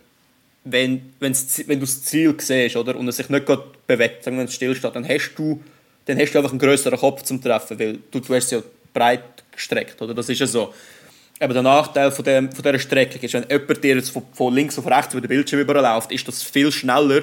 wenn, 0.65 1.13
wenn's, 1.21 1.63
wenn 1.67 1.79
du 1.79 1.87
das 1.87 2.03
Ziel 2.03 2.35
siehst, 2.39 2.77
oder? 2.77 2.97
Und 2.97 3.09
es 3.09 3.17
sich 3.17 3.29
nicht 3.29 3.47
gerade 3.47 3.65
bewegt, 3.87 4.25
sagen 4.25 4.37
wir, 4.37 4.41
wenn 4.41 4.49
es 4.49 4.55
stillsteht, 4.55 4.95
dann 4.95 5.07
hast 5.07 5.35
du, 5.37 5.63
dann 6.07 6.19
hast 6.19 6.33
du 6.33 6.39
einfach 6.39 6.51
einen 6.51 6.59
größeren 6.59 6.99
Kopf 6.99 7.23
zum 7.23 7.43
Treffen, 7.43 7.79
weil 7.79 7.99
du, 8.11 8.21
du 8.21 8.35
hast 8.35 8.51
ja 8.53 8.61
breit 8.93 9.23
gestreckt, 9.53 10.01
oder? 10.03 10.15
Das 10.15 10.29
ist 10.29 10.39
ja 10.39 10.47
so. 10.47 10.73
Aber 11.41 11.53
der 11.53 11.63
Nachteil 11.63 12.11
von, 12.13 12.25
dem, 12.25 12.53
von 12.53 12.63
dieser 12.63 12.79
Strecke 12.79 13.25
ist, 13.25 13.35
wenn 13.35 13.45
jemand 13.51 13.83
dir 13.83 13.97
jetzt 13.97 14.11
von, 14.11 14.23
von 14.33 14.55
links 14.55 14.79
auf 14.79 14.87
rechts 14.87 15.15
über 15.15 15.21
den 15.21 15.29
Bildschirm 15.29 15.61
überläuft, 15.61 16.13
ist 16.13 16.27
das 16.29 16.43
viel 16.43 16.71
schneller, 16.71 17.23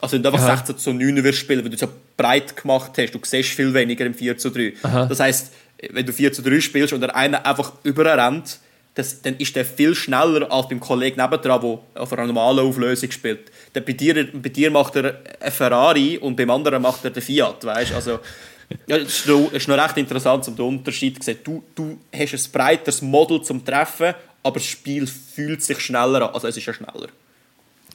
als 0.00 0.12
wenn 0.12 0.22
du 0.22 0.28
einfach 0.28 0.44
Aha. 0.44 0.56
16 0.56 0.78
zu 0.78 0.92
9 0.92 1.22
wirst 1.22 1.38
spielen, 1.38 1.62
weil 1.62 1.70
du 1.70 1.76
es 1.76 1.80
ja 1.80 1.88
breit 2.16 2.56
gemacht 2.56 2.92
hast. 2.98 3.12
Du 3.12 3.20
siehst 3.22 3.50
viel 3.50 3.72
weniger 3.72 4.04
im 4.04 4.14
4 4.14 4.36
zu 4.38 4.50
3. 4.50 4.72
Aha. 4.82 5.06
Das 5.06 5.20
heisst, 5.20 5.52
wenn 5.90 6.04
du 6.04 6.12
4 6.12 6.32
zu 6.32 6.42
3 6.42 6.60
spielst 6.60 6.92
und 6.92 7.00
der 7.00 7.14
eine 7.14 7.46
einfach 7.46 7.72
überrennt, 7.84 8.58
das, 8.94 9.22
dann 9.22 9.36
ist 9.38 9.56
der 9.56 9.64
viel 9.64 9.94
schneller 9.94 10.50
als 10.50 10.68
beim 10.68 10.78
Kollegen 10.78 11.20
nebendran, 11.20 11.60
der 11.60 12.02
auf 12.02 12.12
einer 12.12 12.26
normalen 12.26 12.60
Auflösung 12.60 13.10
spielt. 13.10 13.50
Dann 13.72 13.84
bei, 13.84 13.92
dir, 13.92 14.28
bei 14.32 14.48
dir 14.48 14.70
macht 14.70 14.96
er 14.96 15.20
eine 15.40 15.50
Ferrari 15.50 16.18
und 16.18 16.36
beim 16.36 16.50
anderen 16.50 16.80
macht 16.82 17.04
er 17.04 17.10
den 17.10 17.22
Fiat, 17.22 17.64
weißt? 17.64 17.92
Also, 17.92 18.20
ja, 18.86 18.96
es 18.96 19.20
ist 19.20 19.26
noch, 19.26 19.52
ist 19.52 19.68
noch 19.68 19.76
recht 19.76 19.96
interessant, 19.96 20.46
um 20.48 20.56
den 20.56 20.64
Unterschied 20.64 21.16
zu 21.16 21.24
sehen. 21.24 21.38
Du, 21.42 21.64
du 21.74 21.98
hast 22.14 22.32
ein 22.32 22.52
breiteres 22.52 23.02
Model 23.02 23.42
zum 23.42 23.64
Treffen, 23.64 24.14
aber 24.42 24.54
das 24.54 24.66
Spiel 24.66 25.06
fühlt 25.06 25.62
sich 25.62 25.80
schneller 25.80 26.28
an. 26.28 26.34
Also 26.34 26.48
es 26.48 26.56
ist 26.56 26.66
ja 26.66 26.72
schneller. 26.72 27.08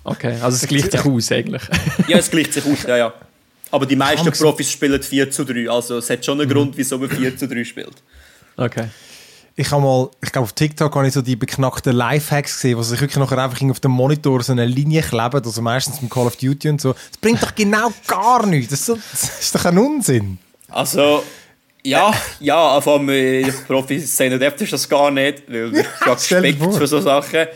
Okay, 0.03 0.35
also 0.41 0.55
es 0.55 0.67
gleicht 0.67 0.91
sich 0.91 1.05
aus 1.05 1.31
eigentlich. 1.31 1.63
Ja, 2.07 2.17
es 2.17 2.29
gleicht 2.29 2.53
sich 2.53 2.65
aus, 2.65 2.83
ja, 2.83 2.97
ja. 2.97 3.13
Aber 3.71 3.85
die 3.85 3.95
meisten 3.95 4.31
Profis 4.31 4.71
spielen 4.71 5.01
4 5.01 5.29
zu 5.29 5.45
3, 5.45 5.69
also 5.69 5.97
es 5.97 6.09
hat 6.09 6.25
schon 6.25 6.41
einen 6.41 6.49
Grund, 6.49 6.75
wieso 6.75 6.97
man 6.97 7.09
4 7.09 7.37
zu 7.37 7.47
3 7.47 7.63
spielt. 7.63 7.93
Okay. 8.57 8.87
Ich 9.59 9.71
habe 9.71 9.81
mal, 9.81 10.09
ich 10.23 10.31
glaube 10.31 10.45
auf 10.45 10.53
TikTok 10.53 10.95
habe 10.95 11.05
ich 11.05 11.13
so 11.13 11.21
die 11.21 11.35
beknackten 11.35 11.91
Lifehacks 11.93 12.53
gesehen, 12.53 12.77
wo 12.77 12.81
sich 12.81 13.01
wirklich 13.01 13.17
nachher 13.17 13.39
einfach 13.39 13.61
auf 13.69 13.81
dem 13.81 13.91
Monitor 13.91 14.41
so 14.41 14.53
eine 14.53 14.63
Linie 14.63 15.01
kleben, 15.01 15.43
also 15.43 15.61
meistens 15.61 16.01
mit 16.01 16.09
Call 16.09 16.27
of 16.27 16.37
Duty 16.37 16.69
und 16.69 16.79
so. 16.79 16.93
Das 16.93 17.17
bringt 17.19 17.43
doch 17.43 17.53
genau 17.53 17.91
gar 18.07 18.45
nichts. 18.45 18.71
Das 18.71 18.79
ist, 18.79 18.85
so, 18.85 18.95
das 18.95 19.41
ist 19.41 19.53
doch 19.53 19.65
ein 19.65 19.77
Unsinn. 19.77 20.37
Also, 20.69 21.25
ja, 21.83 22.13
ja, 22.39 22.79
vor 22.79 22.99
allem 22.99 23.09
äh, 23.09 23.51
Profis 23.67 24.15
sehen 24.15 24.39
nicht 24.39 24.61
ist 24.61 24.71
das 24.71 24.87
gar 24.87 25.11
nicht, 25.11 25.43
weil 25.51 25.71
dir 25.71 25.85
Respekt 26.05 26.63
vor. 26.63 26.71
für 26.71 26.87
so 26.87 27.01
Sachen. 27.01 27.47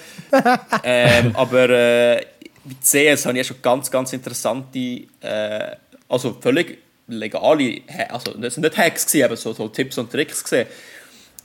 ähm, 0.84 1.34
aber 1.38 1.70
äh, 1.70 2.26
bei 2.66 2.76
CS 2.82 3.26
habe 3.26 3.40
ich 3.40 3.48
ja 3.48 3.54
schon 3.54 3.62
ganz, 3.62 3.90
ganz 3.90 4.12
interessante, 4.12 5.04
äh, 5.22 5.78
also 6.10 6.36
völlig 6.42 6.80
legale, 7.08 7.80
also 8.10 8.34
das 8.34 8.56
sind 8.56 8.64
nicht 8.64 8.78
Hacks 8.78 9.06
gewesen, 9.06 9.24
aber 9.24 9.38
so, 9.38 9.54
so 9.54 9.70
Tipps 9.70 9.98
und 9.98 10.12
Tricks 10.12 10.44
gesehen. 10.44 10.68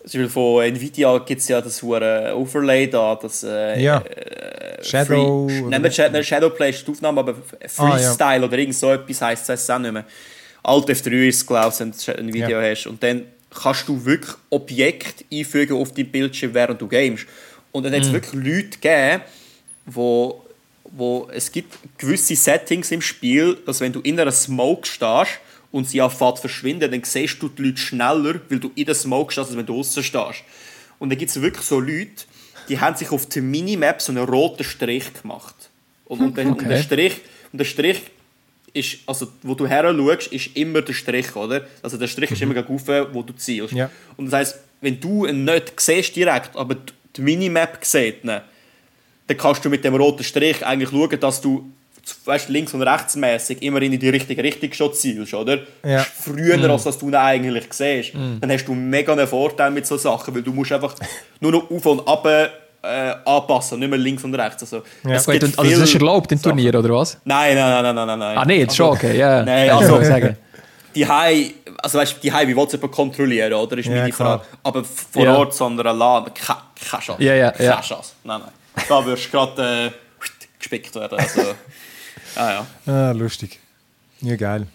Zum 0.07 0.21
Beispiel 0.23 0.29
von 0.29 0.63
Nvidia 0.65 1.19
gibt 1.19 1.41
es 1.41 1.49
ja 1.49 1.61
das 1.61 1.83
hure 1.83 2.33
Overlay 2.37 2.87
da, 2.89 3.15
das 3.21 3.43
äh, 3.45 3.83
Ja. 3.83 3.99
äh, 4.01 4.83
Shadow 4.83 5.49
Free, 5.49 5.69
nein, 5.71 5.83
nicht 5.83 5.97
Shadow, 5.97 6.23
Shadowplay 6.23 6.71
ist 6.71 6.87
die 6.87 6.91
Aufnahme, 6.93 7.21
aber 7.21 7.35
Ah, 7.77 7.99
ja. 7.99 8.13
Freestyle 8.13 8.45
oder 8.45 8.57
irgend 8.59 8.77
so 8.77 8.91
etwas 8.93 9.21
heisst 9.21 9.51
es 9.51 9.69
auch 9.69 9.79
nicht 9.79 9.93
mehr. 9.93 10.05
Alt 10.63 10.89
F3 10.89 11.29
ist 11.29 11.47
glaube 11.47 11.73
ich, 11.75 11.81
wenn 11.81 11.91
du 11.93 12.19
ein 12.19 12.33
Video 12.33 12.61
Ja. 12.61 12.71
hast. 12.71 12.87
Und 12.87 13.03
dann 13.03 13.25
kannst 13.51 13.89
du 13.89 14.05
wirklich 14.05 14.35
Objekte 14.51 15.25
einfügen 15.33 15.77
auf 15.77 15.93
dein 15.93 16.07
Bildschirm, 16.11 16.55
während 16.55 16.81
du 16.81 16.87
gamest. 16.89 17.27
Und 17.73 17.85
dann 17.85 17.93
hat 17.93 18.01
Mhm. 18.01 18.07
es 18.07 18.13
wirklich 18.13 18.35
Leute 18.45 18.79
gegeben, 18.79 19.23
wo, 19.87 20.45
wo 20.85 21.29
es 21.33 21.51
gibt 21.53 21.75
gewisse 21.99 22.37
Settings 22.37 22.91
im 22.93 23.03
Spiel, 23.03 23.57
dass 23.67 23.81
wenn 23.81 23.93
du 23.93 24.01
in 24.01 24.19
einer 24.19 24.33
Smoke 24.33 24.87
stehst 24.87 25.33
und 25.71 25.89
sie 25.89 26.01
anfängt 26.01 26.39
verschwinden, 26.39 26.91
dann 26.91 27.03
siehst 27.05 27.43
du 27.43 27.49
die 27.49 27.63
Leute 27.63 27.79
schneller, 27.79 28.41
weil 28.49 28.59
du 28.59 28.71
in 28.75 28.87
der 28.87 28.95
Smoke 28.95 29.33
stehst, 29.33 29.49
als 29.49 29.57
wenn 29.57 29.67
du 29.67 29.73
draußen 29.75 30.03
stehst. 30.03 30.43
Und 30.99 31.11
dann 31.11 31.19
gibt 31.19 31.31
es 31.31 31.41
wirklich 31.41 31.65
so 31.67 31.79
Leute, 31.81 32.25
die 32.69 32.79
haben 32.81 32.97
sich 32.97 33.11
auf 33.11 33.27
der 33.27 33.43
Minimap 33.43 34.01
so 34.03 34.13
einen 34.13 34.25
roten 34.25 34.65
Strich 34.65 35.13
gemacht. 35.23 35.55
Und, 36.07 36.21
und, 36.21 36.37
der, 36.37 36.47
und 36.47 36.61
der 36.61 36.69
Okay. 36.71 36.83
Strich, 36.83 37.21
und 37.53 37.59
der 37.59 37.65
Strich 37.65 38.01
ist, 38.75 38.99
also 39.07 39.29
wo 39.43 39.55
du 39.55 39.67
her 39.67 39.95
schaust, 39.95 40.27
ist 40.33 40.57
immer 40.57 40.83
der 40.83 40.93
Strich, 40.93 41.35
oder? 41.37 41.67
Also 41.83 41.97
der 41.97 42.07
Strich 42.09 42.31
ist 42.31 42.43
immer 42.43 42.55
gegen 42.55 42.67
rauf, 42.69 42.87
wo 43.13 43.23
du 43.23 43.33
zielst. 43.35 43.73
Ja. 43.75 43.91
Und 44.17 44.27
das 44.27 44.35
heisst, 44.35 44.59
wenn 44.81 44.99
du 45.01 45.27
ihn 45.27 45.45
nicht 45.45 45.79
siehst 45.81 46.15
direkt, 46.17 46.55
aber 46.57 46.75
die- 46.75 46.93
die 47.17 47.21
Minimap 47.23 47.85
sieht, 47.85 48.25
ihn, 48.25 48.41
dann 49.27 49.37
kannst 49.37 49.65
du 49.65 49.69
mit 49.71 49.85
dem 49.85 49.95
roten 49.95 50.23
Strich 50.25 50.65
eigentlich 50.65 50.91
schauen, 50.91 51.19
dass 51.21 51.41
du 51.41 51.71
weißt, 52.25 52.49
links- 52.49 52.75
und 52.75 52.83
rechtsmäßig 52.83 53.63
immer 53.63 53.81
in 53.83 53.99
die 53.99 54.09
richtige 54.09 54.43
Richtung 54.43 54.73
schon 54.73 54.93
zielst, 54.95 55.35
oder? 55.35 55.59
Ja. 55.85 56.01
Früher, 56.01 56.71
als 56.71 56.85
dass 56.85 56.99
du 56.99 57.09
ihn 57.09 57.15
eigentlich 57.15 57.67
siehst. 57.73 58.13
Dann 58.15 58.51
hast 58.51 58.65
du 58.67 58.75
mega 58.75 59.13
einen 59.13 59.27
Vorteil 59.27 59.71
mit 59.71 59.87
solchen 59.87 60.03
Sachen, 60.03 60.35
weil 60.35 60.43
du 60.43 60.53
musst 60.53 60.73
einfach 60.73 60.95
nur 61.41 61.53
noch 61.53 61.71
auf 61.71 61.87
und 61.87 62.07
ab 62.09 62.27
äh, 62.27 62.49
anpassen, 63.25 63.81
nicht 63.81 63.89
mehr 63.91 63.99
links 63.99 64.23
und 64.25 64.35
rechts. 64.35 64.63
Also, 64.63 64.83
Ja. 65.05 65.15
es 65.15 65.27
gibt 65.27 65.43
und, 65.43 65.59
also 65.59 65.71
das 65.71 65.81
ist 65.89 65.95
erlaubt 65.95 66.31
im. 66.31 66.41
Turnier, 66.41 66.75
oder 66.79 66.91
was? 66.91 67.19
Nein, 67.25 67.57
nein, 67.57 67.83
nein, 67.83 67.95
nein, 67.95 68.07
nein, 68.07 68.19
nein. 68.19 68.39
Ah, 68.39 68.45
nee, 68.45 68.65
das 68.65 68.73
ist 68.73 68.77
schon 68.77 68.91
okay, 68.91 69.17
ja. 69.19 69.43
Nein, 69.43 69.67
Ja, 69.67 69.79
also, 69.79 70.01
sagen. 70.03 70.37
die 70.95 71.05
High, 71.07 71.55
also 71.83 71.99
weißt 71.99 72.17
du, 72.17 72.21
die 72.21 72.33
High, 72.33 72.47
wie 72.47 72.57
willst 72.57 72.73
du 72.73 72.77
jemanden 72.77 72.95
kontrollieren, 72.95 73.53
oder? 73.53 73.77
Ist 73.79 73.87
Ja, 73.87 73.97
meine 73.97 74.11
klar. 74.13 74.39
Frage. 74.39 74.49
Aber 74.63 74.85
vor 74.85 75.25
Ja. 75.25 75.35
Ort, 75.37 75.55
sondern 75.55 75.99
LAN, 75.99 76.33
keine, 76.33 76.59
keine 76.91 77.03
Chance. 77.03 77.23
Ja, 77.23 77.35
ja, 77.35 77.47
ja. 77.59 77.73
Keine 77.73 77.83
Chance. 77.83 78.13
Nein, 78.23 78.41
nein. 78.43 78.85
Da 78.89 79.05
wirst 79.05 79.27
du 79.27 79.31
gerade 79.33 79.87
äh, 79.87 79.91
gespickt 80.61 80.95
werden. 80.95 81.19
Also, 81.19 81.41
ja, 82.37 82.67
ja. 82.87 82.93
Ah, 82.93 83.11
lustig. 83.13 83.59
Ja, 84.21 84.37
geil. 84.37 84.67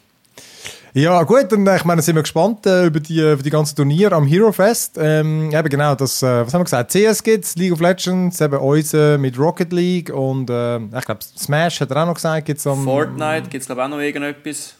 Ja, 0.95 1.23
gut, 1.23 1.51
dann 1.51 1.65
äh, 1.65 1.75
ich 1.77 1.85
meine, 1.85 2.03
sind 2.03 2.15
wir 2.15 2.21
gespannt 2.21 2.65
äh, 2.67 2.85
über, 2.85 2.99
die, 2.99 3.19
über 3.19 3.41
die 3.41 3.49
ganzen 3.49 3.75
Turniere 3.75 4.13
am 4.15 4.27
Hero 4.27 4.51
Fest. 4.51 4.95
Ähm, 4.99 5.51
eben 5.51 5.69
genau, 5.69 5.95
das, 5.95 6.21
äh, 6.21 6.45
was 6.45 6.53
haben 6.53 6.61
wir 6.61 6.65
gesagt? 6.65 6.91
CS 6.91 7.23
gibt's, 7.23 7.55
League 7.55 7.73
of 7.73 7.79
Legends, 7.79 8.39
eben 8.39 8.57
uns 8.59 8.93
äh, 8.93 9.17
mit 9.17 9.37
Rocket 9.39 9.73
League 9.73 10.13
und 10.13 10.51
äh, 10.51 10.77
ich 10.77 11.05
glaube 11.05 11.19
Smash 11.35 11.81
hat 11.81 11.89
er 11.89 12.03
auch 12.03 12.05
noch 12.05 12.13
gesagt, 12.13 12.45
gibt's 12.45 12.67
am... 12.67 12.83
Fortnite 12.83 13.49
gibt 13.49 13.61
es 13.61 13.65
glaube 13.65 13.81
ich 13.81 13.85
auch 13.85 13.89
noch 13.89 13.99
irgendetwas. 13.99 14.75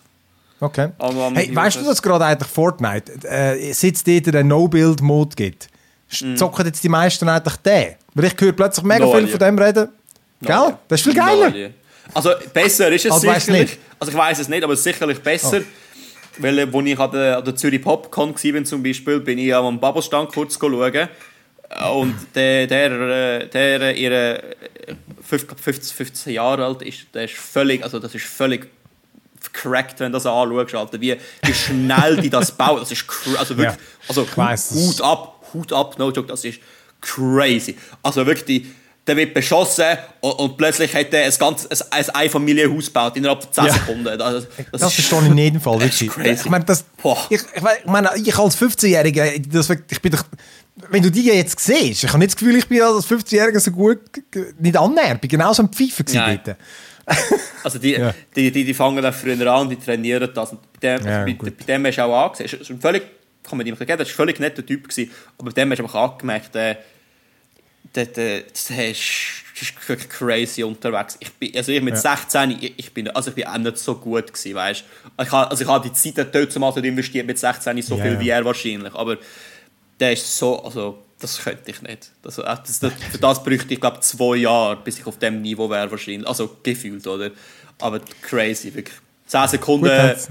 Okay. 0.59 0.89
Am- 0.99 1.17
am 1.19 1.35
Hey, 1.35 1.45
Hero 1.47 1.55
weißt 1.55 1.77
du, 1.77 1.83
dass 1.85 1.99
gerade 2.01 2.25
eigentlich 2.25 2.47
Fortnite, 2.49 3.11
äh, 3.27 3.73
seit 3.73 3.95
es 3.95 4.03
dort 4.03 4.27
den 4.27 4.47
No-Build-Mode 4.47 5.35
gibt, 5.35 5.67
Mhm. 6.21 6.37
zocken 6.37 6.63
jetzt 6.67 6.83
die 6.83 6.89
meisten 6.89 7.27
eigentlich 7.27 7.55
den? 7.57 7.95
Weil 8.13 8.25
ich 8.25 8.35
höre 8.39 8.51
plötzlich 8.51 8.85
mega 8.85 9.03
No 9.03 9.11
viel 9.13 9.21
idea. 9.23 9.31
von 9.31 9.39
dem 9.39 9.57
reden. 9.57 9.89
Gell? 10.41 10.77
Das 10.87 10.99
ist 10.99 11.05
viel 11.05 11.15
geiler. 11.15 11.49
No 11.49 11.55
idea. 11.55 11.69
Also 12.13 12.31
besser 12.53 12.91
ist 12.91 13.05
es 13.05 13.11
weisst 13.11 13.45
sicherlich. 13.45 13.71
nicht? 13.71 13.79
Also 13.99 14.11
ich 14.11 14.17
weiß 14.17 14.39
es 14.39 14.49
nicht, 14.49 14.63
aber 14.63 14.75
sicherlich 14.75 15.19
besser. 15.19 15.61
Weil, 16.37 16.59
äh, 16.59 16.73
wo 16.73 16.81
ich 16.81 16.97
an 16.99 17.11
der, 17.11 17.37
an 17.37 17.45
der 17.45 17.55
Zürich 17.55 17.81
Popcon 17.81 18.33
war 18.35 18.63
zum 18.63 18.83
Beispiel, 18.83 19.19
bin 19.19 19.37
ich 19.37 19.53
am 19.53 19.79
Bubble-Stand 19.79 20.31
kurz 20.31 20.57
schauen. 20.59 21.09
Und 21.93 22.15
der, 22.35 22.67
der, 22.67 22.91
äh, 22.91 23.47
der 23.47 23.81
äh, 23.81 24.01
ihre 24.01 24.43
äh, 24.43 24.95
50, 25.21 25.95
15 25.95 26.33
Jahre 26.33 26.65
alt 26.65 26.81
ist, 26.81 27.07
der 27.13 27.25
ist 27.25 27.35
völlig, 27.35 27.83
also 27.83 27.99
das 27.99 28.13
ist 28.15 28.25
völlig 28.25 28.67
cracked, 29.51 29.99
wenn 29.99 30.11
du 30.11 30.17
das 30.17 30.25
anschaust, 30.25 30.75
Alter. 30.75 31.01
Wie, 31.01 31.17
wie 31.43 31.53
schnell 31.53 32.17
die 32.17 32.29
das 32.29 32.51
bauen, 32.51 32.79
das 32.79 32.91
ist 32.91 33.05
also 33.37 33.57
wirklich, 33.57 33.77
also 34.07 34.27
es. 34.51 34.71
Hut 34.71 35.01
ab, 35.01 35.45
Hut 35.53 35.73
ab, 35.73 35.97
no 35.99 36.11
joke, 36.11 36.27
das 36.27 36.45
ist 36.45 36.59
crazy. 37.01 37.77
Also 38.01 38.25
wirklich, 38.25 38.45
die, 38.45 38.75
der 39.05 39.17
wird 39.17 39.33
beschossen 39.33 39.97
und, 40.21 40.31
und 40.33 40.57
plötzlich 40.57 40.93
hat 40.95 41.13
er 41.13 41.25
ein 41.25 41.33
ganzes 41.37 41.81
ein, 41.91 41.99
ein 42.05 42.09
Einfamilienhaus 42.15 42.85
gebaut 42.85 43.17
innerhalb 43.17 43.43
von 43.43 43.51
10 43.51 43.65
Ja. 43.65 43.73
Sekunden. 43.73 44.03
Das, 44.17 44.17
das, 44.17 44.47
Das, 44.71 44.97
ist- 44.97 45.11
ich 45.11 45.11
in 45.11 45.37
jedem 45.37 45.59
Fall. 45.61 45.81
ist 45.81 46.01
Wirklich. 46.01 46.09
crazy. 46.11 46.41
Ich 46.45 46.49
meine, 46.49 46.63
das, 46.65 46.85
ich, 47.29 47.39
ich, 47.55 47.61
mein- 47.61 47.77
ich 47.79 47.85
meine, 47.85 48.09
ich 48.15 48.37
als 48.37 48.57
15-Jähriger, 48.57 49.39
das- 49.49 49.69
ich 49.89 50.01
bin 50.01 50.11
doch, 50.13 50.23
wenn 50.89 51.03
du 51.03 51.11
die 51.11 51.25
jetzt 51.25 51.59
siehst, 51.59 52.03
ich 52.03 52.09
habe 52.09 52.19
nicht 52.19 52.31
das 52.31 52.37
Gefühl, 52.37 52.55
ich 52.55 52.67
bin 52.67 52.81
als 52.81 53.05
15-Jähriger 53.09 53.59
so 53.59 53.71
gut, 53.71 53.99
nicht 54.59 54.77
annähernd, 54.77 55.15
ich 55.15 55.21
bin 55.21 55.29
genauso 55.31 55.67
gewesen 55.67 56.05
Nein. 56.13 56.39
dort. 56.45 56.57
Also 57.63 57.79
die, 57.79 57.91
Ja. 57.93 58.13
die, 58.35 58.51
die, 58.51 58.63
die 58.63 58.73
fangen 58.73 59.01
dann 59.03 59.13
früher 59.13 59.51
an, 59.51 59.69
die 59.69 59.75
trainieren 59.77 60.29
das. 60.33 60.51
Und 60.51 60.59
bei 60.79 60.97
dem, 60.97 61.05
Ja, 61.05 61.25
bei, 61.25 61.33
bei 61.33 61.49
dem 61.65 61.85
hast 61.85 61.97
du 61.97 62.01
auch 62.03 62.25
angesehen, 62.27 62.61
ist 62.61 62.69
ein 62.69 62.79
völlig, 62.79 63.03
kann 63.43 63.57
man 63.57 63.67
ihm 63.67 63.75
geben, 63.77 63.87
das 63.97 63.99
war 63.99 64.05
ein 64.05 64.15
völlig 64.15 64.39
netter 64.39 64.65
Typ, 64.65 64.87
gewesen, 64.87 65.11
aber 65.37 65.49
bei 65.51 65.61
dem 65.61 65.69
hast 65.71 65.79
du 65.79 65.83
einfach 65.83 66.11
angemerkt, 66.11 66.55
der, 66.55 66.77
der, 67.95 68.05
der, 68.07 68.43
der 68.69 68.91
ist, 68.91 69.01
crazy 70.09 70.63
unterwegs. 70.63 71.15
Ich 71.19 71.31
bin, 71.33 71.55
also 71.55 71.71
ich 71.71 71.81
mit 71.81 71.93
Ja. 71.95 72.15
16, 72.15 72.51
ich, 72.51 72.73
ich 72.77 72.93
bin, 72.93 73.07
also 73.09 73.29
ich 73.29 73.35
bin 73.35 73.45
auch 73.45 73.57
nicht 73.57 73.77
so 73.77 73.95
gut 73.95 74.33
gewesen, 74.33 74.55
weißt 74.55 74.83
ich 75.21 75.31
habe, 75.31 75.51
also 75.51 75.63
ich 75.63 75.69
habe 75.69 75.89
die 75.89 75.93
Zeit 75.93 76.33
dort 76.33 76.51
zumal 76.51 76.73
nicht 76.73 76.85
investiert 76.85 77.27
mit 77.27 77.37
16 77.37 77.81
so 77.81 77.97
Ja, 77.97 78.03
viel 78.03 78.19
wie 78.19 78.29
er 78.29 78.43
wahrscheinlich, 78.43 78.93
aber 78.93 79.17
der 79.99 80.13
ist 80.13 80.37
so, 80.37 80.63
also 80.63 81.03
das 81.19 81.37
könnte 81.39 81.71
ich 81.71 81.81
nicht. 81.81 82.11
Das, 82.21 82.37
äh, 82.37 82.43
das, 82.43 82.79
das, 82.79 82.93
für 83.11 83.17
das 83.17 83.43
bräuchte 83.43 83.73
ich 83.73 83.79
glaube 83.79 83.99
zwei 84.01 84.37
Jahre, 84.37 84.75
bis 84.77 84.99
ich 84.99 85.05
auf 85.05 85.19
dem 85.19 85.41
Niveau 85.41 85.69
wäre 85.69 85.89
wahrscheinlich. 85.89 86.27
Also 86.27 86.57
gefühlt, 86.61 87.05
oder? 87.07 87.31
Aber 87.79 88.01
crazy, 88.21 88.73
wirklich. 88.73 88.97
10 89.27 89.47
Sekunden 89.47 89.85
Gut, 89.85 89.93
hat's. 89.93 90.29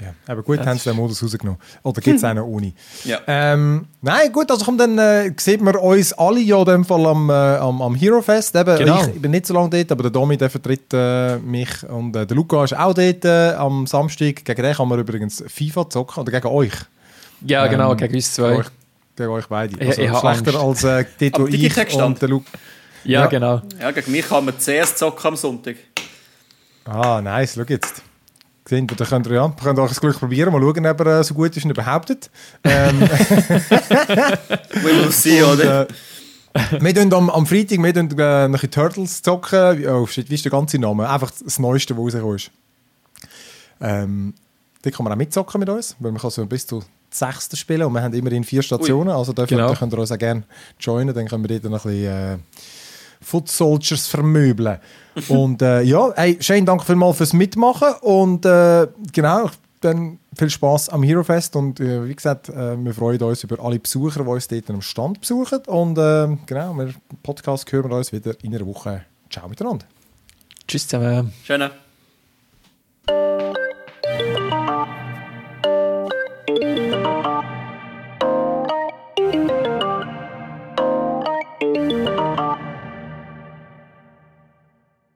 Ja, 0.00 0.12
aber 0.26 0.42
gut, 0.42 0.58
haben 0.58 0.76
sie 0.76 0.90
den 0.90 0.96
Modus 0.96 1.22
rausgenommen. 1.22 1.60
Oder 1.84 2.00
gibt 2.00 2.16
es 2.16 2.24
einen 2.24 2.42
ohne? 2.42 2.72
Ja. 3.04 3.20
Ähm, 3.28 3.86
nein, 4.02 4.32
gut, 4.32 4.50
also 4.50 4.64
komm, 4.64 4.76
dann 4.76 4.98
äh, 4.98 5.32
sieht 5.36 5.60
man 5.60 5.76
uns 5.76 6.12
alle 6.14 6.40
ja 6.40 6.58
in 6.58 6.64
dem 6.64 6.84
Fall 6.84 7.06
am, 7.06 7.30
äh, 7.30 7.32
am, 7.32 7.80
am 7.80 7.94
Hero 7.94 8.20
Fest. 8.20 8.56
Eben, 8.56 8.76
Genau. 8.76 9.02
ich, 9.02 9.14
ich 9.14 9.22
bin 9.22 9.30
nicht 9.30 9.46
so 9.46 9.54
lange 9.54 9.70
dort, 9.70 9.92
aber 9.92 10.02
der 10.02 10.10
Domi 10.10 10.36
der 10.36 10.50
vertritt 10.50 10.92
äh, 10.92 11.38
mich 11.38 11.70
und 11.88 12.16
äh, 12.16 12.26
der 12.26 12.36
Luca 12.36 12.64
ist 12.64 12.76
auch 12.76 12.92
dort 12.92 13.24
äh, 13.24 13.52
am 13.54 13.86
Samstag. 13.86 14.44
Gegen 14.44 14.62
den 14.62 14.74
kann 14.74 14.88
man 14.88 14.98
übrigens 14.98 15.44
FIFA 15.46 15.88
zocken 15.88 16.20
oder 16.22 16.32
gegen 16.32 16.48
euch. 16.48 16.72
Ja, 17.46 17.66
genau, 17.68 17.92
Ähm, 17.92 17.96
gegen 17.98 18.14
uns 18.16 18.34
zwei. 18.34 18.56
Euch, 18.56 18.66
gegen 19.16 19.30
euch 19.30 19.46
beide. 19.46 19.76
Ich- 19.80 19.88
Also 19.88 20.02
ich 20.02 20.10
hab 20.10 20.20
schlechter 20.42 20.60
als 20.60 20.82
äh, 20.84 21.04
dort, 21.20 21.38
wo 21.38 21.46
ich 21.46 21.94
und 22.02 22.20
der 22.20 22.28
Luca. 22.28 22.50
Ja, 23.04 23.20
Ja. 23.20 23.26
genau. 23.26 23.62
Ja, 23.80 23.90
gegen 23.92 24.10
mich 24.10 24.26
kann 24.28 24.44
man 24.44 24.54
CS 24.58 24.96
zocken 24.96 25.28
am 25.28 25.36
Sonntag. 25.36 25.76
Ah, 26.84 27.20
nice, 27.22 27.54
schau 27.54 27.62
jetzt. 27.68 28.02
Seht 28.66 28.90
ihr, 28.90 28.96
da 28.96 29.04
könnt 29.04 29.26
ihr, 29.26 29.34
ja, 29.34 29.54
könnt 29.62 29.78
euch 29.78 29.90
das 29.90 30.00
Glück 30.00 30.18
probieren, 30.18 30.50
mal 30.52 30.60
schauen, 30.60 30.86
ob 30.86 31.00
er 31.00 31.20
äh, 31.20 31.24
so 31.24 31.34
gut 31.34 31.54
ist, 31.56 31.64
wie 31.64 31.68
er 31.70 31.74
behauptet. 31.74 32.30
Ähm, 32.64 33.00
Will 34.82 35.00
man 35.02 35.10
see, 35.10 35.42
oder? 35.42 35.82
äh, 35.82 35.86
wir 36.80 36.94
tun 36.94 37.12
am, 37.12 37.30
am 37.30 37.46
Freitag 37.46 37.82
wir 37.82 37.92
tun, 37.92 38.18
äh, 38.18 38.48
noch 38.48 38.62
in 38.62 38.70
Turtles 38.70 39.20
zocken. 39.22 39.86
Oh 39.88 40.06
shit, 40.06 40.30
wie 40.30 40.34
ist 40.34 40.44
der 40.44 40.52
ganze 40.52 40.78
Name? 40.78 41.08
Einfach 41.08 41.30
das 41.44 41.58
Neueste, 41.58 41.94
was 41.96 42.14
rausgekommen 42.14 42.36
ist. 42.36 42.50
Ähm, 43.80 44.34
da 44.82 44.90
kann 44.90 45.04
man 45.04 45.12
auch 45.12 45.16
mitzocken 45.16 45.58
mit 45.58 45.68
uns, 45.68 45.96
weil 45.98 46.12
man 46.12 46.20
kann 46.20 46.30
so 46.30 46.46
bis 46.46 46.66
zu 46.66 46.82
sechsten 47.10 47.56
spielen 47.56 47.82
und 47.82 47.92
wir 47.92 48.02
haben 48.02 48.14
immerhin 48.14 48.44
vier 48.44 48.62
Stationen, 48.62 49.10
also 49.10 49.32
dürfen, 49.32 49.56
Genau. 49.56 49.68
da 49.70 49.74
könnt 49.76 49.92
ihr 49.92 49.98
uns 49.98 50.10
auch 50.10 50.18
gerne 50.18 50.42
joinen, 50.80 51.14
dann 51.14 51.26
können 51.28 51.48
wir 51.48 51.60
dort 51.60 51.70
noch 51.72 51.84
ein 51.84 51.90
bisschen 51.90 52.34
äh, 52.34 52.38
Foot 53.24 53.48
Soldiers 53.48 54.06
vermöbeln. 54.06 54.78
und 55.28 55.62
äh, 55.62 55.82
ja, 55.82 56.12
hey, 56.14 56.36
schönen 56.40 56.66
Dank 56.66 56.84
vielmals 56.84 57.16
fürs 57.16 57.32
Mitmachen 57.32 57.94
und 58.00 58.44
äh, 58.44 58.86
genau, 59.12 59.50
dann 59.80 60.18
viel 60.36 60.50
Spaß 60.50 60.88
am 60.88 61.02
Hero 61.02 61.22
Fest 61.22 61.56
und 61.56 61.78
äh, 61.78 62.08
wie 62.08 62.14
gesagt, 62.14 62.48
äh, 62.48 62.76
wir 62.76 62.94
freuen 62.94 63.22
uns 63.22 63.44
über 63.44 63.62
alle 63.62 63.78
Besucher, 63.78 64.22
die 64.22 64.28
uns 64.28 64.48
dort 64.48 64.70
am 64.70 64.82
Stand 64.82 65.20
besuchen 65.20 65.60
und 65.66 65.98
äh, 65.98 66.36
genau, 66.46 66.74
wir 66.74 66.94
Podcast 67.22 67.70
hören 67.70 67.90
wir 67.90 67.96
uns 67.96 68.12
wieder 68.12 68.34
in 68.42 68.54
einer 68.54 68.66
Woche. 68.66 69.04
Ciao 69.30 69.48
miteinander. 69.48 69.86
Tschüss 70.66 70.88
zusammen. 70.88 71.32
Schöne. 71.44 71.70